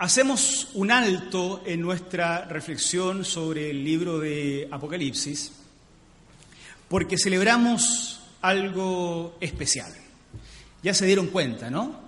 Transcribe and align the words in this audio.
Hacemos 0.00 0.68
un 0.72 0.90
alto 0.90 1.62
en 1.66 1.82
nuestra 1.82 2.46
reflexión 2.46 3.22
sobre 3.22 3.68
el 3.68 3.84
libro 3.84 4.18
de 4.18 4.66
Apocalipsis 4.70 5.52
porque 6.88 7.18
celebramos 7.18 8.18
algo 8.40 9.36
especial. 9.42 9.92
Ya 10.82 10.94
se 10.94 11.04
dieron 11.04 11.26
cuenta, 11.26 11.68
¿no? 11.68 12.00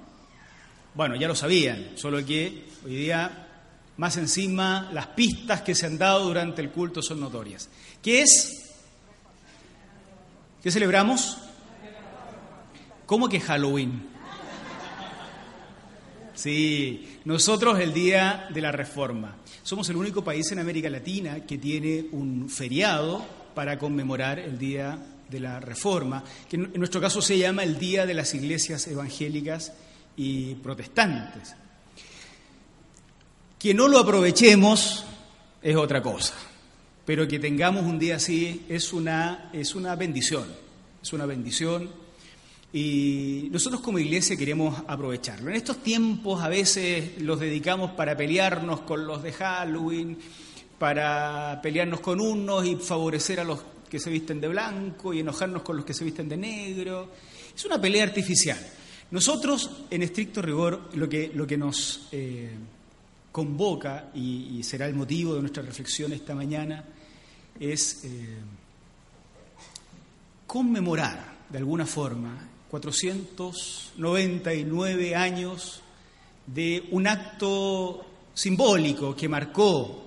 Bueno, 0.94 1.16
ya 1.16 1.28
lo 1.28 1.34
sabían, 1.34 1.90
solo 1.96 2.24
que 2.24 2.64
hoy 2.86 2.94
día 2.94 3.48
más 3.98 4.16
encima 4.16 4.88
las 4.94 5.08
pistas 5.08 5.60
que 5.60 5.74
se 5.74 5.84
han 5.84 5.98
dado 5.98 6.24
durante 6.24 6.62
el 6.62 6.70
culto 6.70 7.02
son 7.02 7.20
notorias. 7.20 7.68
¿Qué 8.02 8.22
es? 8.22 8.70
¿Qué 10.62 10.70
celebramos? 10.70 11.36
¿Cómo 13.04 13.28
que 13.28 13.38
Halloween? 13.38 14.11
Sí, 16.42 17.20
nosotros 17.24 17.78
el 17.78 17.94
Día 17.94 18.48
de 18.52 18.60
la 18.60 18.72
Reforma. 18.72 19.36
Somos 19.62 19.88
el 19.90 19.96
único 19.96 20.24
país 20.24 20.50
en 20.50 20.58
América 20.58 20.90
Latina 20.90 21.46
que 21.46 21.56
tiene 21.56 22.06
un 22.10 22.48
feriado 22.48 23.24
para 23.54 23.78
conmemorar 23.78 24.40
el 24.40 24.58
Día 24.58 24.98
de 25.30 25.38
la 25.38 25.60
Reforma, 25.60 26.24
que 26.50 26.56
en 26.56 26.72
nuestro 26.74 27.00
caso 27.00 27.22
se 27.22 27.38
llama 27.38 27.62
el 27.62 27.78
Día 27.78 28.06
de 28.06 28.14
las 28.14 28.34
Iglesias 28.34 28.88
Evangélicas 28.88 29.72
y 30.16 30.56
Protestantes. 30.56 31.54
Que 33.56 33.72
no 33.72 33.86
lo 33.86 34.00
aprovechemos 34.00 35.04
es 35.62 35.76
otra 35.76 36.02
cosa, 36.02 36.34
pero 37.06 37.28
que 37.28 37.38
tengamos 37.38 37.84
un 37.84 38.00
día 38.00 38.16
así 38.16 38.66
es 38.68 38.92
una, 38.92 39.48
es 39.52 39.76
una 39.76 39.94
bendición, 39.94 40.48
es 41.00 41.12
una 41.12 41.24
bendición 41.24 42.01
y 42.72 43.48
nosotros 43.50 43.82
como 43.82 43.98
iglesia 43.98 44.36
queremos 44.36 44.82
aprovecharlo. 44.86 45.50
En 45.50 45.56
estos 45.56 45.82
tiempos 45.82 46.42
a 46.42 46.48
veces 46.48 47.20
los 47.20 47.38
dedicamos 47.38 47.90
para 47.90 48.16
pelearnos 48.16 48.80
con 48.80 49.06
los 49.06 49.22
de 49.22 49.32
Halloween, 49.32 50.18
para 50.78 51.60
pelearnos 51.62 52.00
con 52.00 52.20
unos 52.20 52.64
y 52.66 52.76
favorecer 52.76 53.40
a 53.40 53.44
los 53.44 53.60
que 53.90 53.98
se 53.98 54.08
visten 54.08 54.40
de 54.40 54.48
blanco 54.48 55.12
y 55.12 55.20
enojarnos 55.20 55.62
con 55.62 55.76
los 55.76 55.84
que 55.84 55.92
se 55.92 56.02
visten 56.02 56.30
de 56.30 56.38
negro. 56.38 57.10
Es 57.54 57.62
una 57.66 57.78
pelea 57.78 58.04
artificial. 58.04 58.58
Nosotros, 59.10 59.82
en 59.90 60.02
estricto 60.02 60.40
rigor, 60.40 60.88
lo 60.94 61.06
que, 61.06 61.30
lo 61.34 61.46
que 61.46 61.58
nos 61.58 62.08
eh, 62.10 62.52
convoca 63.30 64.10
y, 64.14 64.62
será 64.62 64.86
el 64.86 64.94
motivo 64.94 65.34
de 65.34 65.42
nuestra 65.42 65.62
reflexión 65.62 66.14
esta 66.14 66.34
mañana 66.34 66.82
es 67.60 68.04
eh, 68.04 68.38
conmemorar 70.46 71.36
de 71.50 71.58
alguna 71.58 71.84
forma 71.84 72.48
499 72.72 75.14
años 75.14 75.80
de 76.46 76.88
un 76.90 77.06
acto 77.06 78.02
simbólico 78.32 79.14
que 79.14 79.28
marcó, 79.28 80.06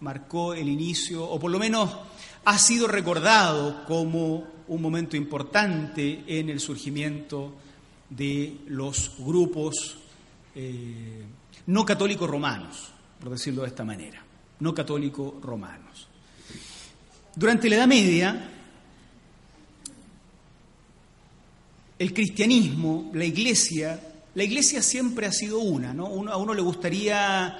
marcó 0.00 0.52
el 0.52 0.68
inicio, 0.68 1.24
o 1.24 1.40
por 1.40 1.50
lo 1.50 1.58
menos 1.58 1.96
ha 2.44 2.58
sido 2.58 2.88
recordado 2.88 3.86
como 3.86 4.46
un 4.68 4.82
momento 4.82 5.16
importante 5.16 6.24
en 6.26 6.50
el 6.50 6.60
surgimiento 6.60 7.54
de 8.10 8.58
los 8.66 9.12
grupos 9.18 9.96
eh, 10.54 11.24
no 11.68 11.86
católicos 11.86 12.28
romanos, 12.28 12.90
por 13.18 13.30
decirlo 13.30 13.62
de 13.62 13.68
esta 13.68 13.84
manera, 13.84 14.22
no 14.60 14.74
católicos 14.74 15.40
romanos. 15.40 16.06
Durante 17.34 17.70
la 17.70 17.76
Edad 17.76 17.86
Media, 17.86 18.57
el 21.98 22.14
cristianismo, 22.14 23.10
la 23.14 23.24
iglesia, 23.24 24.00
la 24.34 24.44
iglesia 24.44 24.82
siempre 24.82 25.26
ha 25.26 25.32
sido 25.32 25.58
una, 25.58 25.92
¿no? 25.92 26.06
a 26.30 26.36
uno 26.36 26.54
le 26.54 26.62
gustaría 26.62 27.58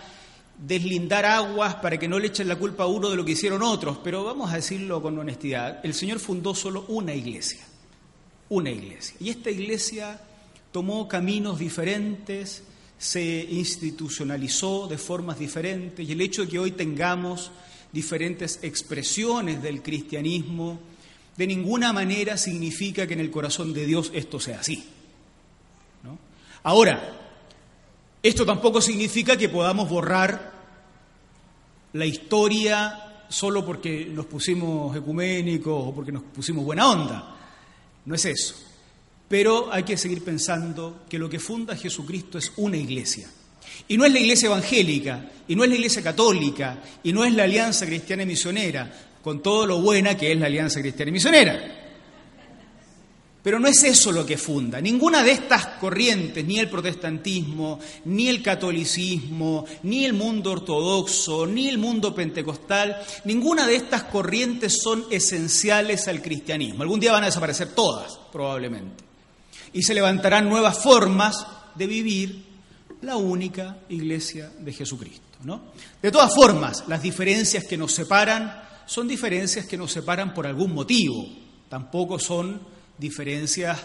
deslindar 0.59 1.25
aguas 1.25 1.77
para 1.77 1.99
que 1.99 2.09
no 2.09 2.19
le 2.19 2.29
echen 2.29 2.49
la 2.49 2.57
culpa 2.57 2.85
a 2.85 2.87
uno 2.87 3.11
de 3.11 3.17
lo 3.17 3.25
que 3.25 3.33
hicieron 3.33 3.63
otros, 3.63 3.99
pero 4.03 4.25
vamos 4.25 4.53
a 4.53 4.57
decirlo 4.57 5.03
con 5.03 5.19
honestidad, 5.19 5.81
el 5.85 5.95
Señor 5.95 6.19
fundó 6.19 6.55
solo 6.55 6.85
una 6.89 7.15
iglesia, 7.15 7.65
una 8.49 8.71
iglesia. 8.71 9.17
Y 9.21 9.31
esta 9.31 9.51
iglesia 9.51 10.21
tomó 10.73 11.09
caminos 11.09 11.59
diferentes, 11.59 12.63
se 12.99 13.47
institucionalizó 13.51 14.87
de 14.89 14.99
formas 14.99 15.39
diferentes, 15.39 16.09
y 16.09 16.13
el 16.13 16.21
hecho 16.21 16.43
de 16.43 16.49
que 16.49 16.59
hoy 16.59 16.73
tengamos 16.73 17.51
diferentes 17.93 18.59
expresiones 18.63 19.63
del 19.63 19.83
cristianismo, 19.83 20.81
de 21.39 21.47
ninguna 21.47 21.93
manera 21.93 22.37
significa 22.37 23.07
que 23.07 23.15
en 23.15 23.21
el 23.21 23.31
corazón 23.31 23.73
de 23.73 23.87
Dios 23.87 24.11
esto 24.13 24.41
sea 24.41 24.59
así. 24.59 24.85
Ahora, 26.65 27.17
esto 28.21 28.45
tampoco 28.45 28.81
significa 28.81 29.37
que 29.37 29.49
podamos 29.49 29.89
borrar 29.89 30.53
la 31.93 32.05
historia 32.05 33.25
solo 33.29 33.65
porque 33.65 34.07
nos 34.07 34.27
pusimos 34.27 34.97
ecuménicos 34.97 35.87
o 35.87 35.95
porque 35.95 36.11
nos 36.11 36.25
pusimos 36.25 36.65
buena 36.65 36.91
onda. 36.91 37.37
No 38.05 38.17
es 38.17 38.25
eso. 38.25 38.57
Pero 39.29 39.73
hay 39.73 39.85
que 39.85 39.97
seguir 39.97 40.25
pensando 40.25 41.05
que 41.09 41.21
lo 41.21 41.31
que 41.31 41.39
funda 41.39 41.77
Jesucristo 41.77 42.37
es 42.39 42.53
una 42.57 42.77
iglesia. 42.77 43.31
Y 43.87 43.97
no 43.97 44.05
es 44.05 44.13
la 44.13 44.19
iglesia 44.19 44.49
evangélica, 44.49 45.31
y 45.47 45.55
no 45.55 45.63
es 45.63 45.71
la 45.71 45.77
iglesia 45.77 46.03
católica, 46.03 46.83
y 47.05 47.13
no 47.13 47.25
es 47.25 47.33
la 47.33 47.45
alianza 47.45 47.87
cristiana 47.87 48.25
y 48.25 48.27
misionera, 48.27 49.08
con 49.23 49.43
todo 49.43 49.67
lo 49.67 49.81
buena 49.81 50.17
que 50.17 50.33
es 50.33 50.39
la 50.39 50.47
Alianza 50.47 50.81
Cristiana 50.81 51.11
y 51.11 51.13
Misionera. 51.13 51.79
Pero 53.43 53.61
no 53.61 53.69
es 53.69 53.83
eso 53.85 54.13
lo 54.13 54.27
que 54.27 54.37
funda. 54.37 54.81
Ninguna 54.81 55.23
de 55.23 55.31
estas 55.31 55.65
corrientes, 55.81 56.45
ni 56.45 56.59
el 56.59 56.69
protestantismo, 56.69 57.79
ni 58.05 58.29
el 58.29 58.43
catolicismo, 58.43 59.65
ni 59.85 60.05
el 60.05 60.13
mundo 60.13 60.53
ortodoxo, 60.53 61.47
ni 61.47 61.69
el 61.69 61.79
mundo 61.79 62.15
pentecostal, 62.15 63.01
ninguna 63.25 63.67
de 63.67 63.77
estas 63.77 64.05
corrientes 64.05 64.79
son 64.83 65.07
esenciales 65.11 66.09
al 66.09 66.21
cristianismo. 66.21 66.83
Algún 66.83 67.01
día 67.01 67.13
van 67.13 67.23
a 67.23 67.27
desaparecer 67.29 67.75
todas, 67.75 68.19
probablemente. 68.33 69.05
Y 69.73 69.83
se 69.83 69.95
levantarán 69.95 70.49
nuevas 70.49 70.79
formas 70.83 71.47
de 71.75 71.87
vivir 71.87 72.45
la 73.03 73.17
única 73.17 73.79
iglesia 73.89 74.53
de 74.59 74.73
Jesucristo. 74.73 75.23
¿no? 75.45 75.63
De 76.03 76.11
todas 76.11 76.35
formas, 76.35 76.85
las 76.89 77.01
diferencias 77.01 77.65
que 77.65 77.77
nos 77.77 77.95
separan 77.95 78.68
son 78.89 79.07
diferencias 79.07 79.67
que 79.67 79.77
nos 79.77 79.93
separan 79.93 80.33
por 80.33 80.47
algún 80.47 80.73
motivo, 80.73 81.29
tampoco 81.69 82.19
son 82.19 82.59
diferencias 82.97 83.79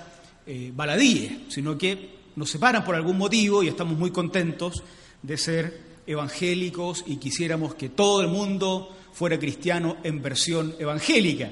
eh, 0.47 0.71
baladíes, 0.73 1.33
sino 1.49 1.77
que 1.77 2.23
nos 2.37 2.49
separan 2.49 2.85
por 2.85 2.95
algún 2.95 3.17
motivo 3.17 3.61
y 3.61 3.67
estamos 3.67 3.97
muy 3.97 4.11
contentos 4.11 4.81
de 5.21 5.37
ser 5.37 5.81
evangélicos 6.07 7.03
y 7.05 7.17
quisiéramos 7.17 7.75
que 7.75 7.89
todo 7.89 8.21
el 8.21 8.29
mundo 8.29 8.95
fuera 9.11 9.37
cristiano 9.37 9.97
en 10.03 10.21
versión 10.21 10.73
evangélica, 10.79 11.51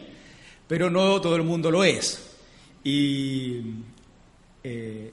pero 0.66 0.89
no 0.89 1.19
todo 1.19 1.35
el 1.35 1.44
mundo 1.44 1.69
lo 1.69 1.83
es. 1.83 2.23
Y 2.85 3.59
eh, 4.63 5.12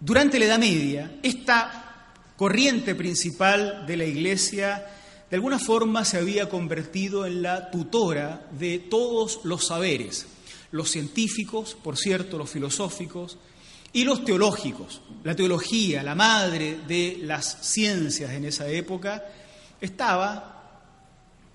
durante 0.00 0.40
la 0.40 0.46
Edad 0.46 0.58
Media, 0.58 1.20
esta 1.22 2.12
corriente 2.36 2.96
principal 2.96 3.86
de 3.86 3.96
la 3.96 4.04
Iglesia 4.04 4.84
de 5.30 5.36
alguna 5.36 5.58
forma 5.58 6.04
se 6.04 6.18
había 6.18 6.48
convertido 6.48 7.26
en 7.26 7.42
la 7.42 7.70
tutora 7.70 8.46
de 8.52 8.78
todos 8.78 9.40
los 9.44 9.66
saberes, 9.66 10.26
los 10.70 10.90
científicos, 10.90 11.76
por 11.82 11.96
cierto, 11.96 12.38
los 12.38 12.50
filosóficos, 12.50 13.38
y 13.92 14.04
los 14.04 14.24
teológicos. 14.24 15.00
La 15.24 15.34
teología, 15.34 16.02
la 16.02 16.14
madre 16.14 16.78
de 16.86 17.18
las 17.22 17.58
ciencias 17.62 18.30
en 18.32 18.44
esa 18.44 18.68
época, 18.68 19.24
estaba 19.80 20.82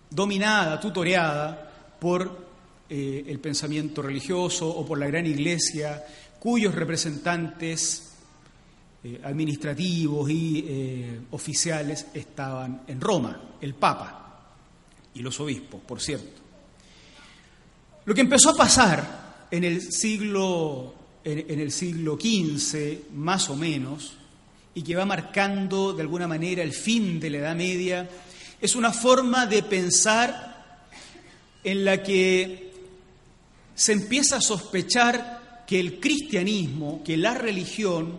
dominada, 0.09 0.79
tutoreada 0.79 1.95
por 1.99 2.43
eh, 2.89 3.25
el 3.27 3.39
pensamiento 3.39 4.01
religioso 4.01 4.67
o 4.67 4.85
por 4.85 4.99
la 4.99 5.07
gran 5.07 5.25
iglesia, 5.25 6.03
cuyos 6.39 6.75
representantes 6.75 8.13
eh, 9.03 9.21
administrativos 9.23 10.29
y 10.29 10.65
eh, 10.67 11.19
oficiales 11.31 12.07
estaban 12.13 12.83
en 12.87 13.01
Roma, 13.01 13.39
el 13.63 13.75
Papa 13.75 14.19
y 15.13 15.21
los 15.21 15.39
obispos, 15.39 15.79
por 15.81 16.01
cierto. 16.01 16.41
Lo 18.05 18.13
que 18.13 18.21
empezó 18.21 18.49
a 18.49 18.55
pasar 18.57 19.47
en 19.49 19.63
el 19.63 19.81
siglo, 19.81 20.93
en, 21.23 21.59
el 21.59 21.71
siglo 21.71 22.17
XV, 22.19 23.13
más 23.13 23.49
o 23.49 23.55
menos, 23.55 24.15
y 24.75 24.81
que 24.81 24.95
va 24.95 25.05
marcando 25.05 25.93
de 25.93 26.01
alguna 26.01 26.27
manera 26.27 26.61
el 26.61 26.73
fin 26.73 27.21
de 27.21 27.29
la 27.29 27.37
Edad 27.37 27.55
Media, 27.55 28.09
es 28.59 28.75
una 28.75 28.91
forma 28.91 29.45
de 29.45 29.63
pensar 29.63 30.81
en 31.63 31.85
la 31.85 32.03
que 32.03 32.73
se 33.75 33.93
empieza 33.93 34.37
a 34.37 34.41
sospechar 34.41 35.63
que 35.65 35.79
el 35.79 36.01
cristianismo, 36.01 37.01
que 37.05 37.15
la 37.15 37.33
religión, 37.33 38.17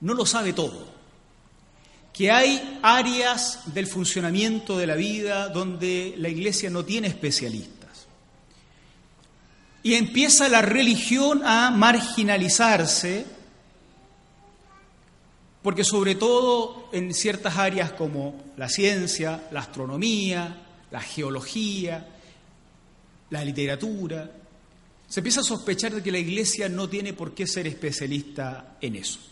no 0.00 0.14
lo 0.14 0.26
sabe 0.26 0.52
todo, 0.52 0.91
que 2.12 2.30
hay 2.30 2.80
áreas 2.82 3.60
del 3.72 3.86
funcionamiento 3.86 4.76
de 4.76 4.86
la 4.86 4.96
vida 4.96 5.48
donde 5.48 6.14
la 6.18 6.28
Iglesia 6.28 6.68
no 6.68 6.84
tiene 6.84 7.08
especialistas. 7.08 8.06
Y 9.82 9.94
empieza 9.94 10.48
la 10.48 10.62
religión 10.62 11.42
a 11.44 11.70
marginalizarse, 11.70 13.24
porque 15.62 15.84
sobre 15.84 16.14
todo 16.14 16.88
en 16.92 17.14
ciertas 17.14 17.56
áreas 17.56 17.92
como 17.92 18.44
la 18.56 18.68
ciencia, 18.68 19.48
la 19.50 19.60
astronomía, 19.60 20.56
la 20.90 21.00
geología, 21.00 22.06
la 23.30 23.44
literatura, 23.44 24.30
se 25.08 25.20
empieza 25.20 25.40
a 25.40 25.44
sospechar 25.44 25.94
de 25.94 26.02
que 26.02 26.12
la 26.12 26.18
Iglesia 26.18 26.68
no 26.68 26.88
tiene 26.88 27.14
por 27.14 27.34
qué 27.34 27.46
ser 27.46 27.66
especialista 27.66 28.76
en 28.80 28.96
eso. 28.96 29.31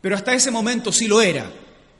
Pero 0.00 0.16
hasta 0.16 0.34
ese 0.34 0.50
momento 0.50 0.92
sí 0.92 1.06
lo 1.06 1.20
era, 1.20 1.50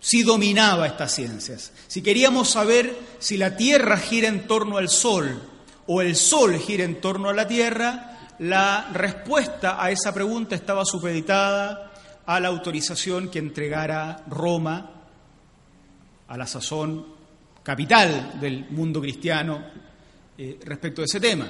sí 0.00 0.22
dominaba 0.22 0.86
estas 0.86 1.14
ciencias. 1.14 1.72
Si 1.86 2.02
queríamos 2.02 2.50
saber 2.50 2.96
si 3.18 3.36
la 3.36 3.56
Tierra 3.56 3.98
gira 3.98 4.28
en 4.28 4.46
torno 4.46 4.78
al 4.78 4.88
Sol 4.88 5.42
o 5.86 6.00
el 6.00 6.16
Sol 6.16 6.58
gira 6.58 6.84
en 6.84 7.00
torno 7.00 7.28
a 7.28 7.34
la 7.34 7.46
Tierra, 7.46 8.10
la 8.38 8.88
respuesta 8.92 9.82
a 9.82 9.90
esa 9.90 10.14
pregunta 10.14 10.54
estaba 10.54 10.84
supeditada 10.84 11.92
a 12.24 12.40
la 12.40 12.48
autorización 12.48 13.28
que 13.28 13.38
entregara 13.38 14.24
Roma, 14.28 14.90
a 16.26 16.36
la 16.36 16.46
sazón 16.46 17.04
capital 17.62 18.40
del 18.40 18.70
mundo 18.70 19.00
cristiano, 19.00 19.62
eh, 20.38 20.58
respecto 20.64 21.02
a 21.02 21.04
ese 21.04 21.20
tema. 21.20 21.48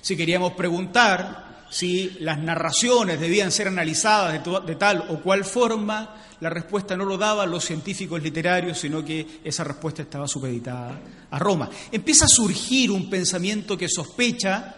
Si 0.00 0.16
queríamos 0.16 0.54
preguntar 0.54 1.49
si 1.70 2.16
las 2.18 2.38
narraciones 2.38 3.20
debían 3.20 3.52
ser 3.52 3.68
analizadas 3.68 4.44
de, 4.66 4.74
tal 4.74 5.06
o 5.08 5.20
cual 5.20 5.44
forma, 5.44 6.16
la 6.40 6.50
respuesta 6.50 6.96
no 6.96 7.04
lo 7.04 7.16
daban 7.16 7.50
los 7.50 7.64
científicos 7.64 8.20
literarios, 8.22 8.78
sino 8.78 9.04
que 9.04 9.40
esa 9.44 9.62
respuesta 9.62 10.02
estaba 10.02 10.26
supeditada 10.26 10.98
a 11.30 11.38
Roma. 11.38 11.70
Empieza 11.92 12.24
a 12.24 12.28
surgir 12.28 12.90
un 12.90 13.08
pensamiento 13.08 13.78
que 13.78 13.88
sospecha 13.88 14.74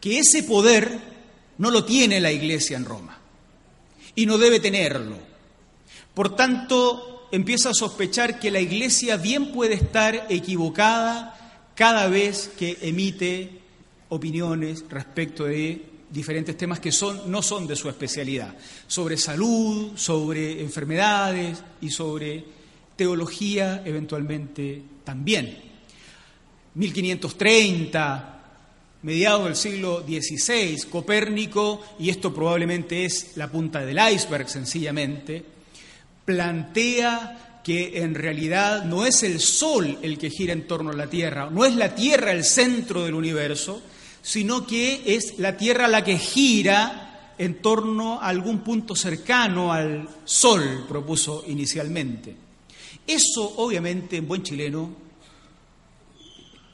que 0.00 0.20
ese 0.20 0.44
poder 0.44 0.98
no 1.58 1.72
lo 1.72 1.84
tiene 1.84 2.20
la 2.20 2.30
Iglesia 2.30 2.76
en 2.76 2.84
Roma 2.84 3.18
y 4.14 4.24
no 4.24 4.38
debe 4.38 4.60
tenerlo. 4.60 5.16
Por 6.14 6.36
tanto, 6.36 7.28
empieza 7.32 7.70
a 7.70 7.74
sospechar 7.74 8.38
que 8.38 8.52
la 8.52 8.60
Iglesia 8.60 9.16
bien 9.16 9.50
puede 9.50 9.74
estar 9.74 10.26
equivocada 10.28 11.34
cada 11.74 12.06
vez 12.06 12.50
que 12.56 12.78
emite 12.82 13.60
opiniones 14.08 14.84
respecto 14.88 15.44
de 15.44 15.97
diferentes 16.10 16.56
temas 16.56 16.80
que 16.80 16.92
son, 16.92 17.30
no 17.30 17.42
son 17.42 17.66
de 17.66 17.76
su 17.76 17.88
especialidad, 17.88 18.54
sobre 18.86 19.16
salud, 19.16 19.92
sobre 19.96 20.62
enfermedades 20.62 21.62
y 21.80 21.90
sobre 21.90 22.44
teología 22.96 23.82
eventualmente 23.84 24.82
también. 25.04 25.58
1530, 26.74 28.38
mediados 29.02 29.44
del 29.44 29.56
siglo 29.56 30.04
XVI, 30.06 30.88
Copérnico, 30.90 31.82
y 31.98 32.10
esto 32.10 32.34
probablemente 32.34 33.04
es 33.04 33.36
la 33.36 33.50
punta 33.50 33.84
del 33.84 33.98
iceberg 34.12 34.48
sencillamente, 34.48 35.44
plantea 36.24 37.60
que 37.62 38.02
en 38.02 38.14
realidad 38.14 38.84
no 38.84 39.04
es 39.04 39.22
el 39.22 39.40
Sol 39.40 39.98
el 40.02 40.18
que 40.18 40.30
gira 40.30 40.52
en 40.52 40.66
torno 40.66 40.90
a 40.90 40.96
la 40.96 41.08
Tierra, 41.08 41.50
no 41.50 41.64
es 41.64 41.74
la 41.74 41.94
Tierra 41.94 42.32
el 42.32 42.44
centro 42.44 43.04
del 43.04 43.14
universo, 43.14 43.82
sino 44.22 44.66
que 44.66 45.02
es 45.06 45.38
la 45.38 45.56
Tierra 45.56 45.88
la 45.88 46.04
que 46.04 46.18
gira 46.18 47.34
en 47.38 47.62
torno 47.62 48.20
a 48.20 48.28
algún 48.28 48.60
punto 48.60 48.96
cercano 48.96 49.72
al 49.72 50.08
Sol, 50.24 50.84
propuso 50.88 51.44
inicialmente. 51.46 52.34
Eso, 53.06 53.54
obviamente, 53.56 54.16
en 54.16 54.28
buen 54.28 54.42
chileno, 54.42 54.90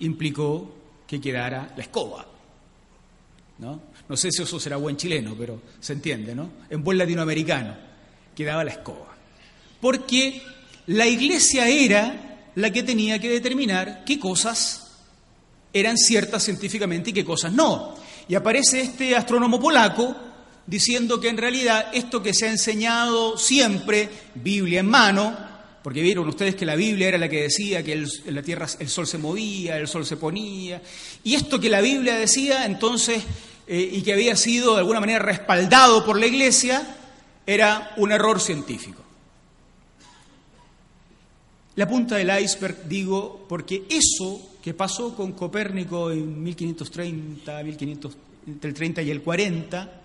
implicó 0.01 0.75
que 1.07 1.21
quedara 1.21 1.73
la 1.77 1.83
escoba. 1.83 2.27
¿no? 3.59 3.81
no 4.09 4.17
sé 4.17 4.31
si 4.31 4.43
eso 4.43 4.61
será 4.61 4.77
buen 4.77 4.97
chileno, 4.97 5.35
pero 5.39 5.61
se 5.81 5.93
entiende, 5.93 6.35
¿no? 6.35 6.51
En 6.69 6.83
buen 6.83 6.99
latinoamericano, 6.99 7.75
quedaba 8.35 8.65
la 8.65 8.73
escoba. 8.73 9.17
Porque 9.81 10.43
la 10.87 11.07
iglesia 11.07 11.69
era 11.69 12.51
la 12.55 12.71
que 12.71 12.83
tenía 12.83 13.19
que 13.19 13.31
determinar 13.31 14.05
qué 14.05 14.19
cosas 14.19 14.84
eran 15.75 15.99
ciertas 15.99 16.45
científicamente 16.45 17.11
y 17.11 17.13
qué 17.13 17.25
cosas 17.25 17.53
no. 17.53 17.97
Y 18.29 18.37
aparece 18.37 18.81
este 18.81 19.15
astrónomo 19.15 19.61
polaco 19.61 20.17
diciendo 20.67 21.21
que 21.21 21.29
en 21.29 21.37
realidad 21.37 21.89
esto 21.93 22.23
que 22.23 22.33
se 22.33 22.47
ha 22.47 22.51
enseñado 22.51 23.37
siempre, 23.37 24.09
Biblia 24.35 24.81
en 24.81 24.87
mano, 24.87 25.37
porque 25.83 26.01
vieron 26.01 26.29
ustedes 26.29 26.55
que 26.55 26.65
la 26.65 26.77
Biblia 26.77 27.09
era 27.09 27.19
la 27.19 27.29
que 27.29 27.43
decía 27.43 27.83
que 27.83 27.93
en 27.93 28.35
la 28.35 28.43
Tierra 28.43 28.67
el 28.79 28.89
sol 28.89 29.07
se 29.07 29.19
movía, 29.19 29.77
el 29.77 29.89
sol 29.89 30.07
se 30.07 30.17
ponía, 30.17 30.81
y 31.23 31.35
esto 31.35 31.61
que 31.61 31.69
la 31.69 31.83
Biblia 31.83 32.15
decía 32.15 32.65
entonces, 32.65 33.23
eh, 33.67 33.91
y 33.93 34.03
que 34.03 34.13
había 34.13 34.37
sido 34.37 34.75
de 34.75 34.79
alguna 34.79 35.01
manera 35.01 35.19
respaldado 35.19 36.05
por 36.05 36.19
la 36.19 36.27
Iglesia, 36.27 36.97
era 37.47 37.93
un 37.99 38.13
error 38.13 38.41
científico. 38.41 39.03
La 41.75 41.89
punta 41.89 42.17
del 42.17 42.31
iceberg, 42.41 42.89
digo, 42.89 43.45
porque 43.49 43.83
eso 43.91 44.54
que 44.65 44.73
pasó 44.73 45.15
con 45.15 45.33
Copérnico 45.33 46.11
en 46.11 46.43
1530, 46.43 47.63
1500, 47.63 48.17
entre 48.47 48.71
el 48.71 48.75
30 48.75 49.03
y 49.03 49.11
el 49.11 49.21
40, 49.21 50.01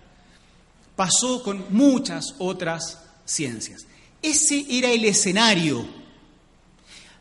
pasó 0.94 1.42
con 1.42 1.64
muchas 1.70 2.34
otras 2.36 3.02
ciencias. 3.24 3.86
Ese 4.20 4.66
era 4.68 4.92
el 4.92 5.06
escenario. 5.06 5.82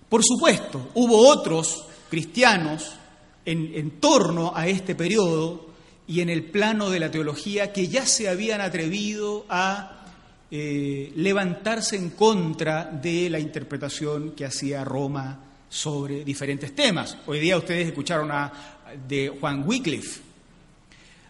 Por 0.10 0.22
supuesto, 0.22 0.90
hubo 0.96 1.30
otros 1.30 1.86
cristianos 2.10 2.92
en, 3.46 3.90
torno 4.02 4.52
a 4.54 4.68
este 4.68 4.94
periodo 4.94 5.70
y 6.08 6.20
en 6.20 6.30
el 6.30 6.44
plano 6.44 6.90
de 6.90 7.00
la 7.00 7.10
teología 7.10 7.72
que 7.72 7.88
ya 7.88 8.06
se 8.06 8.28
habían 8.28 8.60
atrevido 8.60 9.46
a 9.48 10.04
eh, 10.52 11.14
levantarse 11.16 11.96
en 11.96 12.10
contra 12.10 12.84
de 12.84 13.30
la 13.30 13.40
interpretación 13.40 14.32
que 14.32 14.44
hacía 14.44 14.84
Roma 14.84 15.46
sobre 15.70 16.26
diferentes 16.26 16.76
temas. 16.76 17.18
Hoy 17.28 17.40
día 17.40 17.58
ustedes 17.58 17.88
escucharon 17.88 18.32
a, 18.32 18.52
de 19.08 19.30
Juan 19.40 19.64
Wycliffe. 19.66 20.22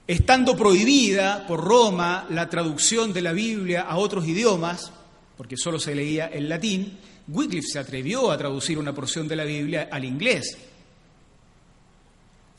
Estando 0.08 0.56
prohibida 0.58 1.46
por 1.46 1.64
Roma 1.64 2.26
la 2.30 2.50
traducción 2.50 3.14
de 3.14 3.22
la 3.22 3.34
Biblia 3.34 3.82
a 3.82 3.98
otros 3.98 4.26
idiomas, 4.26 4.92
porque 5.38 5.58
solo 5.58 5.80
se 5.80 5.94
leía 5.94 6.30
en 6.34 6.50
latín, 6.50 6.98
Wycliffe 7.28 7.68
se 7.68 7.80
atrevió 7.80 8.32
a 8.32 8.38
traducir 8.38 8.80
una 8.80 8.94
porción 8.96 9.28
de 9.28 9.36
la 9.36 9.44
Biblia 9.44 9.90
al 9.92 10.04
inglés. 10.06 10.58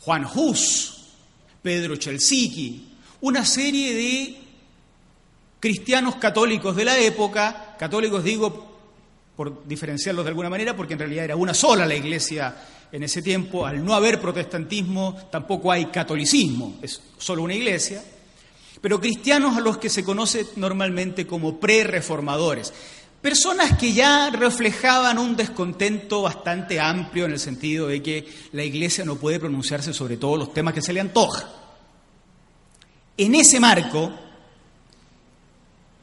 Juan 0.01 0.27
Hus, 0.33 1.09
Pedro 1.61 1.97
Chelsiki, 1.97 2.89
una 3.23 3.45
serie 3.45 3.95
de 3.95 4.39
cristianos 5.59 6.17
católicos 6.17 6.77
de 6.77 6.85
la 6.85 6.99
época, 6.99 7.75
católicos 7.79 8.23
digo 8.23 8.70
por 9.40 9.66
diferenciarlos 9.66 10.23
de 10.23 10.28
alguna 10.28 10.50
manera, 10.50 10.76
porque 10.76 10.92
en 10.92 10.99
realidad 10.99 11.25
era 11.25 11.35
una 11.35 11.54
sola 11.54 11.87
la 11.87 11.94
iglesia 11.94 12.54
en 12.92 13.02
ese 13.02 13.23
tiempo, 13.23 13.64
al 13.64 13.82
no 13.82 13.94
haber 13.94 14.20
protestantismo 14.20 15.16
tampoco 15.30 15.73
hay 15.73 15.87
catolicismo, 15.87 16.76
es 16.82 17.00
solo 17.16 17.44
una 17.44 17.54
iglesia, 17.54 18.04
pero 18.82 19.00
cristianos 19.00 19.56
a 19.56 19.61
los 19.61 19.78
que 19.78 19.88
se 19.88 20.04
conoce 20.04 20.49
normalmente 20.56 21.26
como 21.26 21.59
pre-reformadores, 21.59 22.70
personas 23.23 23.78
que 23.78 23.94
ya 23.94 24.28
reflejaban 24.28 25.16
un 25.16 25.35
descontento 25.35 26.20
bastante 26.20 26.78
amplio 26.78 27.25
en 27.25 27.32
el 27.32 27.40
sentido 27.40 27.87
de 27.87 28.02
que 28.02 28.28
la 28.52 28.62
iglesia 28.62 29.06
no 29.06 29.16
puede 29.16 29.40
pronunciarse 29.40 29.94
sobre 29.94 30.18
todos 30.18 30.38
los 30.38 30.52
temas 30.52 30.75
que 30.75 30.82
se 30.82 30.92
le 30.92 31.00
antoja. 31.00 31.49
En 33.16 33.35
ese 33.35 33.59
marco, 33.59 34.12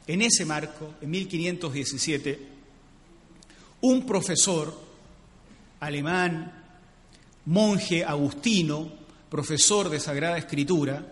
en 0.08 0.22
ese 0.22 0.44
marco, 0.44 0.94
en 1.00 1.10
1517, 1.10 2.57
un 3.80 4.04
profesor 4.04 4.74
alemán, 5.80 6.52
monje 7.46 8.04
agustino, 8.04 8.90
profesor 9.30 9.88
de 9.88 10.00
Sagrada 10.00 10.38
Escritura, 10.38 11.04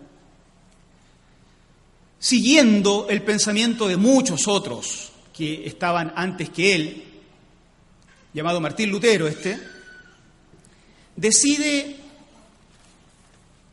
siguiendo 2.19 3.07
el 3.09 3.21
pensamiento 3.21 3.87
de 3.87 3.97
muchos 3.97 4.47
otros 4.47 5.11
que 5.33 5.65
estaban 5.67 6.11
antes 6.15 6.49
que 6.49 6.75
él, 6.75 7.03
llamado 8.33 8.59
Martín 8.59 8.89
Lutero 8.89 9.27
este, 9.27 9.57
decide 11.15 11.95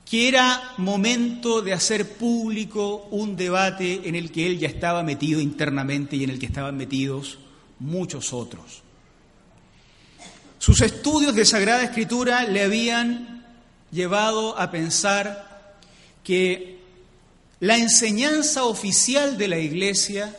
que 0.08 0.28
era 0.28 0.74
momento 0.76 1.62
de 1.62 1.72
hacer 1.72 2.16
público 2.16 3.08
un 3.10 3.36
debate 3.36 4.08
en 4.08 4.14
el 4.14 4.30
que 4.30 4.46
él 4.46 4.58
ya 4.58 4.68
estaba 4.68 5.02
metido 5.02 5.40
internamente 5.40 6.16
y 6.16 6.24
en 6.24 6.30
el 6.30 6.38
que 6.38 6.46
estaban 6.46 6.76
metidos 6.76 7.38
muchos 7.80 8.32
otros. 8.32 8.83
Sus 10.64 10.80
estudios 10.80 11.34
de 11.34 11.44
Sagrada 11.44 11.84
Escritura 11.84 12.44
le 12.44 12.62
habían 12.62 13.44
llevado 13.92 14.58
a 14.58 14.70
pensar 14.70 15.76
que 16.24 16.78
la 17.60 17.76
enseñanza 17.76 18.64
oficial 18.64 19.36
de 19.36 19.48
la 19.48 19.58
Iglesia 19.58 20.34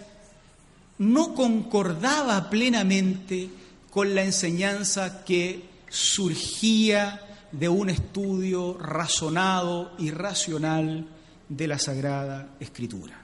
no 0.98 1.36
concordaba 1.36 2.50
plenamente 2.50 3.50
con 3.92 4.16
la 4.16 4.24
enseñanza 4.24 5.24
que 5.24 5.62
surgía 5.90 7.22
de 7.52 7.70
un 7.70 7.92
estudio 7.92 8.80
razonado 8.80 9.92
y 10.00 10.10
racional 10.10 11.06
de 11.50 11.68
la 11.68 11.78
Sagrada 11.78 12.48
Escritura. 12.60 13.22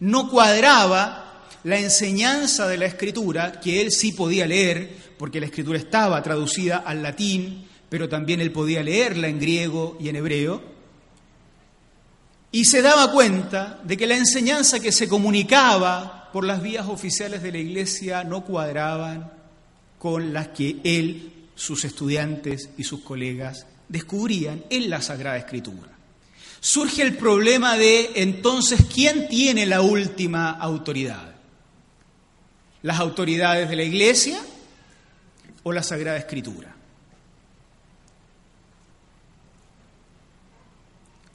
No 0.00 0.28
cuadraba 0.28 1.46
la 1.64 1.78
enseñanza 1.78 2.68
de 2.68 2.76
la 2.76 2.84
Escritura, 2.84 3.60
que 3.62 3.80
él 3.80 3.90
sí 3.90 4.12
podía 4.12 4.46
leer, 4.46 5.05
porque 5.18 5.40
la 5.40 5.46
Escritura 5.46 5.78
estaba 5.78 6.22
traducida 6.22 6.78
al 6.78 7.02
latín, 7.02 7.66
pero 7.88 8.08
también 8.08 8.40
él 8.40 8.52
podía 8.52 8.82
leerla 8.82 9.28
en 9.28 9.40
griego 9.40 9.96
y 10.00 10.08
en 10.08 10.16
hebreo, 10.16 10.62
y 12.52 12.64
se 12.64 12.80
daba 12.80 13.12
cuenta 13.12 13.80
de 13.84 13.96
que 13.96 14.06
la 14.06 14.16
enseñanza 14.16 14.80
que 14.80 14.92
se 14.92 15.08
comunicaba 15.08 16.30
por 16.32 16.44
las 16.44 16.62
vías 16.62 16.86
oficiales 16.86 17.42
de 17.42 17.52
la 17.52 17.58
Iglesia 17.58 18.24
no 18.24 18.44
cuadraban 18.44 19.30
con 19.98 20.32
las 20.32 20.48
que 20.48 20.76
él 20.84 21.32
sus 21.54 21.84
estudiantes 21.84 22.70
y 22.76 22.84
sus 22.84 23.00
colegas 23.00 23.66
descubrían 23.88 24.64
en 24.70 24.90
la 24.90 25.00
Sagrada 25.00 25.38
Escritura. 25.38 25.90
Surge 26.60 27.02
el 27.02 27.16
problema 27.16 27.76
de 27.76 28.12
entonces, 28.16 28.86
¿quién 28.92 29.28
tiene 29.28 29.66
la 29.66 29.82
última 29.82 30.50
autoridad? 30.50 31.34
¿Las 32.82 33.00
autoridades 33.00 33.68
de 33.68 33.76
la 33.76 33.82
Iglesia 33.82 34.38
o 35.66 35.72
la 35.72 35.82
Sagrada 35.82 36.16
Escritura? 36.16 36.74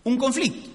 Un 0.04 0.18
conflicto. 0.18 0.70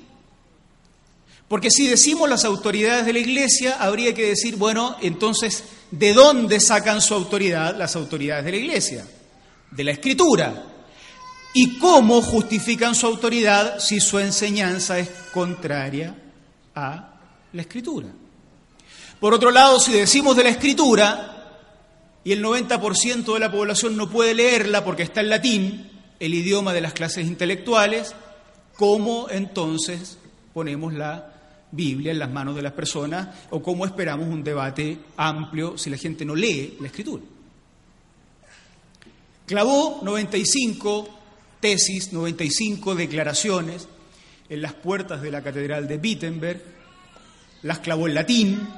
Porque 1.48 1.70
si 1.70 1.88
decimos 1.88 2.28
las 2.28 2.44
autoridades 2.44 3.06
de 3.06 3.12
la 3.12 3.18
Iglesia, 3.20 3.76
habría 3.78 4.12
que 4.14 4.26
decir, 4.26 4.56
bueno, 4.56 4.96
entonces, 5.00 5.64
¿de 5.90 6.12
dónde 6.12 6.60
sacan 6.60 7.00
su 7.00 7.14
autoridad 7.14 7.76
las 7.76 7.96
autoridades 7.96 8.44
de 8.44 8.50
la 8.50 8.56
Iglesia? 8.56 9.06
de 9.70 9.84
la 9.84 9.92
Escritura. 9.92 10.64
¿Y 11.52 11.78
cómo 11.78 12.20
justifican 12.20 12.94
su 12.94 13.06
autoridad 13.06 13.78
si 13.78 14.00
su 14.00 14.18
enseñanza 14.18 14.98
es 14.98 15.08
contraria 15.32 16.14
a 16.74 17.14
la 17.52 17.62
Escritura? 17.62 18.08
Por 19.18 19.32
otro 19.32 19.50
lado, 19.50 19.80
si 19.80 19.92
decimos 19.92 20.36
de 20.36 20.44
la 20.44 20.50
Escritura 20.50 21.35
y 22.26 22.32
el 22.32 22.42
90% 22.42 23.34
de 23.34 23.38
la 23.38 23.52
población 23.52 23.96
no 23.96 24.10
puede 24.10 24.34
leerla 24.34 24.84
porque 24.84 25.04
está 25.04 25.20
en 25.20 25.28
latín, 25.28 25.88
el 26.18 26.34
idioma 26.34 26.72
de 26.72 26.80
las 26.80 26.92
clases 26.92 27.24
intelectuales, 27.24 28.16
¿cómo 28.74 29.28
entonces 29.30 30.18
ponemos 30.52 30.92
la 30.92 31.32
Biblia 31.70 32.10
en 32.10 32.18
las 32.18 32.32
manos 32.32 32.56
de 32.56 32.62
las 32.62 32.72
personas 32.72 33.28
o 33.50 33.62
cómo 33.62 33.86
esperamos 33.86 34.26
un 34.26 34.42
debate 34.42 34.98
amplio 35.16 35.78
si 35.78 35.88
la 35.88 35.98
gente 35.98 36.24
no 36.24 36.34
lee 36.34 36.76
la 36.80 36.88
Escritura? 36.88 37.22
Clavó 39.46 40.00
95 40.02 41.08
tesis, 41.60 42.12
95 42.12 42.96
declaraciones 42.96 43.86
en 44.48 44.62
las 44.62 44.72
puertas 44.72 45.22
de 45.22 45.30
la 45.30 45.44
Catedral 45.44 45.86
de 45.86 45.96
Wittenberg, 45.96 46.60
las 47.62 47.78
clavó 47.78 48.08
en 48.08 48.14
latín, 48.14 48.68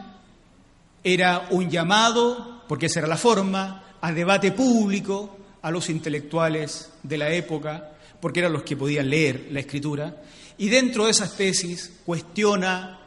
era 1.02 1.46
un 1.48 1.70
llamado, 1.70 2.57
porque 2.68 2.86
esa 2.86 3.00
era 3.00 3.08
la 3.08 3.16
forma, 3.16 3.96
a 4.00 4.12
debate 4.12 4.52
público 4.52 5.36
a 5.62 5.70
los 5.70 5.90
intelectuales 5.90 6.92
de 7.02 7.18
la 7.18 7.30
época, 7.30 7.92
porque 8.20 8.40
eran 8.40 8.52
los 8.52 8.62
que 8.62 8.76
podían 8.76 9.10
leer 9.10 9.48
la 9.50 9.60
escritura, 9.60 10.22
y 10.58 10.68
dentro 10.68 11.04
de 11.04 11.12
esas 11.12 11.36
tesis 11.36 12.00
cuestiona 12.04 12.98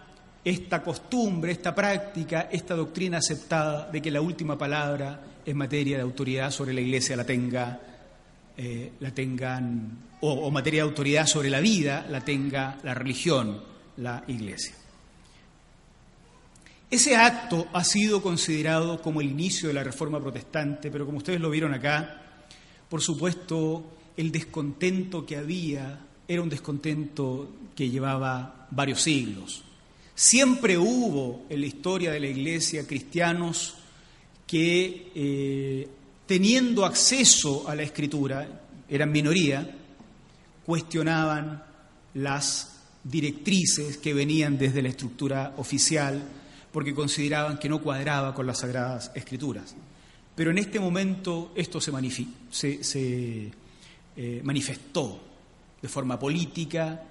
esta 0.43 0.81
costumbre, 0.81 1.51
esta 1.51 1.75
práctica, 1.75 2.49
esta 2.51 2.75
doctrina 2.75 3.19
aceptada 3.19 3.89
de 3.91 4.01
que 4.01 4.09
la 4.09 4.21
última 4.21 4.57
palabra 4.57 5.21
en 5.45 5.57
materia 5.57 5.97
de 5.97 6.03
autoridad 6.03 6.49
sobre 6.51 6.73
la 6.73 6.81
Iglesia 6.81 7.15
la 7.15 7.25
tenga, 7.25 7.79
eh, 8.57 8.93
la 8.99 9.11
tengan, 9.11 9.99
o, 10.21 10.31
o 10.31 10.51
materia 10.51 10.83
de 10.83 10.89
autoridad 10.89 11.27
sobre 11.27 11.49
la 11.49 11.59
vida 11.59 12.05
la 12.09 12.21
tenga 12.21 12.79
la 12.83 12.93
religión, 12.93 13.61
la 13.97 14.23
Iglesia. 14.27 14.80
Ese 16.91 17.15
acto 17.15 17.69
ha 17.71 17.85
sido 17.85 18.21
considerado 18.21 19.01
como 19.01 19.21
el 19.21 19.31
inicio 19.31 19.69
de 19.69 19.73
la 19.73 19.83
Reforma 19.83 20.19
Protestante, 20.19 20.91
pero 20.91 21.05
como 21.05 21.19
ustedes 21.19 21.39
lo 21.39 21.49
vieron 21.49 21.73
acá, 21.73 22.21
por 22.89 23.01
supuesto, 23.01 23.93
el 24.17 24.29
descontento 24.29 25.25
que 25.25 25.37
había 25.37 26.01
era 26.27 26.41
un 26.41 26.49
descontento 26.49 27.49
que 27.73 27.89
llevaba 27.89 28.67
varios 28.71 29.01
siglos. 29.03 29.63
Siempre 30.13 30.77
hubo 30.77 31.45
en 31.49 31.61
la 31.61 31.67
historia 31.67 32.11
de 32.11 32.19
la 32.19 32.27
Iglesia 32.27 32.85
cristianos 32.85 33.75
que 34.45 35.13
eh, 35.15 35.87
teniendo 36.25 36.83
acceso 36.83 37.69
a 37.69 37.75
la 37.75 37.83
escritura, 37.83 38.63
eran 38.89 39.13
minoría, 39.13 39.77
cuestionaban 40.65 41.63
las 42.15 42.81
directrices 43.01 43.95
que 43.95 44.13
venían 44.13 44.57
desde 44.57 44.81
la 44.81 44.89
estructura 44.89 45.53
oficial 45.55 46.21
porque 46.71 46.93
consideraban 46.93 47.57
que 47.57 47.69
no 47.69 47.81
cuadraba 47.81 48.33
con 48.33 48.47
las 48.47 48.59
sagradas 48.59 49.11
escrituras. 49.15 49.75
Pero 50.35 50.51
en 50.51 50.57
este 50.57 50.79
momento 50.79 51.51
esto 51.55 51.79
se, 51.81 53.51
eh, 54.15 54.41
manifestó 54.43 55.19
de 55.81 55.87
forma 55.87 56.17
política, 56.17 57.01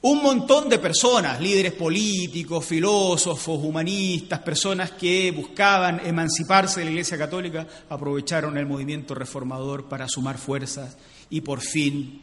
un 0.00 0.22
montón 0.22 0.68
de 0.68 0.78
personas, 0.78 1.40
líderes 1.40 1.72
políticos, 1.72 2.64
filósofos, 2.64 3.64
humanistas, 3.64 4.38
personas 4.40 4.92
que 4.92 5.32
buscaban 5.32 6.00
emanciparse 6.06 6.80
de 6.80 6.84
la 6.84 6.92
Iglesia 6.92 7.18
Católica, 7.18 7.66
aprovecharon 7.88 8.56
el 8.56 8.66
movimiento 8.66 9.14
reformador 9.14 9.88
para 9.88 10.06
sumar 10.06 10.38
fuerzas 10.38 10.96
y 11.30 11.40
por 11.40 11.60
fin 11.60 12.22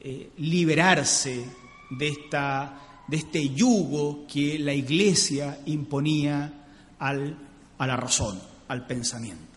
eh, 0.00 0.30
liberarse 0.36 1.44
de, 1.90 2.08
esta, 2.08 2.87
de 3.08 3.16
este 3.16 3.48
yugo 3.48 4.26
que 4.26 4.58
la 4.58 4.74
Iglesia 4.74 5.60
imponía 5.66 6.52
al, 6.98 7.36
a 7.78 7.86
la 7.86 7.96
razón, 7.96 8.40
al 8.68 8.86
pensamiento. 8.86 9.48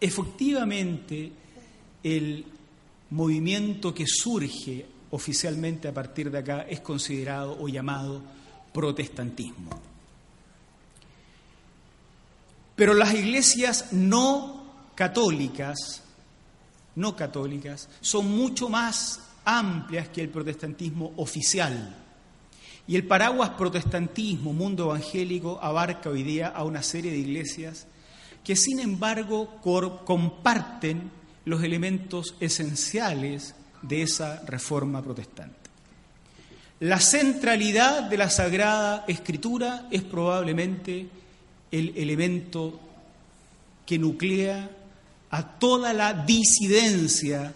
Efectivamente, 0.00 1.32
el 2.02 2.44
movimiento 3.10 3.94
que 3.94 4.04
surge 4.06 4.86
oficialmente 5.10 5.88
a 5.88 5.94
partir 5.94 6.30
de 6.30 6.38
acá 6.38 6.62
es 6.62 6.80
considerado 6.80 7.56
o 7.60 7.68
llamado 7.68 8.22
protestantismo. 8.72 9.70
Pero 12.74 12.92
las 12.92 13.14
iglesias 13.14 13.92
no 13.92 14.55
católicas, 14.96 16.02
no 16.96 17.14
católicas, 17.14 17.88
son 18.00 18.36
mucho 18.36 18.68
más 18.68 19.20
amplias 19.44 20.08
que 20.08 20.22
el 20.22 20.30
protestantismo 20.30 21.12
oficial. 21.18 21.94
Y 22.88 22.96
el 22.96 23.06
paraguas 23.06 23.50
protestantismo, 23.50 24.52
mundo 24.52 24.86
evangélico, 24.86 25.60
abarca 25.62 26.10
hoy 26.10 26.24
día 26.24 26.48
a 26.48 26.64
una 26.64 26.82
serie 26.82 27.12
de 27.12 27.18
iglesias 27.18 27.86
que 28.42 28.56
sin 28.56 28.80
embargo 28.80 29.60
comparten 30.04 31.10
los 31.44 31.62
elementos 31.62 32.34
esenciales 32.40 33.54
de 33.82 34.02
esa 34.02 34.42
reforma 34.46 35.02
protestante. 35.02 35.56
La 36.80 37.00
centralidad 37.00 38.04
de 38.04 38.16
la 38.16 38.30
Sagrada 38.30 39.04
Escritura 39.08 39.88
es 39.90 40.02
probablemente 40.02 41.08
el 41.70 41.92
elemento 41.96 42.78
que 43.84 43.98
nuclea 43.98 44.70
a 45.36 45.42
toda 45.58 45.92
la 45.92 46.14
disidencia 46.14 47.52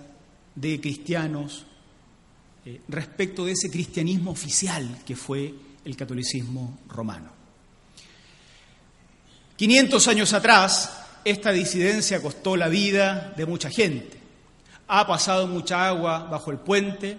de 0.54 0.80
cristianos 0.82 1.64
eh, 2.66 2.82
respecto 2.88 3.46
de 3.46 3.52
ese 3.52 3.70
cristianismo 3.70 4.32
oficial 4.32 4.98
que 5.06 5.16
fue 5.16 5.54
el 5.82 5.96
catolicismo 5.96 6.80
romano. 6.88 7.30
500 9.56 10.08
años 10.08 10.34
atrás, 10.34 10.92
esta 11.24 11.52
disidencia 11.52 12.20
costó 12.20 12.54
la 12.54 12.68
vida 12.68 13.32
de 13.34 13.46
mucha 13.46 13.70
gente. 13.70 14.18
Ha 14.86 15.06
pasado 15.06 15.46
mucha 15.46 15.88
agua 15.88 16.24
bajo 16.30 16.50
el 16.50 16.58
puente. 16.58 17.16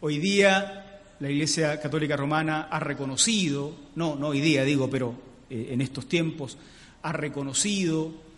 Hoy 0.00 0.18
día 0.18 1.00
la 1.20 1.30
Iglesia 1.30 1.80
Católica 1.80 2.16
Romana 2.16 2.62
ha 2.68 2.80
reconocido, 2.80 3.72
no, 3.94 4.16
no 4.16 4.28
hoy 4.28 4.40
día 4.40 4.64
digo, 4.64 4.90
pero 4.90 5.14
eh, 5.48 5.68
en 5.70 5.80
estos 5.80 6.08
tiempos, 6.08 6.58
ha 7.02 7.12
reconocido 7.12 8.31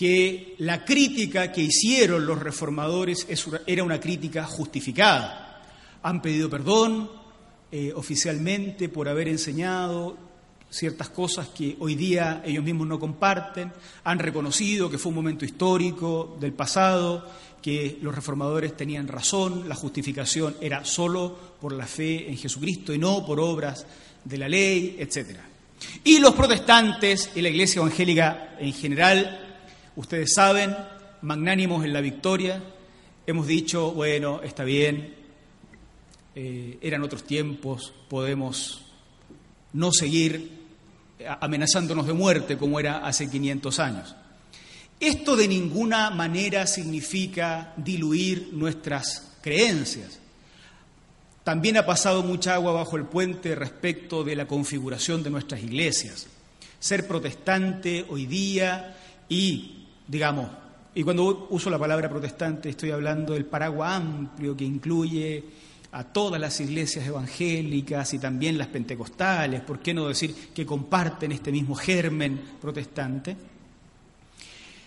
que 0.00 0.54
la 0.60 0.82
crítica 0.82 1.52
que 1.52 1.60
hicieron 1.60 2.24
los 2.24 2.38
reformadores 2.38 3.26
era 3.66 3.84
una 3.84 4.00
crítica 4.00 4.46
justificada. 4.46 5.60
Han 6.02 6.22
pedido 6.22 6.48
perdón 6.48 7.10
eh, 7.70 7.92
oficialmente 7.94 8.88
por 8.88 9.10
haber 9.10 9.28
enseñado 9.28 10.16
ciertas 10.70 11.10
cosas 11.10 11.48
que 11.48 11.76
hoy 11.80 11.96
día 11.96 12.40
ellos 12.46 12.64
mismos 12.64 12.88
no 12.88 12.98
comparten, 12.98 13.74
han 14.04 14.18
reconocido 14.18 14.88
que 14.88 14.96
fue 14.96 15.10
un 15.10 15.16
momento 15.16 15.44
histórico 15.44 16.34
del 16.40 16.54
pasado, 16.54 17.28
que 17.60 17.98
los 18.00 18.14
reformadores 18.14 18.74
tenían 18.74 19.06
razón, 19.06 19.68
la 19.68 19.74
justificación 19.74 20.56
era 20.62 20.82
solo 20.82 21.36
por 21.60 21.74
la 21.74 21.86
fe 21.86 22.26
en 22.26 22.38
Jesucristo 22.38 22.94
y 22.94 22.98
no 22.98 23.26
por 23.26 23.38
obras 23.38 23.84
de 24.24 24.38
la 24.38 24.48
ley, 24.48 24.96
etc. 24.98 25.40
Y 26.04 26.20
los 26.20 26.32
protestantes 26.34 27.32
y 27.34 27.42
la 27.42 27.50
Iglesia 27.50 27.80
evangélica 27.80 28.56
en 28.58 28.72
general, 28.72 29.49
ustedes 29.96 30.34
saben, 30.34 30.76
magnánimos 31.22 31.84
en 31.84 31.92
la 31.92 32.00
victoria, 32.00 32.62
hemos 33.26 33.46
dicho, 33.46 33.92
bueno, 33.92 34.40
está 34.42 34.64
bien, 34.64 35.14
eh, 36.34 36.78
eran 36.80 37.02
otros 37.02 37.24
tiempos, 37.24 37.92
podemos 38.08 38.82
no 39.72 39.92
seguir 39.92 40.60
amenazándonos 41.40 42.06
de 42.06 42.12
muerte 42.12 42.56
como 42.56 42.80
era 42.80 43.06
hace 43.06 43.30
500 43.30 43.78
años. 43.78 44.16
Esto 44.98 45.36
de 45.36 45.48
ninguna 45.48 46.10
manera 46.10 46.66
significa 46.66 47.72
diluir 47.76 48.50
nuestras 48.52 49.32
creencias. 49.40 50.18
También 51.42 51.78
ha 51.78 51.86
pasado 51.86 52.22
mucha 52.22 52.54
agua 52.54 52.72
bajo 52.72 52.96
el 52.96 53.06
puente 53.06 53.54
respecto 53.54 54.24
de 54.24 54.36
la 54.36 54.46
configuración 54.46 55.22
de 55.22 55.30
nuestras 55.30 55.62
iglesias. 55.62 56.26
Ser 56.78 57.06
protestante 57.06 58.04
hoy 58.08 58.26
día 58.26 58.96
y, 59.28 59.79
digamos, 60.10 60.48
y 60.92 61.04
cuando 61.04 61.46
uso 61.50 61.70
la 61.70 61.78
palabra 61.78 62.08
protestante 62.08 62.68
estoy 62.68 62.90
hablando 62.90 63.34
del 63.34 63.44
paraguas 63.44 63.92
amplio 63.92 64.56
que 64.56 64.64
incluye 64.64 65.44
a 65.92 66.02
todas 66.02 66.40
las 66.40 66.60
iglesias 66.60 67.06
evangélicas 67.06 68.12
y 68.14 68.18
también 68.18 68.58
las 68.58 68.66
pentecostales, 68.66 69.60
¿por 69.60 69.78
qué 69.78 69.94
no 69.94 70.08
decir 70.08 70.34
que 70.52 70.66
comparten 70.66 71.30
este 71.30 71.52
mismo 71.52 71.76
germen 71.76 72.40
protestante? 72.60 73.36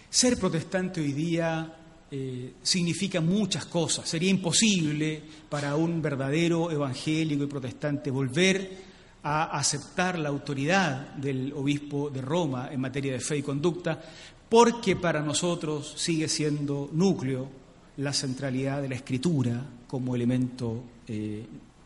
Ser 0.09 0.37
protestante 0.37 0.99
hoy 0.99 1.13
día 1.13 1.73
eh, 2.11 2.53
significa 2.61 3.21
muchas 3.21 3.65
cosas. 3.65 4.07
Sería 4.07 4.29
imposible 4.29 5.21
para 5.49 5.75
un 5.75 6.01
verdadero 6.01 6.69
evangélico 6.69 7.45
y 7.45 7.47
protestante 7.47 8.11
volver 8.11 8.92
a 9.23 9.57
aceptar 9.57 10.19
la 10.19 10.29
autoridad 10.29 11.13
del 11.15 11.53
obispo 11.53 12.09
de 12.09 12.21
Roma 12.21 12.69
en 12.71 12.81
materia 12.81 13.13
de 13.13 13.21
fe 13.21 13.37
y 13.37 13.41
conducta, 13.41 14.01
porque 14.49 14.97
para 14.97 15.21
nosotros 15.21 15.93
sigue 15.95 16.27
siendo 16.27 16.89
núcleo 16.91 17.49
la 17.97 18.11
centralidad 18.11 18.81
de 18.81 18.89
la 18.89 18.95
escritura 18.95 19.63
como 19.87 20.15
elemento 20.15 20.83
eh, 21.07 21.45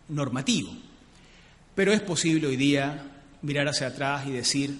normativo. 0.09 0.71
Pero 1.75 1.93
es 1.93 2.01
posible 2.01 2.47
hoy 2.47 2.57
día 2.57 3.23
mirar 3.43 3.67
hacia 3.67 3.87
atrás 3.87 4.25
y 4.27 4.31
decir, 4.31 4.75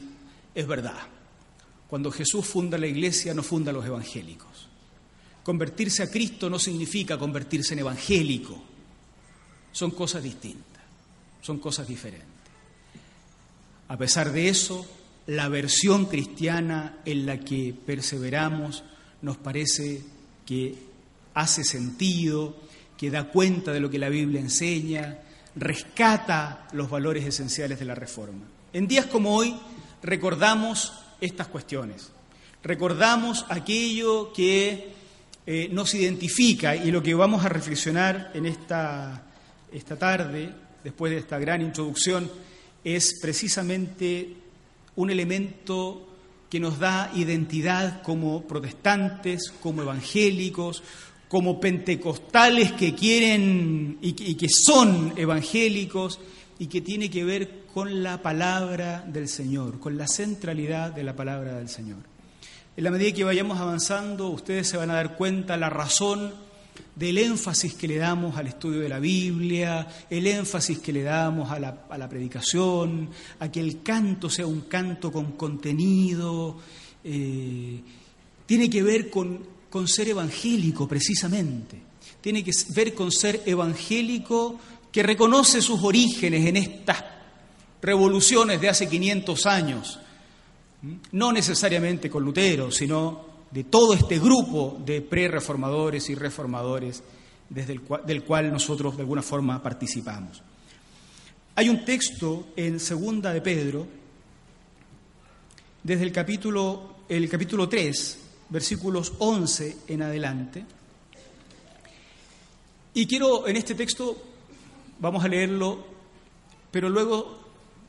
es 0.56 0.66
verdad, 0.66 0.98
cuando 1.88 2.12
Jesús 2.12 2.46
funda 2.46 2.78
la 2.78 2.88
iglesia 2.88 3.34
no 3.34 3.44
funda 3.44 3.72
los 3.72 3.86
evangélicos. 3.86 4.68
Convertirse 5.44 6.04
a 6.04 6.10
Cristo 6.10 6.50
no 6.50 6.58
significa 6.58 7.18
convertirse 7.18 7.74
en 7.74 7.80
evangélico, 7.80 8.62
son 9.72 9.92
cosas 9.92 10.24
distintas, 10.24 10.82
son 11.42 11.60
cosas 11.60 11.88
diferentes. 11.88 12.37
A 13.88 13.98
pesar 13.98 14.32
de 14.32 14.50
eso, 14.50 14.86
la 15.28 15.50
versión 15.50 16.06
cristiana 16.06 16.98
en 17.06 17.26
la 17.26 17.40
que 17.40 17.74
perseveramos 17.86 18.84
nos 19.22 19.38
parece 19.38 20.04
que 20.46 20.76
hace 21.34 21.64
sentido, 21.64 22.56
que 22.98 23.12
da 23.12 23.26
cuenta 23.26 23.72
de 23.72 23.80
lo 23.80 23.90
que 23.90 24.00
la 24.00 24.10
Biblia 24.10 24.42
enseña, 24.42 25.20
rescata 25.56 26.68
los 26.74 26.90
valores 26.90 27.26
esenciales 27.26 27.80
de 27.80 27.86
la 27.86 27.96
reforma. 27.96 28.46
En 28.74 28.88
días 28.88 29.06
como 29.06 29.36
hoy 29.36 29.56
recordamos 30.04 30.94
estas 31.22 31.48
cuestiones, 31.48 32.12
recordamos 32.64 33.46
aquello 33.50 34.32
que 34.34 34.94
eh, 35.46 35.70
nos 35.72 35.94
identifica 35.94 36.76
y 36.76 36.92
lo 36.92 37.02
que 37.02 37.14
vamos 37.14 37.46
a 37.46 37.50
reflexionar 37.50 38.32
en 38.34 38.46
esta, 38.46 39.24
esta 39.72 39.98
tarde, 39.98 40.54
después 40.84 41.12
de 41.12 41.20
esta 41.20 41.40
gran 41.40 41.62
introducción, 41.62 42.30
es 42.84 43.20
precisamente 43.22 44.34
un 44.96 45.10
elemento 45.10 46.08
que 46.50 46.60
nos 46.60 46.80
da 46.80 47.12
identidad 47.16 48.02
como 48.02 48.44
protestantes, 48.44 49.52
como 49.62 49.82
evangélicos, 49.82 50.84
como 51.28 51.60
pentecostales 51.60 52.72
que 52.72 52.96
quieren 52.96 53.98
y, 54.02 54.36
que 54.36 54.48
son 54.50 55.14
evangélicos 55.18 56.20
y 56.58 56.68
que 56.68 56.82
tiene 56.82 57.10
que 57.10 57.24
ver 57.24 57.66
con 57.74 58.02
la 58.02 58.22
palabra 58.22 59.04
del 59.06 59.28
Señor, 59.28 59.80
con 59.80 59.98
la 59.98 60.08
centralidad 60.08 60.92
de 60.94 61.04
la 61.04 61.16
palabra 61.16 61.56
del 61.56 61.70
Señor. 61.70 62.00
En 62.78 62.84
la 62.84 62.92
medida 62.92 63.12
que 63.12 63.24
vayamos 63.24 63.60
avanzando, 63.60 64.30
ustedes 64.30 64.70
se 64.70 64.78
van 64.78 64.90
a 64.90 64.96
dar 64.96 65.18
cuenta 65.18 65.58
la 65.58 65.70
razón 65.70 66.34
del 66.96 67.18
énfasis 67.18 67.74
que 67.74 67.88
le 67.88 67.98
damos 67.98 68.38
al 68.38 68.48
estudio 68.48 68.80
de 68.80 68.90
la 68.90 69.00
Biblia, 69.00 69.88
el 70.10 70.28
énfasis 70.28 70.80
que 70.80 70.94
le 70.94 71.04
damos 71.04 71.52
a 71.52 71.60
la, 71.60 72.10
predicación, 72.10 73.10
a 73.40 73.52
que 73.52 73.60
el 73.60 73.82
canto 73.82 74.30
sea 74.30 74.48
un 74.48 74.62
canto 74.62 75.12
con 75.12 75.34
contenido, 75.34 76.58
eh, 77.04 77.82
tiene 78.46 78.70
que 78.70 78.84
ver 78.84 79.10
con 79.10 79.58
con 79.70 79.88
ser 79.88 80.10
evangélico 80.10 80.88
precisamente. 80.88 81.78
Tiene 82.22 82.44
que 82.44 82.52
ver 82.70 82.94
con 82.94 83.12
ser 83.12 83.44
evangélico 83.46 84.60
que 84.92 85.04
reconoce 85.04 85.62
sus 85.62 85.84
orígenes 85.84 86.46
en 86.46 86.58
estas 86.58 87.04
revoluciones 87.82 88.60
de 88.60 88.70
hace 88.70 88.90
500 88.90 89.46
años, 89.46 90.00
no 91.12 91.32
necesariamente 91.32 92.10
con 92.10 92.24
Lutero, 92.24 92.72
sino 92.72 93.27
de 93.52 93.64
todo 93.64 93.94
este 93.94 94.20
grupo 94.20 94.78
de 94.86 95.02
pre-reformadores 95.02 96.10
y 96.10 96.16
reformadores 96.16 97.04
desde 97.50 97.74
el 97.74 97.82
cual, 97.82 98.06
del 98.06 98.24
cual 98.24 98.52
nosotros 98.52 98.96
de 98.96 99.04
alguna 99.04 99.22
forma 99.22 99.62
participamos. 99.62 100.42
Hay 101.56 101.70
un 101.70 101.84
texto 101.86 102.50
en 102.56 102.80
Segunda 102.80 103.34
de 103.34 103.42
Pedro, 103.42 103.88
desde 105.82 106.04
el 106.04 106.12
capítulo, 106.12 106.98
el 107.10 107.30
capítulo 107.30 107.68
3, 107.68 108.20
versículos 108.50 109.14
11 109.18 109.78
en 109.88 110.02
adelante. 110.02 110.66
Y 112.94 113.08
quiero 113.08 113.48
en 113.48 113.58
este 113.58 113.76
texto, 113.76 114.22
vamos 115.00 115.24
a 115.24 115.28
leerlo, 115.28 115.86
pero 116.72 116.90
luego 116.90 117.40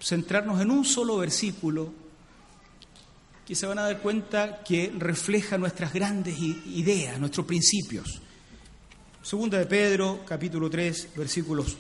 centrarnos 0.01 0.61
en 0.61 0.71
un 0.71 0.85
solo 0.85 1.17
versículo 1.19 1.93
que 3.49 3.55
se 3.55 3.67
van 3.67 3.79
a 3.79 3.85
dar 3.85 4.01
cuenta 4.01 4.63
que 4.63 4.93
refleja 4.99 5.57
nuestras 5.57 5.91
grandes 5.95 6.39
ideas, 6.39 7.19
nuestros 7.19 7.47
principios. 7.47 8.21
Segunda 9.23 9.57
de 9.57 9.65
Pedro, 9.65 10.21
capítulo 10.27 10.69
3, 10.69 11.09
versículos 11.17 11.75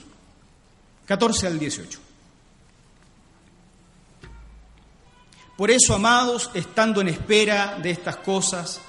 14 1.04 1.46
al 1.46 1.58
18. 1.58 1.98
Por 5.58 5.70
eso, 5.70 5.94
amados, 5.94 6.50
estando 6.54 7.02
en 7.02 7.08
espera 7.08 7.78
de 7.82 7.90
estas 7.90 8.16
cosas, 8.16 8.80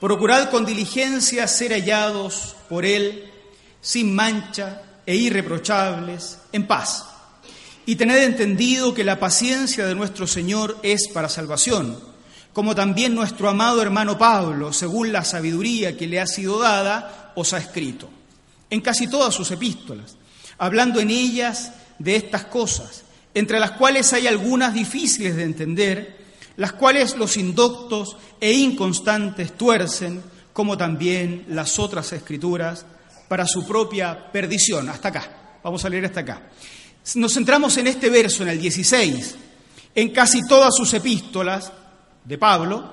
procurad 0.00 0.48
con 0.48 0.64
diligencia 0.64 1.46
ser 1.46 1.72
hallados 1.72 2.56
por 2.66 2.86
Él 2.86 3.30
sin 3.82 4.14
mancha 4.14 4.80
e 5.04 5.14
irreprochables, 5.16 6.38
en 6.50 6.66
paz. 6.66 7.04
Y 7.84 7.96
tened 7.96 8.22
entendido 8.22 8.94
que 8.94 9.04
la 9.04 9.20
paciencia 9.20 9.84
de 9.84 9.94
nuestro 9.94 10.26
Señor 10.26 10.78
es 10.82 11.08
para 11.12 11.28
salvación, 11.28 12.11
como 12.52 12.74
también 12.74 13.14
nuestro 13.14 13.48
amado 13.48 13.80
hermano 13.80 14.18
Pablo, 14.18 14.72
según 14.72 15.12
la 15.12 15.24
sabiduría 15.24 15.96
que 15.96 16.06
le 16.06 16.20
ha 16.20 16.26
sido 16.26 16.58
dada, 16.58 17.32
os 17.34 17.52
ha 17.52 17.58
escrito, 17.58 18.08
en 18.70 18.80
casi 18.80 19.08
todas 19.08 19.34
sus 19.34 19.50
epístolas, 19.50 20.16
hablando 20.58 21.00
en 21.00 21.10
ellas 21.10 21.72
de 21.98 22.16
estas 22.16 22.44
cosas 22.44 23.04
entre 23.34 23.58
las 23.58 23.72
cuales 23.72 24.12
hay 24.12 24.26
algunas 24.26 24.74
difíciles 24.74 25.36
de 25.36 25.44
entender, 25.44 26.22
las 26.56 26.72
cuales 26.72 27.16
los 27.16 27.36
indoctos 27.36 28.16
e 28.40 28.52
inconstantes 28.52 29.56
tuercen, 29.56 30.22
como 30.52 30.76
también 30.76 31.46
las 31.48 31.78
otras 31.78 32.12
escrituras, 32.12 32.84
para 33.28 33.46
su 33.46 33.66
propia 33.66 34.30
perdición. 34.30 34.88
Hasta 34.90 35.08
acá, 35.08 35.58
vamos 35.64 35.84
a 35.84 35.88
leer 35.88 36.06
hasta 36.06 36.20
acá. 36.20 36.42
Nos 37.14 37.32
centramos 37.32 37.76
en 37.78 37.86
este 37.86 38.10
verso, 38.10 38.42
en 38.42 38.50
el 38.50 38.60
16, 38.60 39.34
en 39.94 40.10
casi 40.10 40.46
todas 40.46 40.74
sus 40.76 40.92
epístolas 40.92 41.72
de 42.24 42.38
Pablo, 42.38 42.84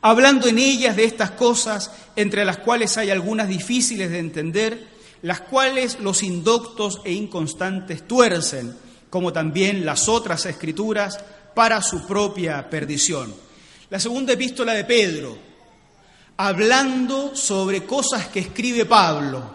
hablando 0.00 0.46
en 0.48 0.58
ellas 0.58 0.96
de 0.96 1.04
estas 1.04 1.32
cosas, 1.32 1.90
entre 2.16 2.44
las 2.44 2.58
cuales 2.58 2.96
hay 2.96 3.10
algunas 3.10 3.48
difíciles 3.48 4.10
de 4.10 4.18
entender, 4.18 4.88
las 5.22 5.40
cuales 5.40 6.00
los 6.00 6.22
indoctos 6.22 7.00
e 7.04 7.12
inconstantes 7.12 8.06
tuercen 8.06 8.76
como 9.12 9.30
también 9.30 9.84
las 9.84 10.08
otras 10.08 10.46
escrituras, 10.46 11.22
para 11.54 11.82
su 11.82 12.06
propia 12.06 12.70
perdición. 12.70 13.34
La 13.90 14.00
segunda 14.00 14.32
epístola 14.32 14.72
de 14.72 14.84
Pedro, 14.84 15.36
hablando 16.38 17.36
sobre 17.36 17.84
cosas 17.84 18.28
que 18.28 18.40
escribe 18.40 18.86
Pablo. 18.86 19.54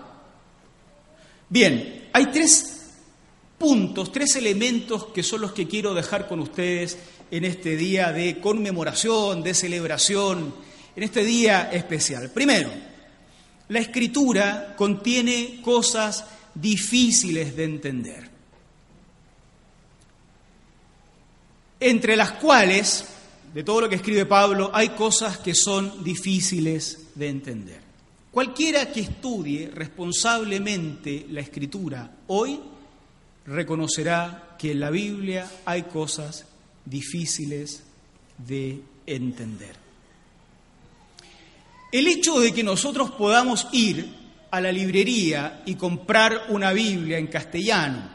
Bien, 1.50 2.08
hay 2.14 2.28
tres 2.28 2.92
puntos, 3.58 4.12
tres 4.12 4.36
elementos 4.36 5.08
que 5.08 5.24
son 5.24 5.42
los 5.42 5.54
que 5.54 5.68
quiero 5.68 5.96
dejar 5.96 6.28
con 6.28 6.40
ustedes 6.40 6.96
en 7.30 7.46
este 7.46 7.76
día 7.76 8.12
de 8.12 8.40
conmemoración, 8.40 9.44
de 9.44 9.54
celebración, 9.54 10.56
en 10.96 11.04
este 11.04 11.24
día 11.24 11.70
especial. 11.72 12.32
Primero, 12.32 12.72
la 13.70 13.80
escritura 13.80 14.76
contiene 14.76 15.60
cosas 15.62 16.26
difíciles 16.54 17.56
de 17.56 17.64
entender, 17.64 18.30
entre 21.80 22.16
las 22.16 22.32
cuales, 22.32 23.06
de 23.54 23.64
todo 23.64 23.82
lo 23.82 23.90
que 23.90 23.96
escribe 23.96 24.26
Pablo, 24.26 24.72
hay 24.74 24.90
cosas 24.90 25.38
que 25.38 25.54
son 25.54 26.04
difíciles 26.04 27.10
de 27.16 27.30
entender. 27.30 27.82
Cualquiera 28.32 28.92
que 28.92 29.02
estudie 29.02 29.70
responsablemente 29.74 31.26
la 31.30 31.42
escritura 31.42 32.12
hoy 32.28 32.60
reconocerá 33.46 34.56
que 34.58 34.72
en 34.72 34.80
la 34.80 34.90
Biblia 34.90 35.50
hay 35.66 35.84
cosas 35.84 36.46
difíciles 36.90 37.84
de 38.38 38.82
entender. 39.06 39.76
El 41.92 42.08
hecho 42.08 42.40
de 42.40 42.54
que 42.54 42.64
nosotros 42.64 43.12
podamos 43.12 43.68
ir 43.72 44.14
a 44.52 44.62
la 44.62 44.72
librería 44.72 45.64
y 45.66 45.76
comprar 45.76 46.48
una 46.50 46.72
Biblia 46.74 47.18
en 47.18 47.28
castellano, 47.28 48.10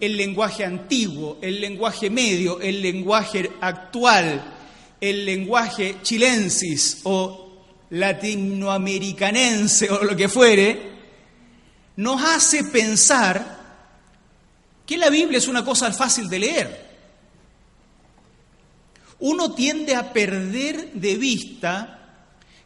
el 0.00 0.16
lenguaje 0.16 0.64
antiguo, 0.64 1.38
el 1.40 1.60
lenguaje 1.60 2.10
medio, 2.10 2.60
el 2.60 2.82
lenguaje 2.82 3.50
actual, 3.60 4.54
el 5.00 5.24
lenguaje 5.24 5.96
chilensis 6.02 7.00
o 7.04 7.62
latinoamericanense 7.90 9.90
o 9.90 10.04
lo 10.04 10.16
que 10.16 10.28
fuere, 10.28 10.96
nos 11.96 12.22
hace 12.22 12.64
pensar 12.64 13.56
que 14.84 14.96
la 14.96 15.10
Biblia 15.10 15.38
es 15.38 15.48
una 15.48 15.64
cosa 15.64 15.92
fácil 15.92 16.28
de 16.28 16.38
leer. 16.38 16.85
Uno 19.18 19.52
tiende 19.52 19.94
a 19.94 20.12
perder 20.12 20.92
de 20.92 21.16
vista 21.16 21.96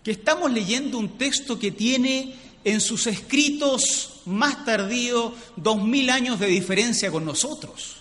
que 0.02 0.10
estamos 0.12 0.50
leyendo 0.52 0.98
un 0.98 1.16
texto 1.18 1.58
que 1.58 1.70
tiene 1.70 2.34
en 2.64 2.80
sus 2.80 3.06
escritos 3.06 4.22
más 4.26 4.64
tardíos 4.64 5.32
dos 5.56 5.82
mil 5.82 6.10
años 6.10 6.38
de 6.40 6.46
diferencia 6.46 7.10
con 7.10 7.24
nosotros. 7.24 7.96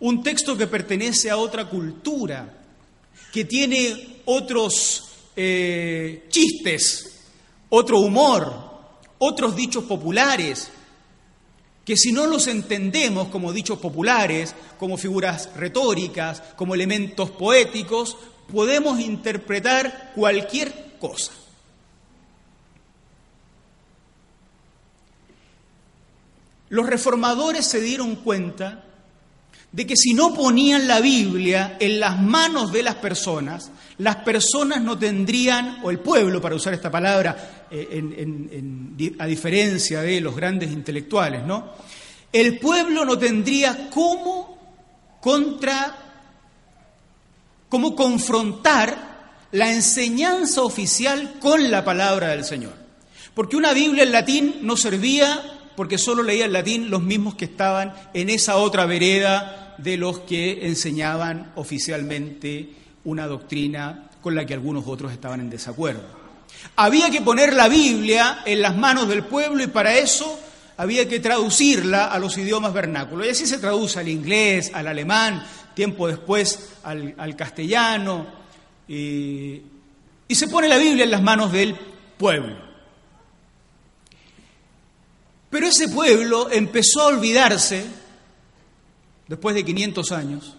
Un 0.00 0.22
texto 0.22 0.56
que 0.56 0.66
pertenece 0.66 1.30
a 1.30 1.38
otra 1.38 1.68
cultura, 1.68 2.54
que 3.32 3.44
tiene 3.44 4.20
otros 4.26 5.04
eh, 5.34 6.26
chistes, 6.30 7.20
otro 7.68 7.98
humor, 7.98 8.68
otros 9.18 9.56
dichos 9.56 9.84
populares, 9.84 10.70
que 11.88 11.96
si 11.96 12.12
no 12.12 12.26
los 12.26 12.48
entendemos 12.48 13.28
como 13.28 13.50
dichos 13.50 13.78
populares, 13.78 14.54
como 14.78 14.98
figuras 14.98 15.48
retóricas, 15.56 16.42
como 16.54 16.74
elementos 16.74 17.30
poéticos, 17.30 18.14
podemos 18.52 19.00
interpretar 19.00 20.12
cualquier 20.14 20.98
cosa. 21.00 21.32
Los 26.68 26.86
reformadores 26.86 27.64
se 27.64 27.80
dieron 27.80 28.16
cuenta 28.16 28.84
de 29.70 29.86
que 29.86 29.96
si 29.96 30.14
no 30.14 30.32
ponían 30.32 30.88
la 30.88 31.00
Biblia 31.00 31.76
en 31.78 32.00
las 32.00 32.20
manos 32.20 32.72
de 32.72 32.82
las 32.82 32.94
personas, 32.96 33.70
las 33.98 34.16
personas 34.16 34.80
no 34.80 34.98
tendrían, 34.98 35.80
o 35.82 35.90
el 35.90 35.98
pueblo, 35.98 36.40
para 36.40 36.54
usar 36.54 36.72
esta 36.72 36.90
palabra, 36.90 37.66
eh, 37.70 39.12
a 39.18 39.26
diferencia 39.26 40.00
de 40.00 40.20
los 40.20 40.34
grandes 40.34 40.72
intelectuales, 40.72 41.44
¿no? 41.44 41.72
El 42.32 42.58
pueblo 42.58 43.04
no 43.04 43.18
tendría 43.18 43.90
cómo 43.90 44.58
contra, 45.20 45.96
cómo 47.68 47.94
confrontar 47.94 49.08
la 49.52 49.72
enseñanza 49.72 50.62
oficial 50.62 51.34
con 51.40 51.70
la 51.70 51.84
palabra 51.84 52.28
del 52.28 52.44
Señor. 52.44 52.74
Porque 53.34 53.56
una 53.56 53.72
Biblia 53.72 54.02
en 54.02 54.12
latín 54.12 54.56
no 54.62 54.76
servía 54.76 55.57
porque 55.78 55.96
solo 55.96 56.24
leía 56.24 56.46
en 56.46 56.52
latín 56.52 56.90
los 56.90 57.02
mismos 57.02 57.36
que 57.36 57.44
estaban 57.44 57.94
en 58.12 58.30
esa 58.30 58.56
otra 58.56 58.84
vereda 58.84 59.76
de 59.78 59.96
los 59.96 60.18
que 60.18 60.66
enseñaban 60.66 61.52
oficialmente 61.54 62.70
una 63.04 63.28
doctrina 63.28 64.10
con 64.20 64.34
la 64.34 64.44
que 64.44 64.54
algunos 64.54 64.88
otros 64.88 65.12
estaban 65.12 65.38
en 65.38 65.48
desacuerdo. 65.48 66.02
Había 66.74 67.10
que 67.10 67.20
poner 67.20 67.52
la 67.52 67.68
Biblia 67.68 68.40
en 68.44 68.60
las 68.60 68.76
manos 68.76 69.06
del 69.06 69.22
pueblo 69.22 69.62
y 69.62 69.68
para 69.68 69.96
eso 69.96 70.40
había 70.76 71.08
que 71.08 71.20
traducirla 71.20 72.06
a 72.06 72.18
los 72.18 72.36
idiomas 72.36 72.72
vernáculos. 72.72 73.28
Y 73.28 73.30
así 73.30 73.46
se 73.46 73.58
traduce 73.58 74.00
al 74.00 74.08
inglés, 74.08 74.72
al 74.74 74.88
alemán, 74.88 75.46
tiempo 75.74 76.08
después 76.08 76.70
al, 76.82 77.36
castellano. 77.36 78.26
y 78.88 79.62
se 80.28 80.48
pone 80.48 80.66
la 80.66 80.76
Biblia 80.76 81.04
en 81.04 81.12
las 81.12 81.22
manos 81.22 81.52
del 81.52 81.76
pueblo. 82.18 82.67
Pero 85.50 85.66
ese 85.66 85.88
pueblo 85.88 86.50
empezó 86.50 87.02
a 87.02 87.06
olvidarse, 87.06 87.84
después 89.26 89.54
de 89.54 89.64
500 89.64 90.12
años, 90.12 90.56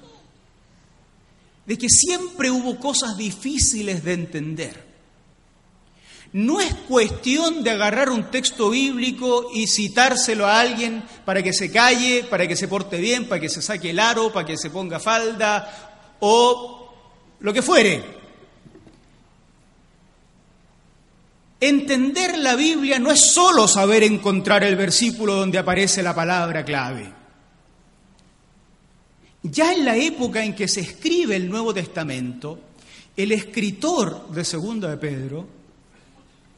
de 1.65 1.77
que 1.77 1.89
siempre 1.89 2.49
hubo 2.49 2.79
cosas 2.79 3.15
difíciles 3.15 4.03
de 4.03 4.13
entender. 4.13 4.89
No 6.31 6.59
es 6.61 6.73
cuestión 6.87 7.63
de 7.63 7.71
agarrar 7.71 8.09
un 8.09 8.29
texto 8.29 8.69
bíblico 8.69 9.49
y 9.53 9.67
citárselo 9.67 10.45
a 10.45 10.59
alguien 10.59 11.03
para 11.25 11.41
que 11.41 11.53
se 11.53 11.71
calle, 11.71 12.23
para 12.23 12.47
que 12.47 12.55
se 12.55 12.67
porte 12.67 12.97
bien, 12.97 13.27
para 13.27 13.41
que 13.41 13.49
se 13.49 13.61
saque 13.61 13.91
el 13.91 13.99
aro, 13.99 14.31
para 14.31 14.45
que 14.45 14.57
se 14.57 14.69
ponga 14.69 14.99
falda 14.99 16.17
o 16.19 16.93
lo 17.39 17.53
que 17.53 17.61
fuere. 17.61 18.18
Entender 21.61 22.37
la 22.37 22.55
Biblia 22.55 22.99
no 22.99 23.11
es 23.11 23.33
solo 23.33 23.67
saber 23.67 24.03
encontrar 24.03 24.63
el 24.63 24.77
versículo 24.77 25.35
donde 25.35 25.57
aparece 25.57 26.01
la 26.01 26.15
palabra 26.15 26.63
clave. 26.63 27.13
Ya 29.43 29.73
en 29.73 29.85
la 29.85 29.97
época 29.97 30.43
en 30.43 30.55
que 30.55 30.67
se 30.67 30.81
escribe 30.81 31.35
el 31.35 31.49
Nuevo 31.49 31.73
Testamento, 31.73 32.59
el 33.15 33.31
escritor 33.33 34.29
de 34.29 34.45
Segunda 34.45 34.89
de 34.89 34.97
Pedro 34.97 35.47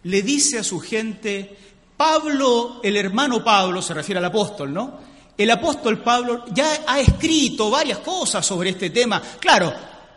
le 0.03 0.21
dice 0.21 0.59
a 0.59 0.63
su 0.63 0.79
gente, 0.79 1.57
Pablo, 1.97 2.79
el 2.83 2.97
hermano 2.97 3.43
Pablo, 3.43 3.81
se 3.81 3.93
refiere 3.93 4.19
al 4.19 4.25
apóstol, 4.25 4.73
¿no? 4.73 4.99
El 5.37 5.49
apóstol 5.49 5.99
Pablo 5.99 6.45
ya 6.53 6.83
ha 6.85 6.99
escrito 6.99 7.69
varias 7.71 7.99
cosas 7.99 8.45
sobre 8.45 8.71
este 8.71 8.91
tema. 8.91 9.21
Claro, 9.39 9.73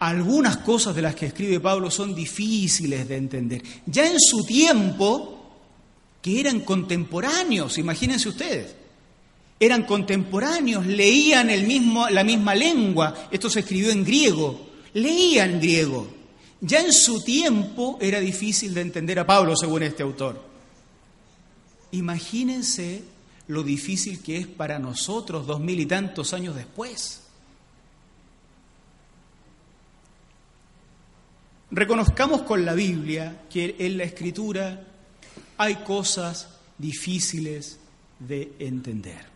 algunas 0.09 0.59
cosas 0.59 0.95
de 0.95 1.03
las 1.03 1.15
que 1.15 1.27
escribe 1.27 1.61
Pablo 1.61 1.91
son 1.91 2.15
difíciles 2.15 3.09
de 3.09 3.17
entender. 3.17 3.63
Ya 3.87 4.07
en 4.07 4.21
su 4.21 4.45
tiempo, 4.45 5.53
que 6.21 6.41
eran 6.41 6.61
contemporáneos, 6.61 7.79
imagínense 7.79 8.29
ustedes 8.29 8.85
eran 9.65 9.85
contemporáneos, 9.85 10.87
leían 10.87 11.51
el 11.51 11.67
mismo, 11.67 12.09
la 12.09 12.25
misma 12.25 12.55
lengua, 12.55 13.29
esto 13.31 13.49
se 13.49 13.61
escribió 13.61 13.91
en 13.91 14.05
griego, 14.05 14.69
leían 14.95 15.61
griego. 15.61 16.09
Ya 16.61 16.81
en 16.81 16.93
su 16.93 17.23
tiempo 17.23 17.99
era 18.01 18.21
difícil 18.21 18.75
de 18.75 18.81
entender 18.81 19.19
a 19.19 19.27
Pablo, 19.27 19.57
según 19.57 19.83
este 19.83 20.03
autor. 20.03 20.43
Imagínense 21.93 23.03
lo 23.49 23.63
difícil 23.63 24.21
que 24.21 24.39
es 24.39 24.47
para 24.47 24.79
nosotros 24.79 25.47
dos 25.47 25.61
mil 25.61 25.79
y 25.79 25.87
tantos 25.87 26.33
años 26.33 26.57
después. 26.57 27.21
Reconozcamos 31.75 32.43
con 32.43 32.65
la 32.65 32.73
Biblia 32.73 33.47
que 33.51 33.75
en 33.81 33.99
la 33.99 34.05
Escritura 34.05 34.81
hay 35.59 35.75
cosas 35.77 36.49
difíciles 36.79 37.81
de 38.21 38.53
entender. 38.61 39.27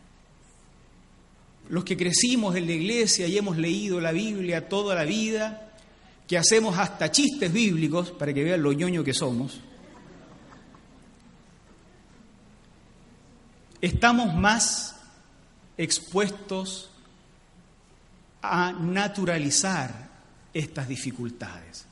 Los 1.69 1.83
que 1.83 1.97
crecimos 1.97 2.55
en 2.55 2.67
la 2.67 2.73
iglesia 2.75 3.27
y 3.27 3.37
hemos 3.37 3.57
leído 3.57 4.01
la 4.01 4.13
Biblia 4.13 4.69
toda 4.69 4.95
la 4.95 5.03
vida, 5.03 5.73
que 6.29 6.39
hacemos 6.39 6.79
hasta 6.79 7.11
chistes 7.11 7.53
bíblicos 7.53 8.13
para 8.13 8.33
que 8.33 8.45
vean 8.45 8.63
lo 8.63 8.73
ñoño 8.73 9.03
que 9.03 9.15
somos, 9.15 9.61
estamos 13.81 14.33
más 14.37 14.95
expuestos 15.77 16.89
a 18.43 18.71
naturalizar 18.71 20.09
estas 20.55 20.87
dificultades. 20.87 21.88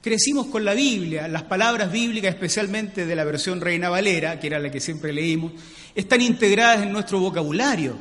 Crecimos 0.00 0.46
con 0.46 0.64
la 0.64 0.74
Biblia, 0.74 1.26
las 1.26 1.42
palabras 1.44 1.90
bíblicas, 1.90 2.34
especialmente 2.34 3.06
de 3.06 3.16
la 3.16 3.24
versión 3.24 3.60
Reina 3.60 3.88
Valera, 3.88 4.38
que 4.38 4.46
era 4.46 4.58
la 4.58 4.70
que 4.70 4.80
siempre 4.80 5.12
leímos, 5.12 5.52
están 5.94 6.20
integradas 6.20 6.82
en 6.82 6.92
nuestro 6.92 7.18
vocabulario. 7.18 7.96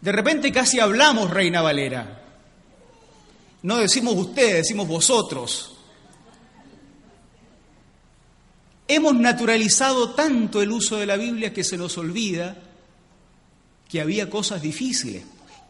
De 0.00 0.10
repente 0.10 0.50
casi 0.50 0.80
hablamos, 0.80 1.30
Reina 1.30 1.62
Valera. 1.62 2.22
No 3.62 3.76
decimos 3.76 4.16
ustedes, 4.16 4.56
decimos 4.56 4.88
vosotros. 4.88 5.76
Hemos 8.88 9.14
naturalizado 9.14 10.10
tanto 10.10 10.60
el 10.60 10.72
uso 10.72 10.96
de 10.96 11.06
la 11.06 11.16
Biblia 11.16 11.52
que 11.52 11.62
se 11.62 11.78
nos 11.78 11.96
olvida 11.96 12.56
que 13.88 14.00
había 14.00 14.28
cosas 14.28 14.60
difíciles 14.60 15.22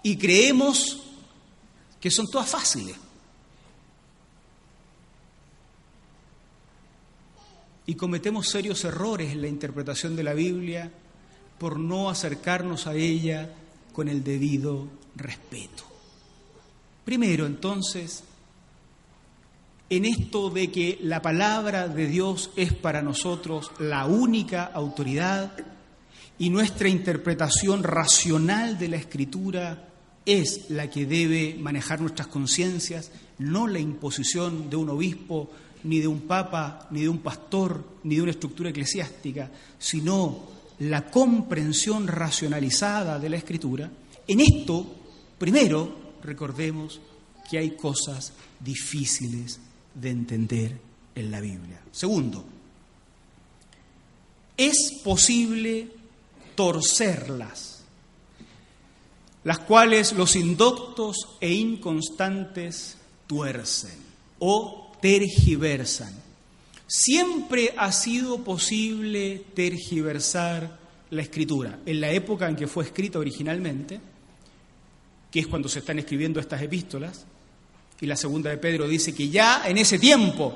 y 0.03 0.17
creemos 0.17 1.03
que 2.01 2.11
son 2.11 2.27
todas 2.31 2.49
fáciles. 2.49 2.97
Y 7.87 7.95
cometemos 7.95 8.49
serios 8.49 8.85
errores 8.85 9.33
en 9.33 9.43
la 9.43 9.49
interpretación 9.49 10.15
de 10.15 10.23
la 10.23 10.35
Biblia 10.35 10.91
por 11.59 11.79
no 11.79 12.11
acercarnos 12.11 12.87
a 12.87 12.95
ella 12.95 13.51
con 13.93 14.09
el 14.09 14.25
debido 14.25 14.89
respeto. 15.17 15.85
Primero, 17.05 17.47
entonces, 17.47 18.23
en 19.91 20.05
esto 20.05 20.51
de 20.51 20.71
que 20.71 20.99
la 21.03 21.21
palabra 21.21 21.89
de 21.89 22.07
Dios 22.07 22.51
es 22.57 22.73
para 22.73 23.03
nosotros 23.03 23.71
la 23.79 24.07
única 24.07 24.65
autoridad 24.65 25.53
y 26.39 26.51
nuestra 26.51 26.89
interpretación 26.89 27.83
racional 27.83 28.79
de 28.79 28.89
la 28.89 28.97
escritura 28.97 29.89
es 30.25 30.71
la 30.71 30.89
que 30.89 31.05
debe 31.05 31.57
manejar 31.59 32.01
nuestras 32.01 32.29
conciencias, 32.29 33.11
no 33.39 33.67
la 33.67 33.81
imposición 33.81 34.71
de 34.71 34.77
un 34.77 34.91
obispo, 34.91 35.51
ni 35.85 36.01
de 36.01 36.07
un 36.07 36.23
papa, 36.23 36.89
ni 36.91 37.03
de 37.03 37.09
un 37.09 37.19
pastor, 37.19 37.85
ni 38.05 38.17
de 38.17 38.23
una 38.23 38.31
estructura 38.31 38.71
eclesiástica, 38.71 39.51
sino 39.79 40.51
la 40.79 41.11
comprensión 41.11 42.07
racionalizada 42.07 43.19
de 43.19 43.29
la 43.29 43.37
escritura, 43.37 43.91
en 44.27 44.41
esto, 44.41 44.87
primero, 45.39 46.15
recordemos 46.23 47.01
que 47.51 47.59
hay 47.59 47.73
cosas 47.73 48.33
difíciles 48.61 49.61
de 49.95 50.11
entender 50.11 50.79
en 51.15 51.31
la 51.31 51.41
Biblia. 51.41 51.81
Segundo, 51.91 52.45
es 54.57 55.01
posible 55.05 55.89
torcerlas, 56.55 57.85
las 59.45 59.59
cuales 59.61 60.13
los 60.13 60.37
indoctos 60.37 61.37
e 61.41 61.53
inconstantes 61.53 62.97
tuercen 63.27 63.99
o 64.39 64.82
tergiversan. 65.03 66.15
Siempre 66.87 67.75
ha 67.77 67.91
sido 67.93 68.43
posible 68.45 69.45
tergiversar 69.55 70.79
la 71.11 71.23
escritura. 71.23 71.81
En 71.85 72.01
la 72.01 72.11
época 72.11 72.49
en 72.49 72.57
que 72.57 72.69
fue 72.69 72.85
escrita 72.85 73.19
originalmente, 73.19 74.01
que 75.31 75.41
es 75.41 75.47
cuando 75.47 75.69
se 75.69 75.81
están 75.81 75.99
escribiendo 75.99 76.39
estas 76.39 76.63
epístolas, 76.63 77.27
y 78.01 78.07
la 78.07 78.17
segunda 78.17 78.51
de 78.51 78.59
Pedro 78.59 78.89
dice 78.89 79.15
que 79.15 79.29
ya 79.29 79.63
en 79.67 79.79
ese 79.79 79.99
tiempo 79.99 80.55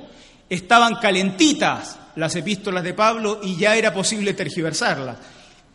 estaban 0.49 0.97
calentitas 0.97 1.99
las 2.15 2.35
epístolas 2.37 2.85
de 2.85 2.95
Pablo 2.95 3.41
y 3.43 3.57
ya 3.57 3.77
era 3.77 3.93
posible 3.93 4.33
tergiversarlas. 4.35 5.19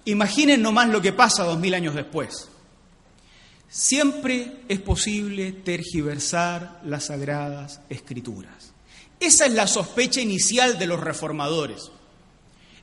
Imaginen 0.06 0.62
nomás 0.62 0.90
lo 0.90 1.02
que 1.02 1.14
pasa 1.14 1.44
dos 1.44 1.60
mil 1.60 1.74
años 1.74 1.94
después. 1.94 2.50
Siempre 3.72 4.64
es 4.68 4.82
posible 4.82 5.54
tergiversar 5.54 6.82
las 6.84 7.06
sagradas 7.06 7.80
escrituras. 7.88 8.74
Esa 9.18 9.46
es 9.46 9.54
la 9.54 9.66
sospecha 9.66 10.20
inicial 10.20 10.78
de 10.78 10.88
los 10.88 11.00
reformadores. 11.00 11.90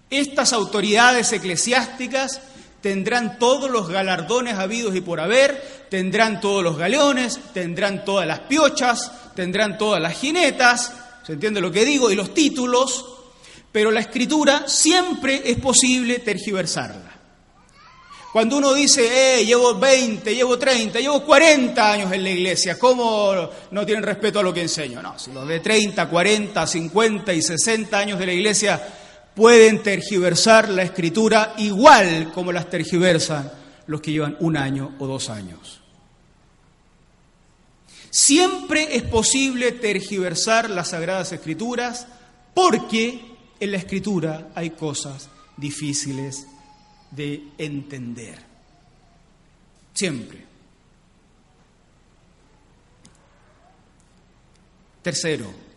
Estas 0.09 0.55
autoridades 0.55 1.31
eclesiásticas 1.33 2.41
tendrán 2.81 3.39
todos 3.39 3.71
los 3.71 3.91
galardones 3.91 4.55
habidos 4.55 4.97
y 4.97 5.03
por 5.03 5.21
haber, 5.21 5.87
tendrán 5.91 6.41
todos 6.41 6.65
los 6.65 6.79
galeones, 6.79 7.39
tendrán 7.53 8.07
todas 8.07 8.27
las 8.27 8.41
piochas, 8.41 9.13
tendrán 9.35 9.77
todas 9.77 10.01
las 10.01 10.19
jinetas, 10.19 10.95
¿se 11.23 11.35
entiende 11.35 11.61
lo 11.61 11.71
que 11.71 11.85
digo? 11.85 12.11
Y 12.11 12.15
los 12.15 12.33
títulos, 12.33 13.05
pero 13.71 13.91
la 13.91 14.01
escritura 14.01 14.67
siempre 14.67 15.43
es 15.45 15.59
posible 15.59 16.21
tergiversarla. 16.21 17.08
Cuando 18.33 18.59
uno 18.59 18.75
dice, 18.75 19.41
eh, 19.41 19.45
llevo 19.47 19.75
20, 19.79 20.35
llevo 20.35 20.59
30, 20.59 21.01
llevo 21.01 21.25
40 21.25 21.93
años 21.93 22.13
en 22.13 22.23
la 22.23 22.31
iglesia, 22.31 22.79
¿cómo 22.79 23.51
no 23.71 23.87
tienen 23.87 24.05
respeto 24.05 24.41
a 24.41 24.43
lo 24.43 24.53
que 24.53 24.61
enseño? 24.61 25.01
No, 25.01 25.19
si 25.19 25.33
los 25.33 25.49
de 25.49 25.61
30, 25.61 26.09
40, 26.09 26.67
50 26.67 27.33
y 27.33 27.41
60 27.41 27.99
años 27.99 28.19
de 28.19 28.27
la 28.27 28.33
iglesia 28.33 28.81
pueden 29.35 29.83
tergiversar 29.83 30.69
la 30.69 30.83
escritura 30.83 31.55
igual 31.57 32.31
como 32.35 32.53
las 32.53 32.69
tergiversan 32.69 33.51
los 33.87 34.03
que 34.03 34.13
llevan 34.13 34.37
un 34.41 34.59
año 34.59 34.95
o 34.99 35.07
dos 35.07 35.31
años. 35.31 35.81
Siempre 38.11 38.97
es 38.97 39.05
posible 39.05 39.73
tergiversar 39.73 40.69
las 40.69 40.91
sagradas 40.91 41.33
escrituras 41.33 42.07
porque 42.53 43.21
en 43.59 43.71
la 43.71 43.79
escritura 43.79 44.49
hay 44.55 44.71
cosas 44.71 45.29
difíciles 45.57 46.47
de 47.11 47.49
entender. 47.59 48.39
Siempre. 49.95 50.47
Tercero, 55.03 55.69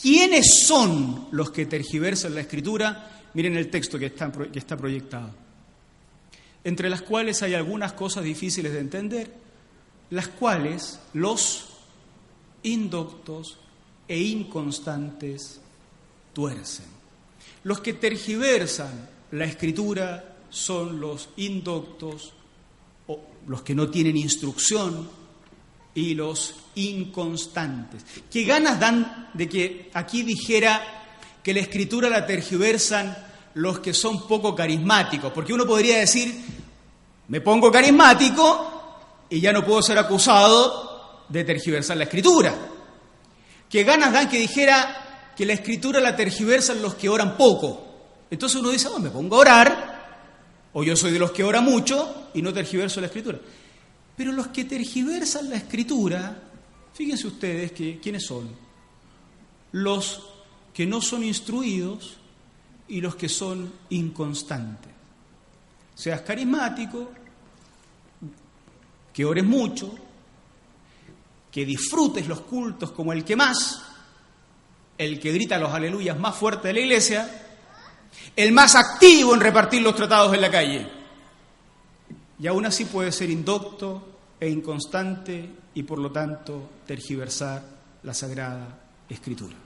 ¿Quiénes 0.00 0.66
son 0.66 1.28
los 1.32 1.50
que 1.50 1.66
tergiversan 1.66 2.34
la 2.34 2.42
escritura? 2.42 3.22
Miren 3.32 3.56
el 3.56 3.70
texto 3.70 3.98
que 3.98 4.06
está, 4.06 4.30
que 4.30 4.58
está 4.58 4.76
proyectado. 4.76 5.30
Entre 6.64 6.90
las 6.90 7.00
cuales 7.02 7.42
hay 7.42 7.54
algunas 7.54 7.94
cosas 7.94 8.24
difíciles 8.24 8.72
de 8.72 8.80
entender, 8.80 9.32
las 10.10 10.28
cuales 10.28 11.00
los 11.14 11.68
indoctos 12.62 13.58
e 14.06 14.18
inconstantes 14.18 15.60
tuercen. 16.32 16.86
Los 17.64 17.80
que 17.80 17.94
tergiversan 17.94 19.08
la 19.30 19.46
escritura 19.46 20.35
son 20.50 21.00
los 21.00 21.28
indoctos 21.36 22.32
o 23.06 23.20
los 23.46 23.62
que 23.62 23.74
no 23.74 23.88
tienen 23.88 24.16
instrucción 24.16 25.08
y 25.94 26.14
los 26.14 26.54
inconstantes. 26.74 28.04
¿Qué 28.30 28.44
ganas 28.44 28.78
dan 28.78 29.30
de 29.32 29.48
que 29.48 29.90
aquí 29.94 30.22
dijera 30.22 30.82
que 31.42 31.54
la 31.54 31.60
escritura 31.60 32.08
la 32.08 32.26
tergiversan 32.26 33.16
los 33.54 33.78
que 33.78 33.94
son 33.94 34.26
poco 34.28 34.54
carismáticos? 34.54 35.32
Porque 35.32 35.54
uno 35.54 35.66
podría 35.66 35.98
decir, 35.98 36.34
me 37.28 37.40
pongo 37.40 37.72
carismático 37.72 38.72
y 39.30 39.40
ya 39.40 39.52
no 39.52 39.64
puedo 39.64 39.82
ser 39.82 39.98
acusado 39.98 41.24
de 41.28 41.44
tergiversar 41.44 41.96
la 41.96 42.04
escritura. 42.04 42.54
¿Qué 43.68 43.82
ganas 43.82 44.12
dan 44.12 44.28
que 44.28 44.38
dijera 44.38 45.32
que 45.36 45.46
la 45.46 45.54
escritura 45.54 45.98
la 46.00 46.14
tergiversan 46.14 46.82
los 46.82 46.94
que 46.94 47.08
oran 47.08 47.36
poco? 47.36 47.86
Entonces 48.30 48.60
uno 48.60 48.70
dice, 48.70 48.88
me 49.00 49.10
pongo 49.10 49.36
a 49.36 49.40
orar, 49.40 49.95
o 50.78 50.84
yo 50.84 50.94
soy 50.94 51.10
de 51.10 51.18
los 51.18 51.30
que 51.30 51.42
ora 51.42 51.62
mucho 51.62 52.28
y 52.34 52.42
no 52.42 52.52
tergiverso 52.52 53.00
la 53.00 53.06
escritura. 53.06 53.40
Pero 54.14 54.30
los 54.30 54.48
que 54.48 54.66
tergiversan 54.66 55.48
la 55.48 55.56
escritura, 55.56 56.42
fíjense 56.92 57.26
ustedes 57.26 57.72
que 57.72 57.98
quiénes 57.98 58.26
son. 58.26 58.50
Los 59.72 60.22
que 60.74 60.84
no 60.84 61.00
son 61.00 61.24
instruidos 61.24 62.18
y 62.88 63.00
los 63.00 63.16
que 63.16 63.30
son 63.30 63.72
inconstantes. 63.88 64.92
Seas 65.94 66.20
carismático, 66.20 67.10
que 69.14 69.24
ores 69.24 69.44
mucho, 69.44 69.94
que 71.50 71.64
disfrutes 71.64 72.28
los 72.28 72.42
cultos 72.42 72.90
como 72.90 73.14
el 73.14 73.24
que 73.24 73.34
más, 73.34 73.80
el 74.98 75.18
que 75.18 75.32
grita 75.32 75.56
los 75.56 75.72
aleluyas 75.72 76.18
más 76.18 76.36
fuerte 76.36 76.68
de 76.68 76.74
la 76.74 76.80
iglesia, 76.80 77.45
el 78.36 78.52
más 78.52 78.74
activo 78.74 79.34
en 79.34 79.40
repartir 79.40 79.80
los 79.80 79.96
tratados 79.96 80.34
en 80.34 80.40
la 80.42 80.50
calle 80.50 80.86
y 82.38 82.46
aún 82.46 82.66
así 82.66 82.84
puede 82.84 83.10
ser 83.10 83.30
indocto 83.30 84.16
e 84.38 84.48
inconstante 84.48 85.50
y 85.74 85.82
por 85.82 85.98
lo 85.98 86.12
tanto 86.12 86.70
tergiversar 86.86 87.62
la 88.02 88.12
Sagrada 88.12 88.78
Escritura. 89.08 89.56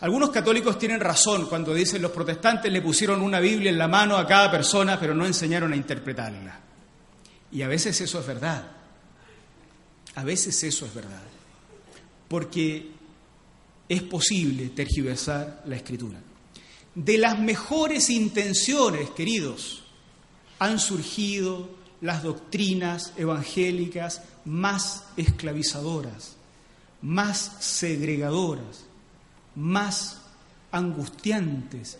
Algunos 0.00 0.28
católicos 0.28 0.78
tienen 0.78 1.00
razón 1.00 1.46
cuando 1.46 1.72
dicen 1.72 2.02
los 2.02 2.10
protestantes 2.10 2.70
le 2.70 2.82
pusieron 2.82 3.22
una 3.22 3.40
Biblia 3.40 3.70
en 3.70 3.78
la 3.78 3.88
mano 3.88 4.16
a 4.16 4.26
cada 4.26 4.50
persona 4.50 5.00
pero 5.00 5.14
no 5.14 5.24
enseñaron 5.24 5.72
a 5.72 5.76
interpretarla. 5.76 6.60
Y 7.50 7.62
a 7.62 7.68
veces 7.68 7.98
eso 8.02 8.20
es 8.20 8.26
verdad. 8.26 8.72
A 10.16 10.24
veces 10.24 10.62
eso 10.64 10.84
es 10.84 10.94
verdad. 10.94 11.22
Porque 12.28 12.90
es 13.88 14.02
posible 14.02 14.70
tergiversar 14.70 15.62
la 15.66 15.76
escritura. 15.76 16.18
De 16.94 17.18
las 17.18 17.38
mejores 17.38 18.10
intenciones, 18.10 19.10
queridos, 19.10 19.84
han 20.58 20.78
surgido 20.78 21.68
las 22.00 22.22
doctrinas 22.22 23.12
evangélicas 23.16 24.22
más 24.44 25.04
esclavizadoras, 25.16 26.36
más 27.02 27.56
segregadoras, 27.60 28.84
más 29.54 30.18
angustiantes. 30.72 31.98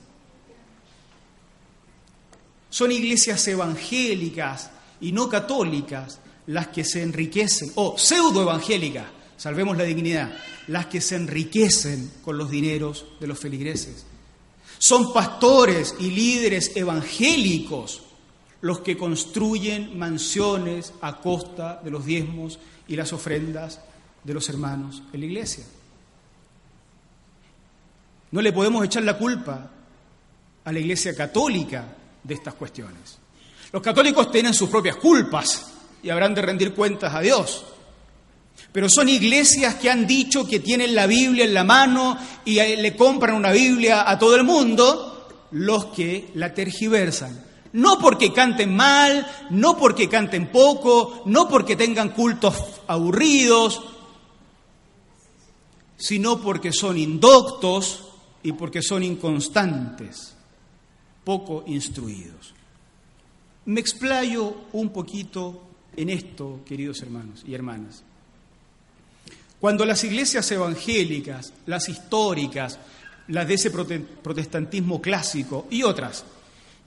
Son 2.70 2.92
iglesias 2.92 3.46
evangélicas 3.48 4.70
y 5.00 5.12
no 5.12 5.28
católicas 5.28 6.18
las 6.46 6.68
que 6.68 6.84
se 6.84 7.02
enriquecen, 7.02 7.72
o 7.74 7.98
pseudoevangélicas, 7.98 9.06
salvemos 9.36 9.76
la 9.76 9.84
dignidad, 9.84 10.32
las 10.68 10.86
que 10.86 11.00
se 11.00 11.16
enriquecen 11.16 12.10
con 12.24 12.38
los 12.38 12.50
dineros 12.50 13.06
de 13.20 13.26
los 13.26 13.38
feligreses. 13.38 14.04
Son 14.78 15.12
pastores 15.12 15.94
y 15.98 16.10
líderes 16.10 16.72
evangélicos 16.74 18.02
los 18.60 18.80
que 18.80 18.96
construyen 18.96 19.98
mansiones 19.98 20.92
a 21.00 21.18
costa 21.18 21.80
de 21.82 21.90
los 21.90 22.04
diezmos 22.04 22.58
y 22.88 22.96
las 22.96 23.12
ofrendas 23.12 23.80
de 24.24 24.34
los 24.34 24.48
hermanos 24.48 25.02
en 25.12 25.20
la 25.20 25.26
iglesia. 25.26 25.64
No 28.32 28.42
le 28.42 28.52
podemos 28.52 28.84
echar 28.84 29.04
la 29.04 29.16
culpa 29.16 29.70
a 30.64 30.72
la 30.72 30.78
iglesia 30.78 31.14
católica 31.14 31.96
de 32.22 32.34
estas 32.34 32.54
cuestiones. 32.54 33.18
Los 33.72 33.82
católicos 33.82 34.30
tienen 34.30 34.52
sus 34.52 34.68
propias 34.68 34.96
culpas 34.96 35.72
y 36.02 36.10
habrán 36.10 36.34
de 36.34 36.42
rendir 36.42 36.74
cuentas 36.74 37.14
a 37.14 37.20
Dios. 37.20 37.64
Pero 38.72 38.88
son 38.88 39.08
iglesias 39.08 39.76
que 39.76 39.90
han 39.90 40.06
dicho 40.06 40.46
que 40.46 40.60
tienen 40.60 40.94
la 40.94 41.06
Biblia 41.06 41.44
en 41.44 41.54
la 41.54 41.64
mano 41.64 42.18
y 42.44 42.54
le 42.54 42.96
compran 42.96 43.34
una 43.34 43.50
Biblia 43.50 44.08
a 44.08 44.18
todo 44.18 44.36
el 44.36 44.44
mundo 44.44 45.28
los 45.52 45.86
que 45.86 46.30
la 46.34 46.52
tergiversan. 46.52 47.44
No 47.72 47.98
porque 47.98 48.32
canten 48.32 48.74
mal, 48.74 49.26
no 49.50 49.76
porque 49.76 50.08
canten 50.08 50.50
poco, 50.50 51.22
no 51.26 51.48
porque 51.48 51.76
tengan 51.76 52.10
cultos 52.10 52.54
aburridos, 52.86 53.82
sino 55.96 56.40
porque 56.40 56.72
son 56.72 56.98
indoctos 56.98 58.04
y 58.42 58.52
porque 58.52 58.82
son 58.82 59.02
inconstantes, 59.02 60.34
poco 61.24 61.64
instruidos. 61.66 62.54
Me 63.66 63.80
explayo 63.80 64.54
un 64.72 64.90
poquito 64.90 65.62
en 65.96 66.10
esto, 66.10 66.60
queridos 66.64 67.02
hermanos 67.02 67.42
y 67.46 67.54
hermanas. 67.54 68.05
Cuando 69.66 69.84
las 69.84 70.04
iglesias 70.04 70.48
evangélicas, 70.52 71.52
las 71.66 71.88
históricas, 71.88 72.78
las 73.26 73.48
de 73.48 73.54
ese 73.54 73.72
protestantismo 73.72 75.02
clásico 75.02 75.66
y 75.68 75.82
otras, 75.82 76.24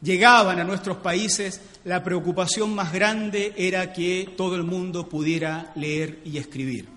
llegaban 0.02 0.62
a 0.62 0.64
nuestros 0.64 0.96
países, 0.96 1.60
la 1.84 2.02
preocupación 2.02 2.74
más 2.74 2.94
grande 2.94 3.52
era 3.58 3.92
que 3.92 4.34
todo 4.38 4.56
el 4.56 4.64
mundo 4.64 5.10
pudiera 5.10 5.74
leer 5.76 6.20
y 6.24 6.38
escribir. 6.38 6.88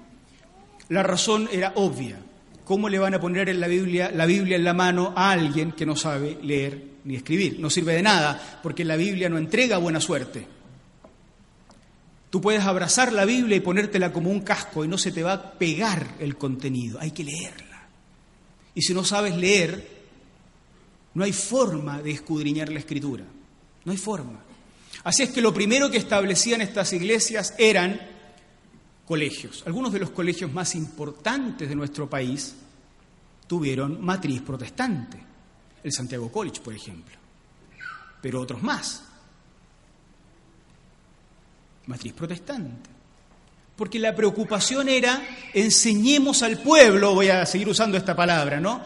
La 0.88 1.03
razón 1.03 1.49
era 1.51 1.73
obvia. 1.75 2.21
¿Cómo 2.64 2.88
le 2.88 3.01
van 3.01 3.14
a 3.14 3.21
poner 3.21 3.53
la 3.53 3.66
Biblia 3.66 4.57
en 4.57 4.64
la 4.64 4.75
mano 4.75 5.12
a 5.16 5.33
alguien 5.33 5.73
que 5.73 5.85
no 5.85 5.97
sabe 5.97 6.38
leer 6.45 6.81
ni 7.03 7.16
escribir? 7.16 7.59
No 7.59 7.71
sirve 7.71 7.95
de 7.95 8.03
nada, 8.03 8.61
porque 8.62 8.85
la 8.85 8.95
Biblia 8.95 9.29
no 9.29 9.37
entrega 9.37 9.79
buena 9.79 10.01
suerte. 10.01 10.47
Tú 12.33 12.40
puedes 12.40 12.64
abrazar 12.64 13.12
la 13.12 13.27
Biblia 13.27 13.59
y 13.59 13.61
ponértela 13.61 14.11
como 14.11 14.31
un 14.31 14.40
casco 14.40 14.87
y 14.87 14.88
no 14.88 14.97
se 14.97 15.12
te 15.12 15.23
va 15.23 15.35
a 15.35 15.53
pegar 15.53 16.14
el 16.18 16.38
contenido, 16.38 16.99
hay 16.99 17.11
que 17.11 17.25
leerla. 17.25 17.88
Y 18.75 18.81
si 18.81 18.95
no 18.95 19.05
sabes 19.05 19.37
leer, 19.37 19.87
no 21.12 21.25
hay 21.25 21.35
forma 21.35 22.01
de 22.01 22.12
escudriñar 22.12 22.71
la 22.71 22.79
escritura, 22.79 23.23
no 23.85 23.92
hay 23.92 23.99
forma. 23.99 24.40
Así 25.05 25.25
es 25.25 25.29
que 25.29 25.42
lo 25.42 25.53
primero 25.53 25.90
que 25.90 25.99
establecían 25.99 26.62
estas 26.62 26.95
iglesias 26.95 27.53
eran 27.59 28.01
colegios. 29.05 29.62
Algunos 29.66 29.92
de 29.92 29.99
los 29.99 30.09
colegios 30.09 30.51
más 30.51 30.75
importantes 30.75 31.68
de 31.68 31.75
nuestro 31.75 32.09
país 32.09 32.55
tuvieron 33.47 34.03
matriz 34.03 34.40
protestante, 34.40 35.18
el 35.85 35.92
Santiago 35.92 36.33
College, 36.33 36.62
por 36.62 36.73
ejemplo, 36.73 37.14
pero 38.23 38.40
otros 38.40 38.62
más. 38.62 39.12
Matriz 41.87 42.12
protestante. 42.12 42.90
Porque 43.77 43.99
la 43.99 44.14
preocupación 44.14 44.88
era, 44.88 45.23
enseñemos 45.55 46.42
al 46.42 46.59
pueblo, 46.59 47.14
voy 47.14 47.29
a 47.29 47.45
seguir 47.47 47.68
usando 47.68 47.97
esta 47.97 48.14
palabra, 48.14 48.61
¿no? 48.61 48.81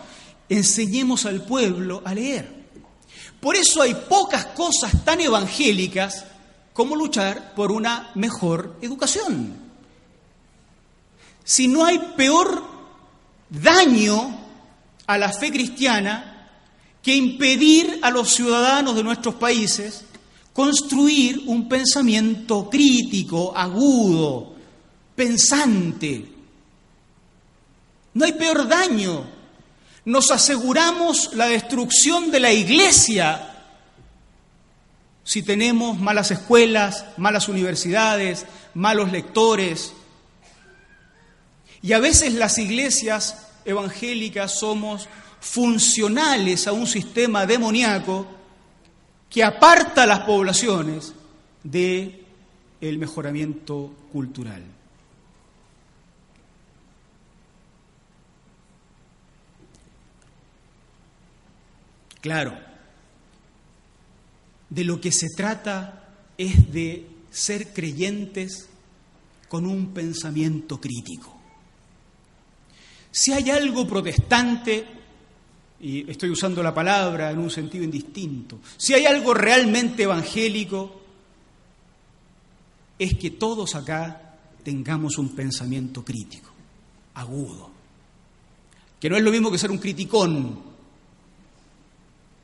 Enseñemos 0.48 1.26
al 1.26 1.42
pueblo 1.42 2.02
a 2.04 2.14
leer. 2.14 2.48
Por 3.40 3.56
eso 3.56 3.82
hay 3.82 3.94
pocas 3.94 4.46
cosas 4.46 5.04
tan 5.04 5.20
evangélicas 5.20 6.24
como 6.72 6.96
luchar 6.96 7.54
por 7.54 7.72
una 7.72 8.10
mejor 8.14 8.76
educación. 8.80 9.54
Si 11.44 11.68
no 11.68 11.84
hay 11.84 11.98
peor 12.16 12.64
daño 13.48 14.40
a 15.06 15.18
la 15.18 15.32
fe 15.32 15.50
cristiana 15.52 16.50
que 17.02 17.14
impedir 17.14 18.00
a 18.02 18.10
los 18.10 18.34
ciudadanos 18.34 18.96
de 18.96 19.04
nuestros 19.04 19.36
países 19.36 20.05
construir 20.56 21.42
un 21.48 21.68
pensamiento 21.68 22.70
crítico, 22.70 23.52
agudo, 23.54 24.54
pensante. 25.14 26.24
No 28.14 28.24
hay 28.24 28.32
peor 28.32 28.66
daño. 28.66 29.26
Nos 30.06 30.30
aseguramos 30.30 31.34
la 31.34 31.44
destrucción 31.48 32.30
de 32.30 32.40
la 32.40 32.54
iglesia 32.54 33.52
si 35.24 35.42
tenemos 35.42 35.98
malas 35.98 36.30
escuelas, 36.30 37.04
malas 37.18 37.50
universidades, 37.50 38.46
malos 38.72 39.12
lectores, 39.12 39.92
y 41.82 41.92
a 41.92 41.98
veces 41.98 42.32
las 42.32 42.56
iglesias 42.56 43.48
evangélicas 43.66 44.58
somos 44.58 45.06
funcionales 45.38 46.66
a 46.66 46.72
un 46.72 46.86
sistema 46.86 47.44
demoníaco 47.44 48.35
que 49.36 49.44
aparta 49.44 50.04
a 50.04 50.06
las 50.06 50.20
poblaciones 50.20 51.12
de 51.62 52.24
el 52.80 52.96
mejoramiento 52.96 53.92
cultural. 54.10 54.62
Claro, 62.22 62.58
de 64.70 64.84
lo 64.84 65.02
que 65.02 65.12
se 65.12 65.26
trata 65.36 66.14
es 66.38 66.72
de 66.72 67.06
ser 67.30 67.74
creyentes 67.74 68.70
con 69.50 69.66
un 69.66 69.92
pensamiento 69.92 70.80
crítico. 70.80 71.38
Si 73.10 73.34
hay 73.34 73.50
algo 73.50 73.86
protestante, 73.86 74.95
y 75.80 76.10
estoy 76.10 76.30
usando 76.30 76.62
la 76.62 76.74
palabra 76.74 77.30
en 77.30 77.38
un 77.38 77.50
sentido 77.50 77.84
indistinto, 77.84 78.60
si 78.76 78.94
hay 78.94 79.06
algo 79.06 79.34
realmente 79.34 80.04
evangélico, 80.04 81.02
es 82.98 83.16
que 83.16 83.32
todos 83.32 83.74
acá 83.74 84.36
tengamos 84.62 85.18
un 85.18 85.34
pensamiento 85.34 86.04
crítico, 86.04 86.50
agudo, 87.14 87.70
que 88.98 89.10
no 89.10 89.16
es 89.16 89.22
lo 89.22 89.30
mismo 89.30 89.50
que 89.50 89.58
ser 89.58 89.70
un 89.70 89.78
criticón, 89.78 90.60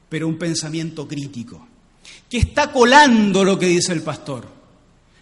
pero 0.09 0.29
un 0.29 0.37
pensamiento 0.37 1.09
crítico, 1.09 1.67
que 2.29 2.39
está 2.39 2.71
colando 2.71 3.45
lo 3.45 3.59
que 3.59 3.67
dice 3.67 3.95
el 3.95 4.03
pastor, 4.03 4.47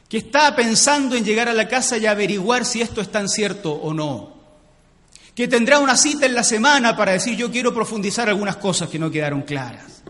que 0.09 0.19
está 0.19 0.57
pensando 0.57 1.15
en 1.15 1.25
llegar 1.25 1.49
a 1.49 1.55
la 1.55 1.69
casa 1.69 1.97
y 1.97 2.07
averiguar 2.07 2.65
si 2.65 2.81
esto 2.81 3.01
es 3.01 3.13
tan 3.13 3.29
cierto 3.29 3.73
o 3.73 3.95
no 3.95 4.40
que 5.41 5.49
tendrá 5.49 5.79
una 5.79 5.97
cita 5.97 6.27
en 6.27 6.35
la 6.35 6.45
semana 6.45 6.95
para 6.95 7.13
decir 7.13 7.35
yo 7.35 7.51
quiero 7.51 7.73
profundizar 7.73 8.29
algunas 8.29 8.57
cosas 8.57 8.91
que 8.91 8.99
no 8.99 9.11
quedaron 9.11 9.41
claras. 9.41 10.03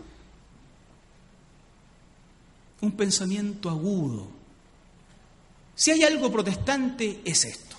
Un 2.81 2.91
pensamiento 2.91 3.69
agudo. 3.69 4.27
Si 5.73 5.89
hay 5.89 6.03
algo 6.03 6.29
protestante 6.29 7.21
es 7.23 7.45
esto. 7.45 7.70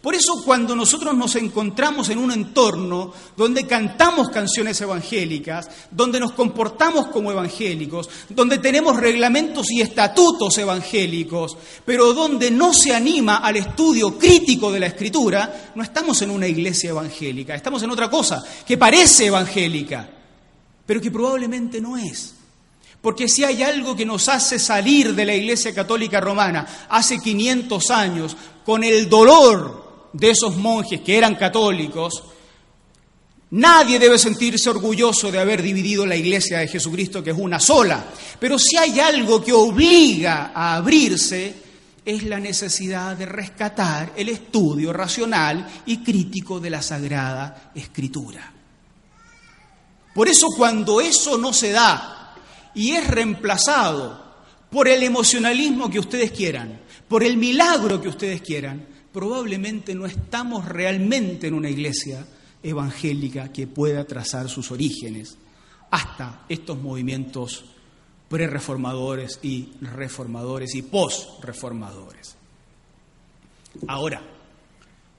Por 0.00 0.14
eso 0.14 0.42
cuando 0.44 0.76
nosotros 0.76 1.14
nos 1.16 1.34
encontramos 1.36 2.08
en 2.08 2.18
un 2.18 2.30
entorno 2.30 3.12
donde 3.36 3.66
cantamos 3.66 4.28
canciones 4.28 4.80
evangélicas, 4.80 5.68
donde 5.90 6.20
nos 6.20 6.32
comportamos 6.32 7.08
como 7.08 7.32
evangélicos, 7.32 8.08
donde 8.28 8.58
tenemos 8.58 8.96
reglamentos 8.96 9.70
y 9.70 9.80
estatutos 9.80 10.56
evangélicos, 10.58 11.56
pero 11.84 12.12
donde 12.12 12.50
no 12.50 12.72
se 12.72 12.94
anima 12.94 13.38
al 13.38 13.56
estudio 13.56 14.16
crítico 14.16 14.70
de 14.70 14.80
la 14.80 14.86
escritura, 14.86 15.72
no 15.74 15.82
estamos 15.82 16.22
en 16.22 16.30
una 16.30 16.46
iglesia 16.46 16.90
evangélica, 16.90 17.54
estamos 17.54 17.82
en 17.82 17.90
otra 17.90 18.08
cosa 18.08 18.44
que 18.66 18.78
parece 18.78 19.26
evangélica, 19.26 20.08
pero 20.86 21.00
que 21.00 21.10
probablemente 21.10 21.80
no 21.80 21.96
es. 21.96 22.37
Porque 23.00 23.28
si 23.28 23.44
hay 23.44 23.62
algo 23.62 23.94
que 23.94 24.04
nos 24.04 24.28
hace 24.28 24.58
salir 24.58 25.14
de 25.14 25.24
la 25.24 25.34
Iglesia 25.34 25.72
Católica 25.74 26.20
Romana 26.20 26.66
hace 26.88 27.18
500 27.18 27.90
años, 27.90 28.36
con 28.64 28.82
el 28.82 29.08
dolor 29.08 30.10
de 30.12 30.30
esos 30.30 30.56
monjes 30.56 31.00
que 31.00 31.16
eran 31.16 31.36
católicos, 31.36 32.24
nadie 33.50 33.98
debe 33.98 34.18
sentirse 34.18 34.68
orgulloso 34.68 35.30
de 35.30 35.38
haber 35.38 35.62
dividido 35.62 36.04
la 36.04 36.16
iglesia 36.16 36.58
de 36.58 36.68
Jesucristo, 36.68 37.22
que 37.22 37.30
es 37.30 37.38
una 37.38 37.60
sola. 37.60 38.04
Pero 38.38 38.58
si 38.58 38.76
hay 38.76 38.98
algo 38.98 39.42
que 39.42 39.52
obliga 39.52 40.50
a 40.52 40.74
abrirse, 40.74 41.54
es 42.04 42.24
la 42.24 42.40
necesidad 42.40 43.16
de 43.16 43.26
rescatar 43.26 44.12
el 44.16 44.30
estudio 44.30 44.92
racional 44.92 45.68
y 45.86 45.98
crítico 45.98 46.58
de 46.58 46.70
la 46.70 46.82
Sagrada 46.82 47.70
Escritura. 47.74 48.52
Por 50.14 50.26
eso 50.26 50.48
cuando 50.56 51.00
eso 51.00 51.38
no 51.38 51.52
se 51.52 51.70
da 51.70 52.17
y 52.78 52.92
es 52.92 53.08
reemplazado 53.08 54.24
por 54.70 54.86
el 54.86 55.02
emocionalismo 55.02 55.90
que 55.90 55.98
ustedes 55.98 56.30
quieran, 56.30 56.80
por 57.08 57.24
el 57.24 57.36
milagro 57.36 58.00
que 58.00 58.08
ustedes 58.08 58.40
quieran, 58.40 58.86
probablemente 59.12 59.96
no 59.96 60.06
estamos 60.06 60.64
realmente 60.64 61.48
en 61.48 61.54
una 61.54 61.70
iglesia 61.70 62.24
evangélica 62.62 63.52
que 63.52 63.66
pueda 63.66 64.04
trazar 64.04 64.48
sus 64.48 64.70
orígenes 64.70 65.36
hasta 65.90 66.44
estos 66.48 66.80
movimientos 66.80 67.64
pre-reformadores 68.28 69.40
y 69.42 69.70
reformadores 69.80 70.76
y 70.76 70.82
post-reformadores. 70.82 72.36
Ahora, 73.88 74.22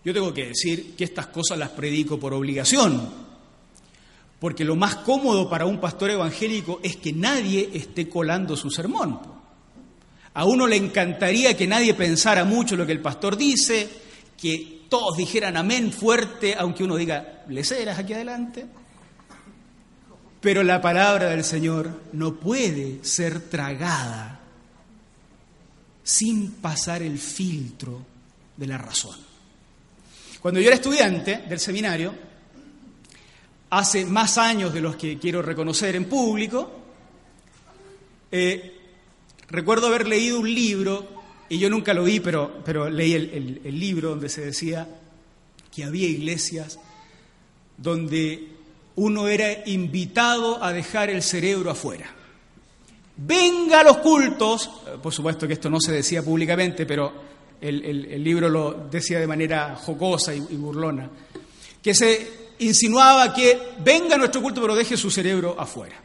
yo 0.05 0.13
tengo 0.13 0.33
que 0.33 0.45
decir 0.45 0.95
que 0.95 1.03
estas 1.03 1.27
cosas 1.27 1.57
las 1.57 1.71
predico 1.71 2.17
por 2.17 2.33
obligación, 2.33 3.28
porque 4.39 4.63
lo 4.63 4.75
más 4.75 4.95
cómodo 4.97 5.49
para 5.49 5.65
un 5.65 5.79
pastor 5.79 6.11
evangélico 6.11 6.79
es 6.81 6.95
que 6.95 7.11
nadie 7.11 7.69
esté 7.73 8.07
colando 8.07 8.55
su 8.55 8.71
sermón. 8.71 9.19
A 10.33 10.45
uno 10.45 10.65
le 10.65 10.77
encantaría 10.77 11.57
que 11.57 11.67
nadie 11.67 11.93
pensara 11.93 12.45
mucho 12.45 12.77
lo 12.77 12.85
que 12.85 12.93
el 12.93 13.01
pastor 13.01 13.35
dice, 13.35 13.89
que 14.37 14.85
todos 14.87 15.17
dijeran 15.17 15.57
amén 15.57 15.91
fuerte, 15.91 16.55
aunque 16.57 16.83
uno 16.83 16.95
diga 16.95 17.43
leceras 17.49 17.99
aquí 17.99 18.13
adelante. 18.13 18.65
Pero 20.39 20.63
la 20.63 20.79
palabra 20.79 21.29
del 21.29 21.43
Señor 21.43 22.03
no 22.13 22.35
puede 22.35 23.03
ser 23.03 23.49
tragada 23.49 24.39
sin 26.01 26.51
pasar 26.53 27.03
el 27.03 27.19
filtro 27.19 28.05
de 28.55 28.67
la 28.67 28.77
razón. 28.77 29.17
Cuando 30.41 30.61
yo 30.61 30.67
era 30.67 30.75
estudiante 30.75 31.43
del 31.49 31.59
seminario, 31.59 32.28
hace 33.69 34.05
más 34.05 34.37
años 34.37 34.73
de 34.73 34.81
los 34.81 34.95
que 34.95 35.17
quiero 35.17 35.41
reconocer 35.41 35.95
en 35.95 36.05
público, 36.05 36.71
eh, 38.31 38.75
recuerdo 39.49 39.87
haber 39.87 40.07
leído 40.07 40.39
un 40.39 40.53
libro, 40.53 41.07
y 41.49 41.57
yo 41.57 41.69
nunca 41.69 41.93
lo 41.93 42.03
vi, 42.03 42.19
pero, 42.19 42.61
pero 42.63 42.89
leí 42.89 43.13
el 43.13 43.79
libro 43.79 44.09
donde 44.09 44.29
se 44.29 44.41
decía 44.45 44.87
que 45.73 45.83
había 45.83 46.07
iglesias 46.07 46.79
donde 47.77 48.47
uno 48.95 49.27
era 49.27 49.67
invitado 49.67 50.61
a 50.63 50.73
dejar 50.73 51.09
el 51.09 51.23
cerebro 51.23 51.71
afuera. 51.71 52.13
Venga 53.15 53.81
a 53.81 53.83
los 53.83 53.97
cultos, 53.97 54.69
por 55.01 55.13
supuesto 55.13 55.47
que 55.47 55.53
esto 55.53 55.69
no 55.69 55.79
se 55.79 55.93
decía 55.93 56.23
públicamente, 56.23 56.85
pero 56.85 57.13
el, 57.61 58.23
libro 58.23 58.49
lo 58.49 58.87
decía 58.89 59.19
de 59.19 59.27
manera 59.27 59.75
jocosa 59.75 60.33
y, 60.33 60.37
y, 60.49 60.55
burlona, 60.55 61.09
que 61.81 61.93
se 61.93 62.48
insinuaba 62.59 63.33
que 63.33 63.73
venga 63.79 64.15
a 64.15 64.17
nuestro 64.17 64.41
culto 64.41 64.61
pero 64.61 64.75
deje 64.75 64.97
su 64.97 65.09
cerebro 65.09 65.55
afuera. 65.59 65.95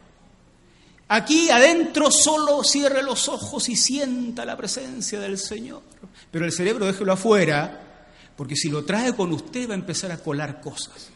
Aquí 1.08 1.50
adentro 1.50 2.10
solo 2.10 2.64
cierre 2.64 3.02
los 3.02 3.28
ojos 3.28 3.68
y 3.68 3.76
sienta 3.76 4.44
la 4.44 4.56
presencia 4.56 5.20
del 5.20 5.38
Señor, 5.38 5.82
pero 6.30 6.44
el 6.44 6.52
cerebro 6.52 6.86
déjelo 6.86 7.12
afuera, 7.12 8.06
porque 8.36 8.56
si 8.56 8.68
lo 8.68 8.84
trae 8.84 9.14
con 9.14 9.32
usted 9.32 9.68
va 9.68 9.74
a 9.74 9.76
empezar 9.76 10.10
a 10.12 10.18
colar 10.18 10.60
cosas. 10.60 11.10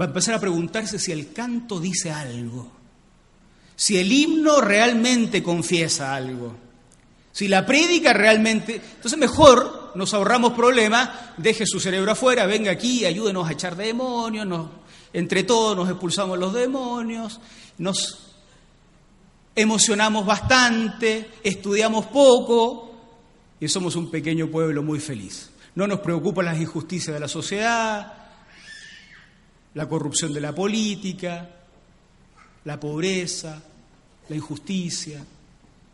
Va 0.00 0.04
a 0.04 0.08
empezar 0.08 0.34
a 0.34 0.40
preguntarse 0.40 0.98
si 0.98 1.10
el 1.10 1.32
canto 1.32 1.80
dice 1.80 2.12
algo, 2.12 2.70
si 3.74 3.98
el 3.98 4.12
himno 4.12 4.60
realmente 4.60 5.42
confiesa 5.42 6.14
algo, 6.14 6.54
si 7.32 7.48
la 7.48 7.66
prédica 7.66 8.12
realmente... 8.12 8.76
Entonces 8.76 9.18
mejor 9.18 9.85
nos 9.96 10.14
ahorramos 10.14 10.52
problemas, 10.52 11.10
deje 11.36 11.66
su 11.66 11.80
cerebro 11.80 12.12
afuera, 12.12 12.46
venga 12.46 12.70
aquí, 12.70 13.04
ayúdenos 13.04 13.48
a 13.48 13.52
echar 13.52 13.76
demonios, 13.76 14.46
entre 15.12 15.42
todos 15.42 15.76
nos 15.76 15.88
expulsamos 15.88 16.38
los 16.38 16.52
demonios, 16.52 17.40
nos 17.78 18.34
emocionamos 19.54 20.26
bastante, 20.26 21.30
estudiamos 21.42 22.06
poco 22.06 22.94
y 23.58 23.68
somos 23.68 23.96
un 23.96 24.10
pequeño 24.10 24.48
pueblo 24.48 24.82
muy 24.82 25.00
feliz. 25.00 25.50
No 25.74 25.86
nos 25.86 26.00
preocupan 26.00 26.44
las 26.44 26.60
injusticias 26.60 27.14
de 27.14 27.20
la 27.20 27.28
sociedad, 27.28 28.12
la 29.74 29.88
corrupción 29.88 30.32
de 30.32 30.40
la 30.40 30.54
política, 30.54 31.50
la 32.64 32.78
pobreza, 32.80 33.62
la 34.28 34.36
injusticia, 34.36 35.24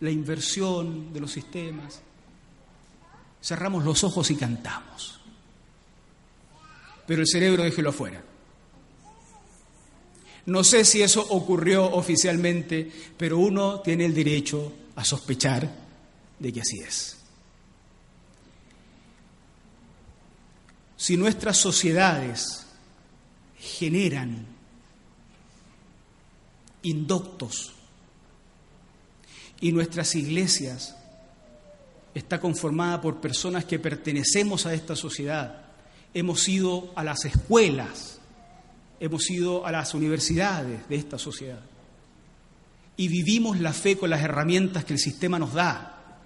la 0.01 0.11
inversión 0.11 1.13
de 1.13 1.21
los 1.21 1.31
sistemas. 1.31 2.01
Cerramos 3.43 3.85
los 3.85 4.05
ojos 4.05 4.31
y 4.31 4.37
cantamos. 4.37 5.21
Pero 7.07 7.23
el 7.23 7.29
cerebro 7.29 7.65
déjelo 7.65 7.91
afuera. 7.91 8.23
No 10.47 10.65
sé 10.65 10.85
si 10.85 11.03
eso 11.03 11.25
ocurrió 11.31 11.85
oficialmente, 11.85 12.91
pero 13.17 13.39
uno 13.39 13.81
tiene 13.81 14.05
el 14.07 14.15
derecho 14.15 14.73
a 14.97 15.05
sospechar 15.05 15.71
de 16.39 16.53
que 16.53 16.61
así 16.61 16.79
es. 16.81 17.17
Si 20.97 21.17
nuestras 21.17 21.57
sociedades 21.57 22.67
generan 23.59 24.47
indoctos. 26.83 27.73
Y 29.61 29.73
nuestras 29.73 30.15
iglesias 30.17 30.97
está 32.15 32.41
conformada 32.41 33.01
por 33.01 33.21
personas 33.21 33.65
que 33.65 33.79
pertenecemos 33.79 34.67
a 34.67 34.75
esta 34.75 34.95
sociedad. 34.97 35.63
Hemos 36.15 36.47
ido 36.49 36.93
a 36.95 37.05
las 37.05 37.25
escuelas, 37.25 38.19
hemos 39.01 39.31
ido 39.31 39.67
a 39.67 39.73
las 39.73 39.95
universidades 39.95 40.89
de 40.89 40.97
esta 40.97 41.19
sociedad. 41.19 41.61
Y 42.97 43.09
vivimos 43.09 43.59
la 43.61 43.73
fe 43.73 43.97
con 43.97 44.11
las 44.11 44.23
herramientas 44.23 44.85
que 44.85 44.93
el 44.93 44.99
sistema 44.99 45.39
nos 45.39 45.55
da. 45.55 46.21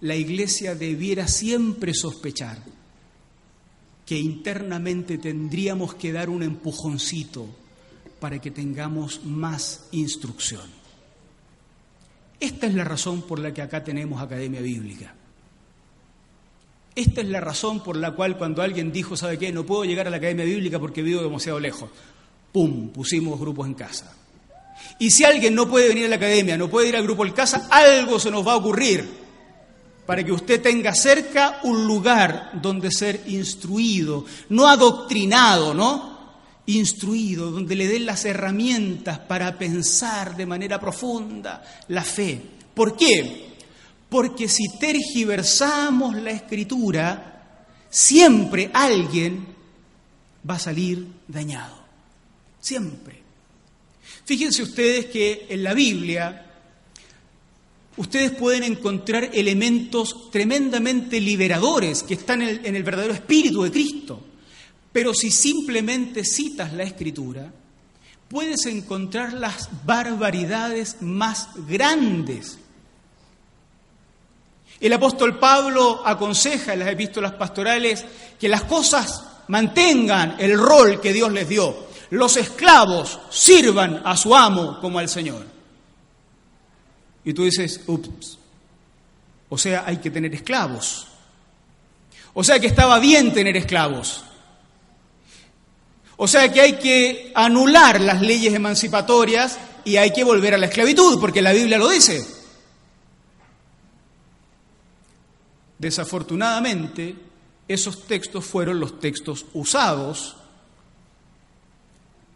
La 0.00 0.16
iglesia 0.16 0.74
debiera 0.74 1.28
siempre 1.28 1.92
sospechar 1.94 2.58
que 4.06 4.18
internamente 4.18 5.18
tendríamos 5.18 5.94
que 5.94 6.12
dar 6.12 6.28
un 6.28 6.42
empujoncito 6.42 7.46
para 8.20 8.40
que 8.40 8.50
tengamos 8.50 9.24
más 9.24 9.86
instrucción. 9.92 10.83
Esta 12.40 12.66
es 12.66 12.74
la 12.74 12.84
razón 12.84 13.22
por 13.22 13.38
la 13.38 13.52
que 13.54 13.62
acá 13.62 13.82
tenemos 13.82 14.20
Academia 14.20 14.60
Bíblica. 14.60 15.14
Esta 16.94 17.20
es 17.22 17.28
la 17.28 17.40
razón 17.40 17.82
por 17.82 17.96
la 17.96 18.12
cual 18.12 18.38
cuando 18.38 18.62
alguien 18.62 18.92
dijo, 18.92 19.16
¿sabe 19.16 19.38
qué? 19.38 19.50
No 19.50 19.64
puedo 19.64 19.84
llegar 19.84 20.06
a 20.06 20.10
la 20.10 20.18
Academia 20.18 20.44
Bíblica 20.44 20.78
porque 20.78 21.02
vivo 21.02 21.22
demasiado 21.22 21.58
lejos. 21.58 21.90
¡Pum! 22.52 22.90
Pusimos 22.90 23.38
grupos 23.40 23.66
en 23.66 23.74
casa. 23.74 24.14
Y 24.98 25.10
si 25.10 25.24
alguien 25.24 25.54
no 25.54 25.68
puede 25.68 25.88
venir 25.88 26.06
a 26.06 26.08
la 26.08 26.16
Academia, 26.16 26.56
no 26.56 26.68
puede 26.68 26.88
ir 26.88 26.96
al 26.96 27.02
grupo 27.02 27.26
en 27.26 27.32
casa, 27.32 27.68
algo 27.70 28.20
se 28.20 28.30
nos 28.30 28.46
va 28.46 28.52
a 28.52 28.56
ocurrir 28.56 29.24
para 30.06 30.22
que 30.22 30.32
usted 30.32 30.60
tenga 30.60 30.94
cerca 30.94 31.60
un 31.64 31.86
lugar 31.86 32.50
donde 32.60 32.90
ser 32.90 33.22
instruido, 33.26 34.24
no 34.50 34.68
adoctrinado, 34.68 35.74
¿no? 35.74 36.13
Instruido, 36.66 37.50
donde 37.50 37.76
le 37.76 37.86
den 37.86 38.06
las 38.06 38.24
herramientas 38.24 39.18
para 39.18 39.58
pensar 39.58 40.36
de 40.36 40.46
manera 40.46 40.80
profunda 40.80 41.62
la 41.88 42.02
fe. 42.02 42.40
¿Por 42.74 42.96
qué? 42.96 43.54
Porque 44.08 44.48
si 44.48 44.78
tergiversamos 44.78 46.16
la 46.16 46.30
escritura, 46.30 47.34
siempre 47.90 48.70
alguien 48.72 49.46
va 50.48 50.54
a 50.54 50.58
salir 50.58 51.06
dañado. 51.28 51.84
Siempre. 52.60 53.22
Fíjense 54.24 54.62
ustedes 54.62 55.06
que 55.06 55.46
en 55.50 55.62
la 55.62 55.74
Biblia 55.74 56.46
ustedes 57.96 58.32
pueden 58.32 58.64
encontrar 58.64 59.30
elementos 59.32 60.30
tremendamente 60.30 61.20
liberadores 61.20 62.02
que 62.02 62.14
están 62.14 62.42
en 62.42 62.76
el, 62.76 62.82
verdadero 62.82 63.14
espíritu 63.14 63.62
de 63.62 63.70
Cristo. 63.70 64.23
Pero 64.94 65.12
si 65.12 65.32
simplemente 65.32 66.24
citas 66.24 66.72
la 66.72 66.84
escritura, 66.84 67.50
puedes 68.28 68.64
encontrar 68.66 69.32
las 69.32 69.68
barbaridades 69.84 70.98
más 71.00 71.48
grandes. 71.66 72.58
El 74.78 74.92
apóstol 74.92 75.40
Pablo 75.40 76.06
aconseja 76.06 76.74
en 76.74 76.78
las 76.78 76.90
epístolas 76.90 77.32
pastorales 77.32 78.04
que 78.38 78.48
las 78.48 78.62
cosas 78.62 79.24
mantengan 79.48 80.36
el 80.38 80.56
rol 80.56 81.00
que 81.00 81.12
Dios 81.12 81.32
les 81.32 81.48
dio. 81.48 81.74
Los 82.10 82.36
esclavos 82.36 83.18
sirvan 83.30 84.00
a 84.04 84.16
su 84.16 84.32
amo 84.32 84.78
como 84.80 85.00
al 85.00 85.08
Señor. 85.08 85.44
Y 87.24 87.34
tú 87.34 87.42
dices, 87.42 87.80
ups, 87.88 88.38
o 89.48 89.58
sea, 89.58 89.82
hay 89.84 89.96
que 89.96 90.12
tener 90.12 90.32
esclavos. 90.32 91.08
O 92.34 92.44
sea 92.44 92.60
que 92.60 92.68
estaba 92.68 93.00
bien 93.00 93.34
tener 93.34 93.56
esclavos. 93.56 94.24
O 96.16 96.28
sea 96.28 96.52
que 96.52 96.60
hay 96.60 96.72
que 96.74 97.32
anular 97.34 98.00
las 98.00 98.22
leyes 98.22 98.54
emancipatorias 98.54 99.58
y 99.84 99.96
hay 99.96 100.12
que 100.12 100.24
volver 100.24 100.54
a 100.54 100.58
la 100.58 100.66
esclavitud, 100.66 101.20
porque 101.20 101.42
la 101.42 101.52
Biblia 101.52 101.78
lo 101.78 101.88
dice. 101.88 102.26
Desafortunadamente, 105.78 107.16
esos 107.66 108.06
textos 108.06 108.44
fueron 108.44 108.80
los 108.80 109.00
textos 109.00 109.46
usados 109.52 110.36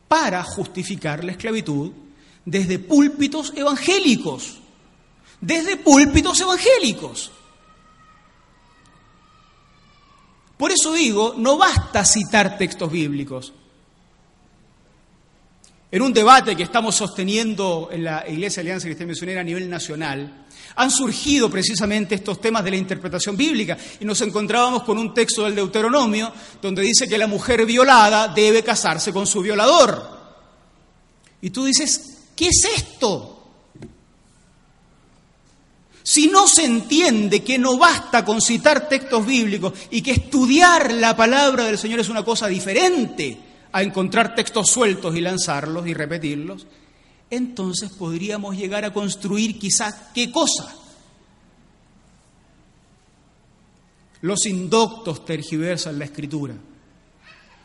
para 0.09 0.43
justificar 0.43 1.23
la 1.25 1.33
esclavitud 1.33 1.93
desde 2.45 2.79
púlpitos 2.79 3.53
evangélicos 3.55 4.59
desde 5.41 5.77
púlpitos 5.77 6.41
evangélicos. 6.41 7.31
Por 10.57 10.73
eso 10.73 10.93
digo, 10.93 11.35
no 11.37 11.57
basta 11.57 12.05
citar 12.05 12.59
textos 12.59 12.91
bíblicos. 12.91 13.53
En 15.91 16.03
un 16.03 16.13
debate 16.13 16.55
que 16.55 16.65
estamos 16.65 16.95
sosteniendo 16.95 17.89
en 17.91 18.05
la 18.05 18.23
Iglesia 18.29 18.61
Alianza 18.61 18.87
Cristiana 18.87 19.13
Misionera 19.13 19.41
a 19.41 19.45
nivel 19.45 19.71
nacional, 19.71 20.45
han 20.77 20.91
surgido 20.91 21.51
precisamente 21.51 22.15
estos 22.15 22.43
temas 22.43 22.63
de 22.63 22.71
la 22.71 22.77
interpretación 22.77 23.39
bíblica 23.39 23.79
y 23.99 24.05
nos 24.05 24.21
encontrábamos 24.21 24.83
con 24.83 24.99
un 24.99 25.15
texto 25.15 25.45
del 25.45 25.55
Deuteronomio 25.55 26.31
donde 26.61 26.83
dice 26.83 27.09
que 27.09 27.17
la 27.17 27.27
mujer 27.27 27.65
violada 27.65 28.29
debe 28.29 28.63
casarse 28.63 29.15
con 29.15 29.27
su 29.27 29.41
violador. 29.41 30.19
Y 31.41 31.49
tú 31.49 31.65
dices, 31.65 32.19
¿qué 32.37 32.49
es 32.49 32.69
esto? 32.77 33.47
Si 36.03 36.27
no 36.27 36.47
se 36.47 36.67
entiende 36.67 37.43
que 37.43 37.59
no 37.59 37.79
basta 37.79 38.27
con 38.27 38.43
citar 38.43 38.91
textos 38.91 39.25
bíblicos 39.25 39.73
y 39.91 40.03
que 40.03 40.11
estudiar 40.11 40.93
la 40.93 41.17
palabra 41.17 41.65
del 41.65 41.79
Señor 41.79 42.01
es 42.01 42.11
una 42.11 42.25
cosa 42.25 42.47
diferente 42.47 43.48
a 43.73 43.83
encontrar 43.83 44.35
textos 44.35 44.71
sueltos 44.71 45.17
y 45.17 45.21
lanzarlos 45.21 45.87
y 45.87 45.95
repetirlos, 45.95 46.67
entonces 47.31 47.91
podríamos 47.91 48.57
llegar 48.57 48.85
a 48.85 48.93
construir 48.93 49.59
quizás 49.59 49.95
qué 50.15 50.31
cosa. 50.31 50.75
Los 54.21 54.47
indoctos 54.47 55.25
tergiversan 55.25 55.99
la 55.99 56.07
escritura. 56.07 56.55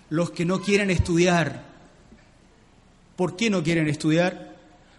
Los 0.10 0.32
que 0.32 0.45
no 0.45 0.62
quieren 0.62 0.91
estudiar. 0.91 1.64
¿Por 3.16 3.36
qué 3.36 3.49
no 3.49 3.64
quieren 3.64 3.88
estudiar? 3.88 4.56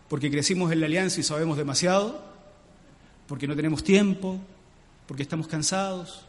Porque 0.09 0.31
crecimos 0.31 0.73
en 0.73 0.81
la 0.81 0.87
alianza 0.87 1.21
y 1.21 1.23
sabemos 1.23 1.57
demasiado 1.57 2.35
porque 3.27 3.47
no 3.47 3.57
tenemos 3.57 3.83
tiempo, 3.83 4.39
porque 5.07 5.23
estamos 5.23 5.47
cansados, 5.47 6.27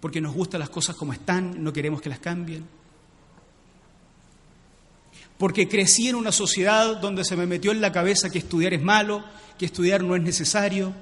porque 0.00 0.20
nos 0.20 0.34
gustan 0.34 0.60
las 0.60 0.70
cosas 0.70 0.96
como 0.96 1.12
están, 1.12 1.62
no 1.62 1.72
queremos 1.72 2.00
que 2.00 2.08
las 2.08 2.18
cambien. 2.18 2.64
Porque 5.38 5.68
crecí 5.68 6.08
en 6.08 6.14
una 6.14 6.32
sociedad 6.32 6.96
donde 6.96 7.24
se 7.24 7.36
me 7.36 7.46
metió 7.46 7.72
en 7.72 7.80
la 7.80 7.92
cabeza 7.92 8.30
que 8.30 8.38
estudiar 8.38 8.72
es 8.74 8.82
malo, 8.82 9.24
que 9.58 9.66
estudiar 9.66 10.02
no 10.02 10.16
es 10.16 10.22
necesario, 10.22 10.92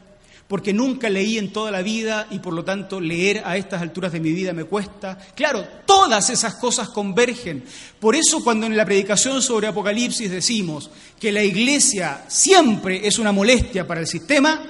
porque 0.48 0.72
nunca 0.72 1.08
leí 1.08 1.38
en 1.38 1.52
toda 1.52 1.70
la 1.70 1.82
vida 1.82 2.26
y 2.30 2.38
por 2.38 2.52
lo 2.52 2.64
tanto 2.64 3.00
leer 3.00 3.42
a 3.44 3.56
estas 3.56 3.80
alturas 3.80 4.12
de 4.12 4.20
mi 4.20 4.32
vida 4.32 4.52
me 4.52 4.64
cuesta. 4.64 5.18
Claro, 5.34 5.66
todas 5.86 6.28
esas 6.30 6.56
cosas 6.56 6.90
convergen. 6.90 7.64
Por 7.98 8.14
eso 8.14 8.44
cuando 8.44 8.66
en 8.66 8.76
la 8.76 8.84
predicación 8.84 9.40
sobre 9.40 9.68
Apocalipsis 9.68 10.30
decimos 10.30 10.90
que 11.18 11.32
la 11.32 11.42
iglesia 11.42 12.24
siempre 12.28 13.06
es 13.06 13.18
una 13.18 13.32
molestia 13.32 13.86
para 13.86 14.00
el 14.00 14.06
sistema, 14.06 14.64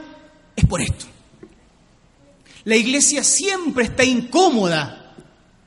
es 0.55 0.65
por 0.65 0.81
esto. 0.81 1.07
La 2.65 2.77
iglesia 2.77 3.25
siempre 3.25 3.85
está 3.85 4.05
incómoda, 4.05 5.04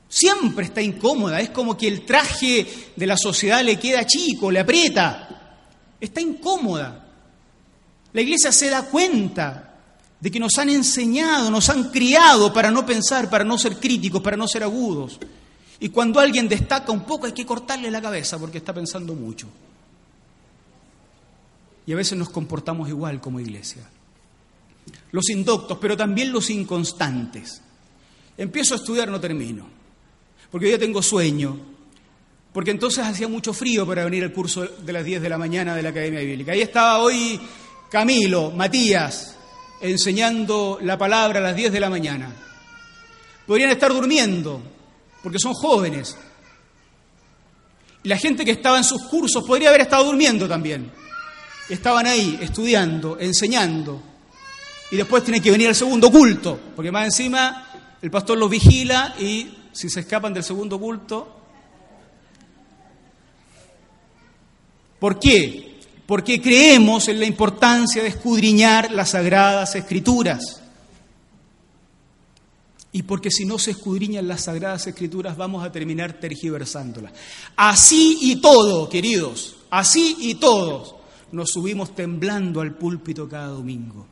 siempre 0.07 0.65
está 0.65 0.81
incómoda, 0.81 1.41
es 1.41 1.49
como 1.49 1.77
que 1.77 1.87
el 1.87 2.05
traje 2.05 2.65
de 2.95 3.07
la 3.07 3.17
sociedad 3.17 3.63
le 3.63 3.77
queda 3.77 4.05
chico, 4.05 4.51
le 4.51 4.59
aprieta, 4.59 5.57
está 5.99 6.21
incómoda. 6.21 7.05
La 8.13 8.21
iglesia 8.21 8.51
se 8.51 8.69
da 8.69 8.83
cuenta 8.83 9.75
de 10.19 10.31
que 10.31 10.39
nos 10.39 10.57
han 10.57 10.69
enseñado, 10.69 11.51
nos 11.51 11.69
han 11.69 11.91
criado 11.91 12.51
para 12.51 12.71
no 12.71 12.85
pensar, 12.85 13.29
para 13.29 13.43
no 13.43 13.57
ser 13.57 13.77
críticos, 13.77 14.21
para 14.21 14.37
no 14.37 14.47
ser 14.47 14.63
agudos. 14.63 15.19
Y 15.79 15.89
cuando 15.89 16.19
alguien 16.19 16.49
destaca 16.49 16.91
un 16.91 17.03
poco 17.03 17.27
hay 17.27 17.33
que 17.33 17.45
cortarle 17.45 17.91
la 17.91 18.01
cabeza 18.01 18.39
porque 18.39 18.57
está 18.57 18.73
pensando 18.73 19.13
mucho. 19.13 19.47
Y 21.85 21.93
a 21.93 21.95
veces 21.95 22.17
nos 22.17 22.29
comportamos 22.29 22.89
igual 22.89 23.21
como 23.21 23.39
iglesia. 23.39 23.87
Los 25.11 25.29
indoctos, 25.29 25.77
pero 25.79 25.95
también 25.95 26.31
los 26.31 26.49
inconstantes. 26.49 27.61
Empiezo 28.37 28.73
a 28.73 28.77
estudiar, 28.77 29.09
no 29.09 29.19
termino. 29.19 29.76
Porque 30.51 30.71
ya 30.71 30.77
tengo 30.77 31.01
sueño. 31.01 31.57
Porque 32.53 32.71
entonces 32.71 33.05
hacía 33.05 33.27
mucho 33.27 33.53
frío 33.53 33.85
para 33.85 34.05
venir 34.05 34.23
al 34.23 34.33
curso 34.33 34.65
de 34.65 34.93
las 34.93 35.05
10 35.05 35.21
de 35.21 35.29
la 35.29 35.37
mañana 35.37 35.75
de 35.75 35.83
la 35.83 35.89
Academia 35.89 36.21
Bíblica. 36.21 36.53
Ahí 36.53 36.61
estaba 36.61 36.99
hoy 36.99 37.39
Camilo, 37.89 38.51
Matías, 38.51 39.35
enseñando 39.81 40.79
la 40.81 40.97
palabra 40.97 41.39
a 41.39 41.43
las 41.43 41.55
10 41.55 41.71
de 41.71 41.79
la 41.79 41.89
mañana. 41.89 42.33
Podrían 43.45 43.69
estar 43.69 43.93
durmiendo, 43.93 44.61
porque 45.23 45.39
son 45.39 45.53
jóvenes. 45.53 46.17
Y 48.03 48.09
la 48.09 48.17
gente 48.17 48.43
que 48.43 48.51
estaba 48.51 48.77
en 48.77 48.83
sus 48.83 49.03
cursos 49.03 49.43
podría 49.43 49.69
haber 49.69 49.81
estado 49.81 50.05
durmiendo 50.05 50.47
también. 50.47 50.91
Estaban 51.69 52.07
ahí 52.07 52.39
estudiando, 52.41 53.17
enseñando. 53.19 54.01
Y 54.91 54.95
después 54.95 55.23
tienen 55.23 55.41
que 55.41 55.51
venir 55.51 55.67
al 55.67 55.75
segundo 55.75 56.09
culto, 56.09 56.59
porque 56.75 56.91
más 56.91 57.05
encima 57.05 57.97
el 58.01 58.09
pastor 58.09 58.37
los 58.37 58.49
vigila 58.49 59.15
y 59.19 59.56
si 59.77 59.89
se 59.89 59.99
escapan 60.01 60.33
del 60.33 60.43
segundo 60.43 60.79
culto... 60.79 61.33
¿Por 64.99 65.19
qué? 65.19 65.67
porque 66.07 66.41
creemos 66.41 67.09
en 67.09 67.19
la 67.19 67.25
importancia 67.25 68.01
de 68.01 68.09
escudriñar 68.09 68.91
las 68.91 69.11
sagradas 69.11 69.75
escrituras. 69.75 70.61
Y 72.93 73.03
porque 73.03 73.29
si 73.29 73.45
no 73.45 73.59
se 73.59 73.71
escudriñan 73.71 74.27
las 74.27 74.45
sagradas 74.45 74.87
escrituras 74.87 75.35
vamos 75.35 75.63
a 75.65 75.71
terminar 75.71 76.13
tergiversándolas. 76.13 77.11
Así 77.57 78.17
y 78.21 78.37
todo, 78.37 78.87
queridos, 78.87 79.57
así 79.69 80.15
y 80.19 80.35
todos, 80.35 80.95
nos 81.33 81.51
subimos 81.51 81.93
temblando 81.93 82.61
al 82.61 82.73
púlpito 82.75 83.27
cada 83.27 83.47
domingo. 83.47 84.07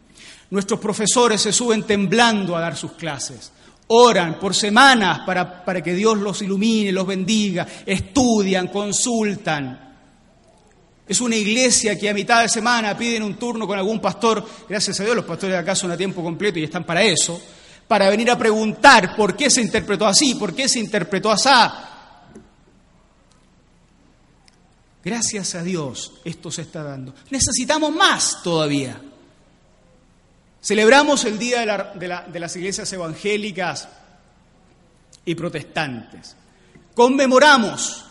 Nuestros 0.52 0.82
profesores 0.82 1.42
se 1.42 1.54
suben 1.54 1.84
temblando 1.84 2.58
a 2.58 2.60
dar 2.60 2.76
sus 2.76 2.92
clases. 2.92 3.54
Oran 3.88 4.40
por 4.40 4.56
semanas 4.56 5.20
para, 5.26 5.64
para 5.64 5.82
que 5.82 5.94
Dios 5.94 6.18
los 6.18 6.42
ilumine, 6.42 6.92
los 6.92 7.06
bendiga, 7.06 7.68
estudian, 7.86 8.68
consultan. 8.70 9.86
Es 11.08 11.22
una 11.22 11.36
iglesia 11.36 11.98
que 11.98 12.10
a 12.10 12.14
mitad 12.14 12.42
de 12.42 12.50
semana 12.50 12.98
piden 12.98 13.22
un 13.22 13.36
turno 13.36 13.68
con 13.68 13.78
algún 13.78 14.00
pastor, 14.00 14.44
gracias 14.68 15.00
a 15.00 15.04
Dios 15.04 15.16
los 15.16 15.26
pastores 15.26 15.54
de 15.54 15.60
acá 15.60 15.76
son 15.76 15.92
a 15.92 15.98
tiempo 15.98 16.24
completo 16.24 16.58
y 16.58 16.64
están 16.64 16.84
para 16.84 17.04
eso, 17.04 17.40
para 17.88 18.10
venir 18.10 18.32
a 18.32 18.38
preguntar 18.38 19.16
por 19.16 19.36
qué 19.36 19.52
se 19.52 19.62
interpretó 19.62 20.08
así, 20.08 20.34
por 20.34 20.56
qué 20.56 20.68
se 20.68 20.80
interpretó 20.80 21.32
así. 21.32 21.50
Gracias 25.04 25.54
a 25.54 25.62
Dios 25.62 26.14
esto 26.26 26.50
se 26.50 26.64
está 26.64 26.82
dando. 26.82 27.14
Necesitamos 27.30 27.94
más 27.94 28.42
todavía. 28.42 29.00
Celebramos 30.66 31.24
el 31.26 31.38
Día 31.38 31.60
de, 31.94 32.40
las 32.40 32.56
Iglesias 32.56 32.92
Evangélicas 32.92 33.88
y 35.24 35.36
Protestantes. 35.36 36.36
Conmemoramos 36.96 38.04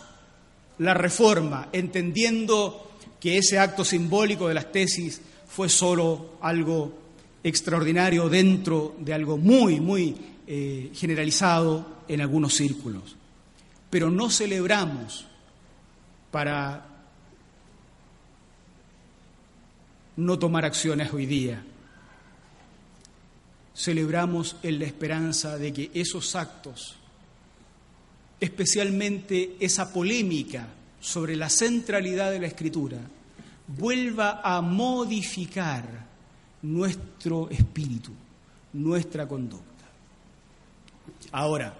la 0.77 0.93
reforma, 0.93 1.67
entendiendo 1.73 2.93
que 3.19 3.39
ese 3.39 3.59
acto 3.59 3.83
simbólico 3.83 4.47
de 4.47 4.53
las 4.53 4.71
tesis 4.71 5.19
fue 5.49 5.67
solo 5.67 6.37
algo 6.39 6.97
extraordinario 7.43 8.29
dentro 8.29 8.95
de 8.99 9.13
algo 9.13 9.35
muy, 9.35 9.81
muy 9.81 10.15
eh, 10.47 10.91
generalizado 10.95 12.03
en 12.07 12.21
algunos 12.21 12.53
círculos. 12.53 13.17
Pero 13.89 14.09
no 14.09 14.29
celebramos 14.29 15.27
para 16.31 16.85
no 20.15 20.39
tomar 20.39 20.63
acciones 20.63 21.11
hoy 21.11 21.25
día. 21.25 21.61
Celebramos 23.75 24.55
en 24.63 24.79
la 24.79 24.85
esperanza 24.85 25.57
de 25.57 25.73
que 25.73 25.91
esos 25.93 26.35
actos, 26.35 26.95
especialmente 28.39 29.57
esa 29.59 29.91
polémica 29.91 30.67
sobre 31.01 31.35
la 31.35 31.49
centralidad 31.49 32.31
de 32.31 32.39
la 32.39 32.47
escritura, 32.47 32.99
vuelva 33.67 34.41
a 34.43 34.61
modificar 34.61 36.05
nuestro 36.61 37.49
espíritu, 37.49 38.11
nuestra 38.73 39.27
conducta. 39.27 39.85
Ahora, 41.31 41.77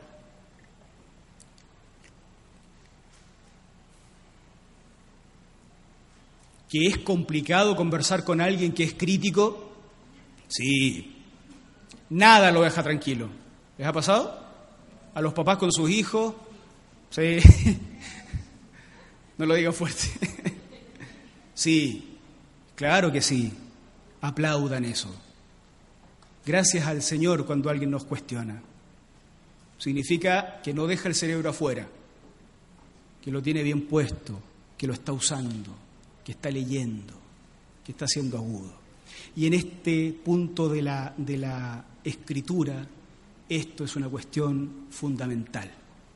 que 6.69 6.87
es 6.87 6.97
complicado 6.99 7.75
conversar 7.75 8.23
con 8.23 8.41
alguien 8.41 8.73
que 8.73 8.83
es 8.83 8.93
crítico, 8.93 9.71
sí, 10.47 11.14
nada 12.09 12.51
lo 12.51 12.63
deja 12.63 12.83
tranquilo. 12.83 13.29
¿Les 13.77 13.87
ha 13.87 13.93
pasado? 13.93 14.45
A 15.13 15.21
los 15.21 15.33
papás 15.33 15.57
con 15.57 15.71
sus 15.71 15.89
hijos, 15.89 16.33
sí, 17.09 17.39
no 19.37 19.45
lo 19.45 19.55
digan 19.55 19.73
fuerte. 19.73 20.09
Sí, 21.55 22.17
claro 22.75 23.13
que 23.13 23.21
sí. 23.21 23.53
Aplaudan 24.19 24.83
eso. 24.83 25.09
Gracias 26.45 26.85
al 26.85 27.01
Señor 27.01 27.45
cuando 27.45 27.69
alguien 27.69 27.89
nos 27.89 28.03
cuestiona. 28.03 28.61
Significa 29.77 30.61
que 30.61 30.73
no 30.73 30.85
deja 30.85 31.07
el 31.07 31.15
cerebro 31.15 31.49
afuera, 31.49 31.87
que 33.21 33.31
lo 33.31 33.41
tiene 33.41 33.63
bien 33.63 33.87
puesto, 33.87 34.39
que 34.77 34.85
lo 34.85 34.93
está 34.93 35.13
usando, 35.13 35.71
que 36.23 36.33
está 36.33 36.51
leyendo, 36.51 37.13
que 37.83 37.93
está 37.93 38.07
siendo 38.07 38.37
agudo. 38.37 38.84
Y 39.35 39.47
en 39.47 39.53
este 39.53 40.13
punto 40.23 40.69
de 40.69 40.81
la, 40.81 41.13
de 41.17 41.37
la 41.37 41.85
escritura, 42.03 42.87
esto 43.49 43.83
es 43.83 43.95
una 43.95 44.09
cuestión 44.09 44.87
fundamental, 44.89 45.71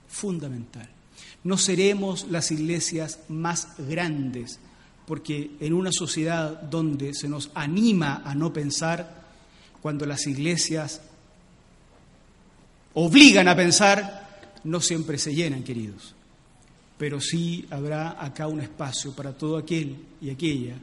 fundamental. 0.08 0.90
No 1.44 1.58
seremos 1.58 2.28
las 2.30 2.52
iglesias 2.52 3.20
más 3.30 3.70
grandes, 3.78 4.60
porque 5.06 5.52
en 5.60 5.74
una 5.74 5.92
sociedad 5.92 6.62
donde 6.62 7.14
se 7.14 7.28
nos 7.28 7.52
anima 7.54 8.22
a 8.26 8.36
no 8.36 8.54
pensar, 8.54 9.20
cuando 9.82 10.06
las 10.06 10.28
iglesias 10.28 11.02
obligan 12.94 13.48
a 13.48 13.56
pensar, 13.56 14.52
no 14.64 14.82
siempre 14.82 15.18
se 15.18 15.34
llenan, 15.34 15.64
queridos. 15.64 16.14
Pero 16.98 17.22
sí 17.22 17.66
habrá 17.70 18.24
acá 18.24 18.48
un 18.48 18.60
espacio 18.60 19.14
para 19.14 19.34
todo 19.34 19.58
aquel 19.58 19.96
y 20.22 20.30
aquella 20.30 20.76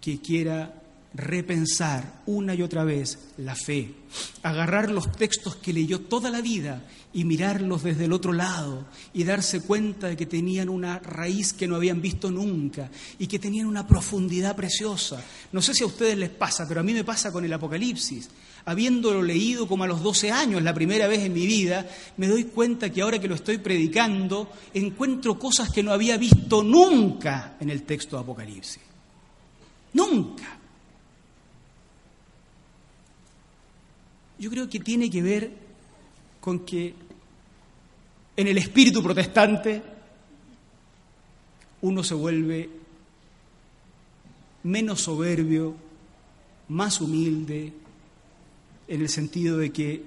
que 0.00 0.20
quiera 0.20 0.82
repensar 1.14 2.22
una 2.26 2.54
y 2.54 2.62
otra 2.62 2.82
vez 2.82 3.18
la 3.38 3.54
fe, 3.54 3.94
agarrar 4.42 4.90
los 4.90 5.12
textos 5.12 5.56
que 5.56 5.72
leyó 5.72 6.00
toda 6.00 6.28
la 6.28 6.40
vida 6.40 6.84
y 7.12 7.24
mirarlos 7.24 7.84
desde 7.84 8.06
el 8.06 8.12
otro 8.12 8.32
lado 8.32 8.84
y 9.12 9.22
darse 9.22 9.60
cuenta 9.60 10.08
de 10.08 10.16
que 10.16 10.26
tenían 10.26 10.68
una 10.68 10.98
raíz 10.98 11.52
que 11.52 11.68
no 11.68 11.76
habían 11.76 12.02
visto 12.02 12.32
nunca 12.32 12.90
y 13.18 13.28
que 13.28 13.38
tenían 13.38 13.66
una 13.66 13.86
profundidad 13.86 14.56
preciosa. 14.56 15.24
No 15.52 15.62
sé 15.62 15.72
si 15.74 15.84
a 15.84 15.86
ustedes 15.86 16.18
les 16.18 16.30
pasa, 16.30 16.66
pero 16.66 16.80
a 16.80 16.82
mí 16.82 16.92
me 16.92 17.04
pasa 17.04 17.30
con 17.30 17.44
el 17.44 17.52
Apocalipsis. 17.52 18.28
Habiéndolo 18.64 19.22
leído 19.22 19.68
como 19.68 19.84
a 19.84 19.86
los 19.86 20.02
12 20.02 20.32
años, 20.32 20.62
la 20.62 20.74
primera 20.74 21.06
vez 21.06 21.20
en 21.20 21.32
mi 21.32 21.46
vida, 21.46 21.86
me 22.16 22.26
doy 22.26 22.44
cuenta 22.44 22.90
que 22.90 23.02
ahora 23.02 23.20
que 23.20 23.28
lo 23.28 23.36
estoy 23.36 23.58
predicando, 23.58 24.50
encuentro 24.72 25.38
cosas 25.38 25.70
que 25.70 25.82
no 25.82 25.92
había 25.92 26.16
visto 26.16 26.64
nunca 26.64 27.56
en 27.60 27.70
el 27.70 27.84
texto 27.84 28.16
de 28.16 28.22
Apocalipsis. 28.22 28.80
Nunca. 29.92 30.63
Yo 34.38 34.50
creo 34.50 34.68
que 34.68 34.80
tiene 34.80 35.10
que 35.10 35.22
ver 35.22 35.50
con 36.40 36.60
que 36.60 36.94
en 38.36 38.48
el 38.48 38.58
espíritu 38.58 39.02
protestante 39.02 39.82
uno 41.82 42.02
se 42.02 42.14
vuelve 42.14 42.70
menos 44.64 45.02
soberbio, 45.02 45.74
más 46.68 47.00
humilde, 47.00 47.72
en 48.88 49.00
el 49.00 49.08
sentido 49.08 49.58
de 49.58 49.70
que 49.70 50.04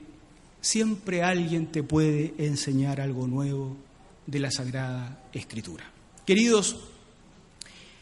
siempre 0.61 1.23
alguien 1.23 1.67
te 1.67 1.83
puede 1.83 2.33
enseñar 2.37 2.99
algo 2.99 3.27
nuevo 3.27 3.77
de 4.25 4.39
la 4.39 4.51
Sagrada 4.51 5.23
Escritura. 5.31 5.89
Queridos, 6.25 6.75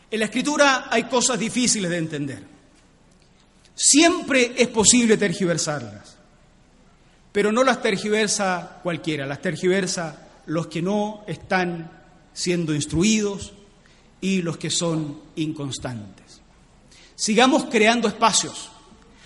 en 0.10 0.20
la 0.20 0.26
Escritura 0.26 0.88
hay 0.90 1.04
cosas 1.04 1.38
difíciles 1.40 1.90
de 1.90 1.98
entender. 1.98 2.44
Siempre 3.76 4.54
es 4.58 4.68
posible 4.70 5.18
tergiversarlas. 5.18 6.15
Pero 7.36 7.52
no 7.52 7.66
las 7.66 7.82
tergiversa 7.82 8.80
cualquiera, 8.82 9.26
las 9.26 9.42
tergiversa 9.42 10.26
los 10.46 10.68
que 10.68 10.82
no 10.82 11.26
están 11.28 11.92
siendo 12.32 12.74
instruidos 12.74 13.52
y 14.22 14.42
los 14.42 14.56
que 14.56 14.70
son 14.70 15.20
inconstantes. 15.36 16.40
Sigamos 17.14 17.66
creando 17.66 18.08
espacios. 18.08 18.70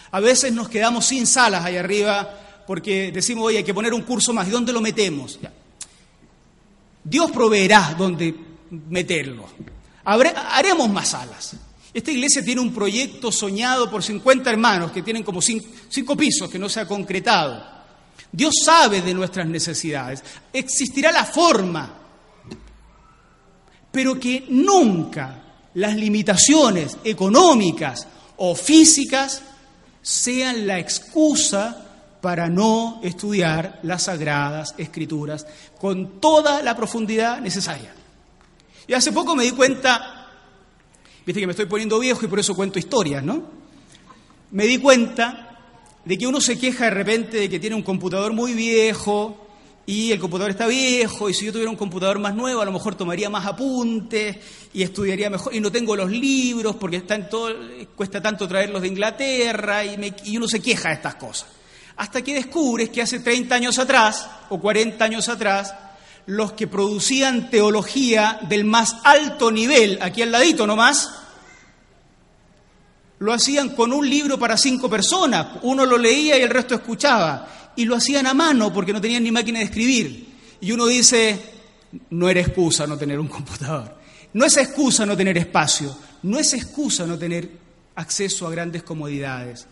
A 0.10 0.20
veces 0.22 0.51
nos 0.51 0.70
quedamos 0.70 1.05
sin 1.05 1.28
salas 1.28 1.64
ahí 1.64 1.78
arriba 1.78 2.64
porque 2.66 3.12
decimos, 3.12 3.45
oye, 3.45 3.60
hay 3.60 3.64
que 3.64 3.76
poner 3.76 3.93
un 3.93 4.01
curso 4.01 4.34
más. 4.34 4.47
¿Y 4.47 4.51
dónde 4.51 4.74
lo 4.74 4.82
metemos? 4.82 5.38
Dios 7.03 7.30
proveerá 7.30 7.93
dónde 7.95 8.34
meterlo. 8.89 9.45
haremos 10.03 10.89
más 10.89 11.10
salas. 11.10 11.55
Esta 11.93 12.10
iglesia 12.10 12.43
tiene 12.43 12.60
un 12.62 12.74
proyecto 12.74 13.32
soñado 13.32 13.88
por 13.88 14.01
50 14.01 14.49
hermanos 14.49 14.91
que 14.91 15.03
tienen 15.03 15.22
como 15.22 15.43
cinco 15.43 16.16
pisos 16.18 16.49
que 16.49 16.57
no 16.57 16.70
se 16.70 16.80
ha 16.80 16.88
concretado. 16.88 17.78
Dios 18.32 18.53
sabe 18.63 19.01
de 19.01 19.13
nuestras 19.13 19.47
necesidades. 19.47 20.23
Existirá 20.53 21.11
la 21.11 21.25
forma, 21.25 21.93
pero 23.91 24.19
que 24.19 24.45
nunca 24.49 25.43
las 25.73 25.95
limitaciones 25.95 26.97
económicas 27.03 28.07
o 28.38 28.55
físicas 28.55 29.41
sean 30.01 30.67
la 30.67 30.80
excusa 30.80 31.86
para 32.21 32.49
no 32.49 32.99
estudiar 33.03 33.80
las 33.84 34.03
sagradas 34.03 34.75
escrituras 34.77 35.45
con 35.80 36.19
toda 36.19 36.61
la 36.61 36.75
profundidad 36.75 37.39
necesaria. 37.39 37.93
Y 38.88 38.93
hace 38.93 39.11
poco 39.11 39.36
me 39.36 39.43
di 39.43 39.51
cuenta, 39.51 40.27
viste 41.25 41.39
que 41.39 41.47
me 41.47 41.51
estoy 41.51 41.65
poniendo 41.65 41.99
viejo 41.99 42.25
y 42.25 42.27
por 42.27 42.39
eso 42.39 42.55
cuento 42.55 42.80
historias, 42.80 43.23
¿no? 43.23 43.43
Me 44.51 44.65
di 44.65 44.80
cuenta 44.80 45.49
de 46.10 46.18
que 46.18 46.26
uno 46.26 46.41
se 46.41 46.57
queja 46.57 46.86
de 46.86 46.89
repente 46.89 47.38
de 47.38 47.47
que 47.47 47.60
tiene 47.60 47.76
un 47.76 47.84
computador 47.84 48.34
muy 48.34 48.55
viejo 48.55 49.45
y 49.86 50.12
el 50.12 50.20
computador 50.20 50.49
está 50.49 50.66
viejo 50.66 51.30
y 51.30 51.36
si 51.36 51.45
yo 51.45 51.51
tuviera 51.51 51.70
un 51.70 51.78
computador 51.78 52.18
más 52.18 52.34
nuevo 52.34 52.62
a 52.62 52.66
lo 52.66 52.72
mejor 52.72 52.95
tomaría 52.95 53.30
más 53.30 53.45
apuntes 53.45 54.38
y 54.74 54.82
estudiaría 54.82 55.30
mejor 55.30 55.53
y 55.53 55.60
no 55.60 55.72
tengo 55.72 55.95
los 55.95 56.10
libros 56.10 56.78
porque 56.78 56.95
están 56.95 57.30
todo, 57.30 57.53
cuesta 57.95 58.20
tanto 58.24 58.47
traerlos 58.47 58.82
de 58.82 58.88
Inglaterra 58.88 59.86
y, 59.86 60.16
y 60.24 60.38
uno 60.38 60.47
se 60.47 60.60
queja 60.60 60.89
de 60.89 60.95
estas 60.95 61.14
cosas. 61.14 61.47
Hasta 61.97 62.24
que 62.24 62.34
descubres 62.34 62.89
que 62.89 63.03
hace 63.03 63.20
30 63.20 63.53
años 63.53 63.78
atrás 63.78 64.28
o 64.49 64.60
40 64.60 65.05
años 65.05 65.30
atrás 65.30 65.76
los 66.26 66.53
que 66.53 66.66
producían 66.66 67.51
teología 67.51 68.39
del 68.49 68.66
más 68.66 68.95
alto 69.03 69.51
nivel, 69.51 69.99
aquí 70.01 70.24
al 70.24 70.32
ladito 70.32 70.66
nomás, 70.66 71.18
lo 73.20 73.34
hacían 73.34 73.70
con 73.70 73.91
un 73.91 74.09
libro 74.09 74.39
para 74.39 74.57
cinco 74.57 74.89
personas, 74.89 75.57
uno 75.63 75.86
lo 75.86 75.97
leía 75.97 76.38
y 76.38 76.41
el 76.41 76.49
resto 76.49 76.76
escuchaba, 76.76 77.72
y 77.76 77.86
lo 77.86 77.95
hacían 77.95 78.28
a 78.28 78.34
mano 78.34 78.74
porque 78.74 78.93
no 78.93 79.01
tenían 79.01 79.24
ni 79.24 79.32
máquina 79.32 79.59
de 79.59 79.65
escribir. 79.65 80.28
Y 80.61 80.72
uno 80.72 80.88
dice, 80.88 81.39
no 82.09 82.30
era 82.30 82.41
excusa 82.41 82.88
no 82.88 82.97
tener 82.97 83.20
un 83.20 83.28
computador, 83.28 83.97
no 84.34 84.45
es 84.45 84.57
excusa 84.57 85.05
no 85.05 85.15
tener 85.15 85.38
espacio, 85.38 85.95
no 86.24 86.39
es 86.39 86.53
excusa 86.53 87.05
no 87.05 87.17
tener 87.17 87.49
acceso 87.95 88.47
a 88.47 88.51
grandes 88.51 88.84
comodidades. 88.84 89.67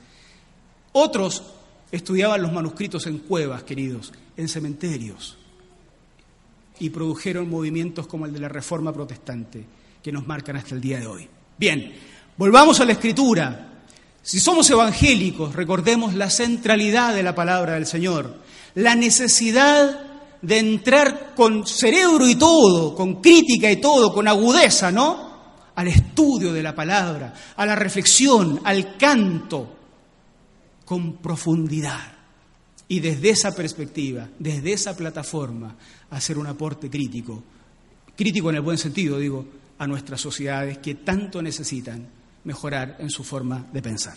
Otros 0.91 1.43
estudiaban 1.91 2.41
los 2.41 2.51
manuscritos 2.51 3.07
en 3.07 3.19
cuevas, 3.19 3.63
queridos, 3.63 4.11
en 4.35 4.47
cementerios, 4.49 5.37
y 6.79 6.89
produjeron 6.89 7.49
movimientos 7.49 8.07
como 8.07 8.25
el 8.25 8.33
de 8.33 8.39
la 8.39 8.49
Reforma 8.49 8.93
Protestante, 8.93 9.65
que 10.03 10.11
nos 10.11 10.27
marcan 10.27 10.57
hasta 10.57 10.75
el 10.75 10.81
día 10.81 10.99
de 10.99 11.07
hoy. 11.07 11.27
Bien, 11.57 11.93
Volvamos 12.37 12.79
a 12.79 12.85
la 12.85 12.91
escritura. 12.91 13.67
Si 14.21 14.39
somos 14.39 14.69
evangélicos, 14.69 15.55
recordemos 15.55 16.13
la 16.13 16.29
centralidad 16.29 17.15
de 17.15 17.23
la 17.23 17.33
palabra 17.33 17.73
del 17.73 17.87
Señor, 17.87 18.35
la 18.75 18.93
necesidad 18.93 19.99
de 20.39 20.59
entrar 20.59 21.33
con 21.35 21.65
cerebro 21.65 22.27
y 22.29 22.35
todo, 22.35 22.93
con 22.93 23.21
crítica 23.21 23.71
y 23.71 23.77
todo, 23.77 24.13
con 24.13 24.27
agudeza, 24.27 24.91
¿no? 24.91 25.35
Al 25.73 25.87
estudio 25.87 26.53
de 26.53 26.61
la 26.61 26.75
palabra, 26.75 27.33
a 27.55 27.65
la 27.65 27.75
reflexión, 27.75 28.61
al 28.63 28.97
canto, 28.97 29.75
con 30.85 31.13
profundidad. 31.17 32.13
Y 32.87 32.99
desde 32.99 33.31
esa 33.31 33.55
perspectiva, 33.55 34.29
desde 34.37 34.73
esa 34.73 34.95
plataforma, 34.95 35.75
hacer 36.11 36.37
un 36.37 36.45
aporte 36.45 36.87
crítico, 36.87 37.43
crítico 38.15 38.51
en 38.51 38.57
el 38.57 38.61
buen 38.61 38.77
sentido, 38.77 39.17
digo, 39.17 39.43
a 39.79 39.87
nuestras 39.87 40.21
sociedades 40.21 40.77
que 40.77 40.95
tanto 40.95 41.41
necesitan 41.41 42.16
mejorar 42.47 42.95
en 42.99 43.09
su 43.09 43.25
forma 43.25 43.67
de 43.73 43.81
pensar. 43.81 44.15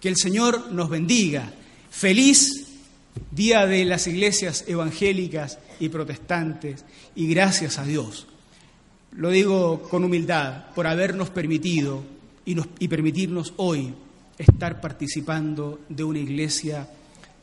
Que 0.00 0.08
el 0.08 0.16
Señor 0.16 0.72
nos 0.72 0.90
bendiga. 0.90 1.52
Feliz 1.90 2.66
día 3.30 3.66
de 3.66 3.84
las 3.84 4.08
iglesias 4.08 4.64
evangélicas 4.66 5.60
y 5.78 5.88
protestantes 5.88 6.84
y 7.14 7.28
gracias 7.28 7.78
a 7.78 7.84
Dios. 7.84 8.26
Lo 9.12 9.30
digo 9.30 9.80
con 9.88 10.02
humildad 10.02 10.66
por 10.74 10.88
habernos 10.88 11.30
permitido 11.30 12.02
y, 12.44 12.56
y 12.80 12.88
permitirnos 12.88 13.54
hoy 13.58 13.94
estar 14.36 14.80
participando 14.80 15.80
de 15.88 16.02
una 16.02 16.18
iglesia 16.18 16.88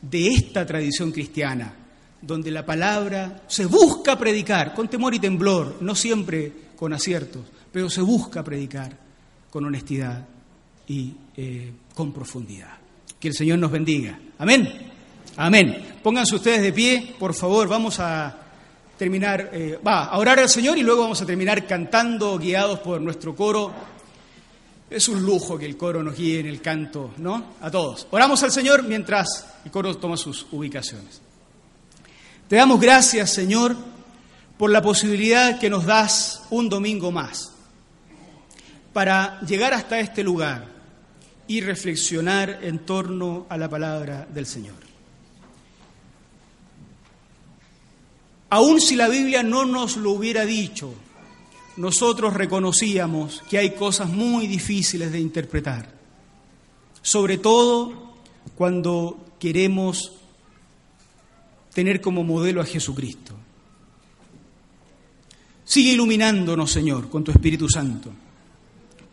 de 0.01 0.27
esta 0.27 0.65
tradición 0.65 1.13
cristiana, 1.13 1.73
donde 2.21 2.51
la 2.51 2.65
palabra 2.65 3.43
se 3.47 3.65
busca 3.65 4.19
predicar 4.19 4.73
con 4.73 4.89
temor 4.89 5.13
y 5.13 5.19
temblor, 5.19 5.77
no 5.79 5.95
siempre 5.95 6.51
con 6.75 6.91
aciertos, 6.91 7.45
pero 7.71 7.89
se 7.89 8.01
busca 8.01 8.43
predicar 8.43 9.04
con 9.55 9.63
honestidad 9.63 10.21
y 10.85 11.13
eh, 11.37 11.71
con 11.93 12.11
profundidad. 12.11 12.73
Que 13.17 13.29
el 13.29 13.33
Señor 13.33 13.57
nos 13.57 13.71
bendiga. 13.71 14.19
Amén. 14.37 14.91
Amén. 15.37 15.95
Pónganse 16.03 16.35
ustedes 16.35 16.61
de 16.61 16.73
pie, 16.73 17.15
por 17.17 17.33
favor, 17.33 17.65
vamos 17.69 18.01
a 18.01 18.35
terminar, 18.97 19.51
eh, 19.53 19.79
va, 19.79 20.07
a 20.07 20.17
orar 20.17 20.39
al 20.39 20.49
Señor 20.49 20.77
y 20.77 20.83
luego 20.83 21.03
vamos 21.03 21.21
a 21.21 21.25
terminar 21.25 21.65
cantando, 21.65 22.37
guiados 22.37 22.79
por 22.79 22.99
nuestro 22.99 23.33
coro. 23.33 23.71
Es 24.89 25.07
un 25.07 25.23
lujo 25.23 25.57
que 25.57 25.67
el 25.67 25.77
coro 25.77 26.03
nos 26.03 26.17
guíe 26.17 26.41
en 26.41 26.47
el 26.47 26.59
canto, 26.59 27.13
¿no? 27.19 27.53
A 27.61 27.71
todos. 27.71 28.07
Oramos 28.11 28.43
al 28.43 28.51
Señor 28.51 28.83
mientras 28.83 29.53
el 29.63 29.71
coro 29.71 29.95
toma 29.95 30.17
sus 30.17 30.47
ubicaciones. 30.51 31.21
Te 32.49 32.57
damos 32.57 32.81
gracias, 32.81 33.31
Señor, 33.31 33.73
por 34.57 34.69
la 34.69 34.81
posibilidad 34.81 35.57
que 35.61 35.69
nos 35.69 35.85
das 35.85 36.43
un 36.49 36.67
domingo 36.67 37.09
más 37.13 37.54
para 38.95 39.41
llegar 39.41 39.73
hasta 39.73 39.99
este 39.99 40.23
lugar 40.23 40.71
y 41.49 41.59
reflexionar 41.59 42.59
en 42.61 42.79
torno 42.79 43.45
a 43.49 43.57
la 43.57 43.69
palabra 43.69 44.25
del 44.33 44.45
Señor. 44.45 44.77
Aun 48.51 48.79
si 48.79 48.95
la 48.95 49.09
Biblia 49.09 49.43
no 49.43 49.65
nos 49.65 49.97
lo 49.97 50.11
hubiera 50.11 50.45
dicho, 50.45 50.93
nosotros 51.75 52.35
reconocíamos 52.35 53.43
que 53.49 53.57
hay 53.57 53.71
cosas 53.71 54.07
muy 54.07 54.47
difíciles 54.47 55.11
de 55.11 55.19
interpretar, 55.19 55.91
sobre 57.01 57.37
todo 57.37 58.13
cuando 58.55 59.25
queremos 59.37 60.13
tener 61.73 61.99
como 61.99 62.23
modelo 62.23 62.61
a 62.61 62.65
Jesucristo. 62.65 63.35
Sigue 65.65 65.91
iluminándonos, 65.91 66.71
Señor, 66.71 67.09
con 67.09 67.25
tu 67.25 67.31
Espíritu 67.31 67.67
Santo, 67.67 68.13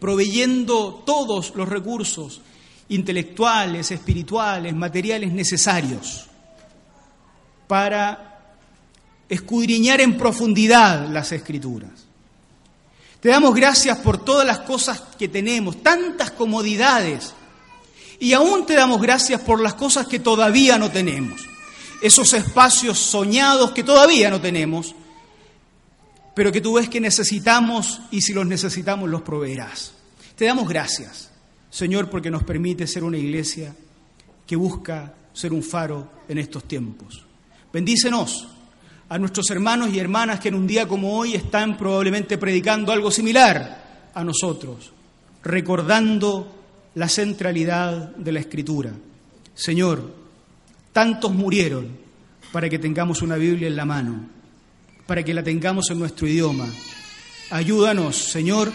proveyendo 0.03 1.05
todos 1.07 1.53
los 1.55 1.69
recursos 1.69 2.41
intelectuales, 2.89 3.93
espirituales, 3.93 4.75
materiales 4.75 5.33
necesarios 5.33 6.27
para 7.69 8.57
escudriñar 9.29 10.01
en 10.01 10.19
profundidad 10.19 11.07
las 11.07 11.31
escrituras. 11.31 11.93
Te 13.21 13.29
damos 13.29 13.55
gracias 13.55 13.97
por 13.99 14.25
todas 14.25 14.45
las 14.45 14.59
cosas 14.59 15.01
que 15.17 15.29
tenemos, 15.29 15.85
tantas 15.85 16.33
comodidades, 16.33 17.33
y 18.19 18.33
aún 18.33 18.67
te 18.67 18.75
damos 18.75 19.01
gracias 19.01 19.41
por 19.43 19.63
las 19.63 19.75
cosas 19.75 20.09
que 20.09 20.19
todavía 20.19 20.79
no 20.79 20.91
tenemos, 20.91 21.43
esos 22.03 22.33
espacios 22.33 22.99
soñados 22.99 23.71
que 23.71 23.85
todavía 23.85 24.31
no 24.31 24.41
tenemos, 24.41 24.97
pero 26.35 26.53
que 26.53 26.61
tú 26.61 26.75
ves 26.75 26.89
que 26.89 27.01
necesitamos 27.01 28.01
y 28.11 28.23
si 28.23 28.33
los 28.33 28.47
necesitamos 28.47 29.09
los 29.09 29.23
proveerás. 29.23 29.93
Te 30.37 30.47
damos 30.47 30.69
gracias, 30.69 31.31
Señor, 31.71 32.09
porque 32.09 32.31
nos 32.31 32.45
permite 32.45 32.87
ser 32.87 33.05
una 33.05 33.19
iglesia 33.19 33.75
que 34.47 34.57
busca 34.57 35.15
ser 35.33 35.53
un 35.53 35.63
faro 35.63 36.11
en 36.29 36.39
estos 36.39 36.65
tiempos. 36.65 37.25
Bendícenos 37.73 38.49
a 39.09 39.19
nuestros 39.19 39.51
hermanos 39.51 39.93
y 39.93 39.99
hermanas 39.99 40.41
que 40.41 40.49
en 40.49 40.55
un 40.55 40.67
día 40.67 40.89
como 40.89 41.17
hoy 41.17 41.35
están 41.35 41.77
probablemente 41.77 42.39
predicando 42.39 42.93
algo 42.93 43.11
similar 43.11 44.11
a 44.15 44.25
nosotros, 44.25 44.93
recordando 45.43 46.61
la 46.95 47.09
centralidad 47.09 48.17
de 48.17 48.33
la 48.33 48.41
Escritura. 48.41 48.93
Señor, 49.55 50.15
tantos 50.93 51.33
murieron 51.33 51.89
para 52.53 52.69
que 52.69 52.79
tengamos 52.79 53.23
una 53.23 53.37
Biblia 53.37 53.69
en 53.69 53.77
la 53.77 53.85
mano, 53.85 54.29
para 55.07 55.25
que 55.25 55.35
la 55.35 55.43
tengamos 55.43 55.91
en 55.91 55.99
nuestro 55.99 56.27
idioma. 56.27 56.69
Ayúdanos, 57.51 58.17
Señor, 58.17 58.73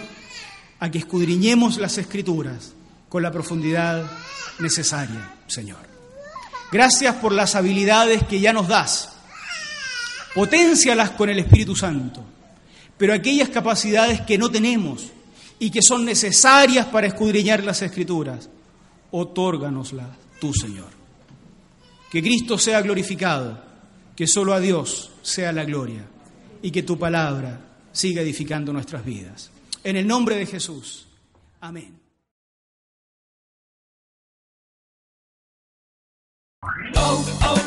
a 0.79 0.91
que 0.91 0.99
escudriñemos 0.99 1.77
las 1.77 1.97
Escrituras 1.97 2.73
con 3.09 3.23
la 3.23 3.31
profundidad 3.31 4.05
necesaria, 4.59 5.33
Señor. 5.47 5.79
Gracias 6.71 7.15
por 7.15 7.31
las 7.31 7.55
habilidades 7.55 8.23
que 8.23 8.39
ya 8.39 8.53
nos 8.53 8.67
das 8.67 9.13
Potencialas 10.35 11.11
con 11.11 11.29
el 11.29 11.39
Espíritu 11.39 11.75
Santo. 11.75 12.23
Pero 12.95 13.15
aquellas 13.15 13.49
capacidades 13.49 14.21
que 14.21 14.37
no 14.37 14.51
tenemos 14.51 15.07
y 15.57 15.71
que 15.71 15.81
son 15.81 16.05
necesarias 16.05 16.85
para 16.85 17.07
escudriñar 17.07 17.63
las 17.63 17.81
Escrituras, 17.81 18.47
otórganoslas 19.09 20.09
tú, 20.39 20.53
Señor. 20.53 20.89
Que 22.11 22.21
Cristo 22.21 22.59
sea 22.59 22.81
glorificado, 22.81 23.59
que 24.15 24.27
solo 24.27 24.53
a 24.53 24.59
Dios 24.59 25.09
sea 25.23 25.51
la 25.51 25.65
gloria 25.65 26.03
y 26.61 26.71
que 26.71 26.83
tu 26.83 26.97
palabra 26.97 27.59
siga 27.91 28.21
edificando 28.21 28.73
nuestras 28.73 29.03
vidas. 29.05 29.51
En 29.83 29.95
el 29.95 30.07
nombre 30.07 30.35
de 30.35 30.45
Jesús. 30.45 31.07
Amén. 31.61 31.99
Oh, 36.95 37.25
oh, 37.45 37.66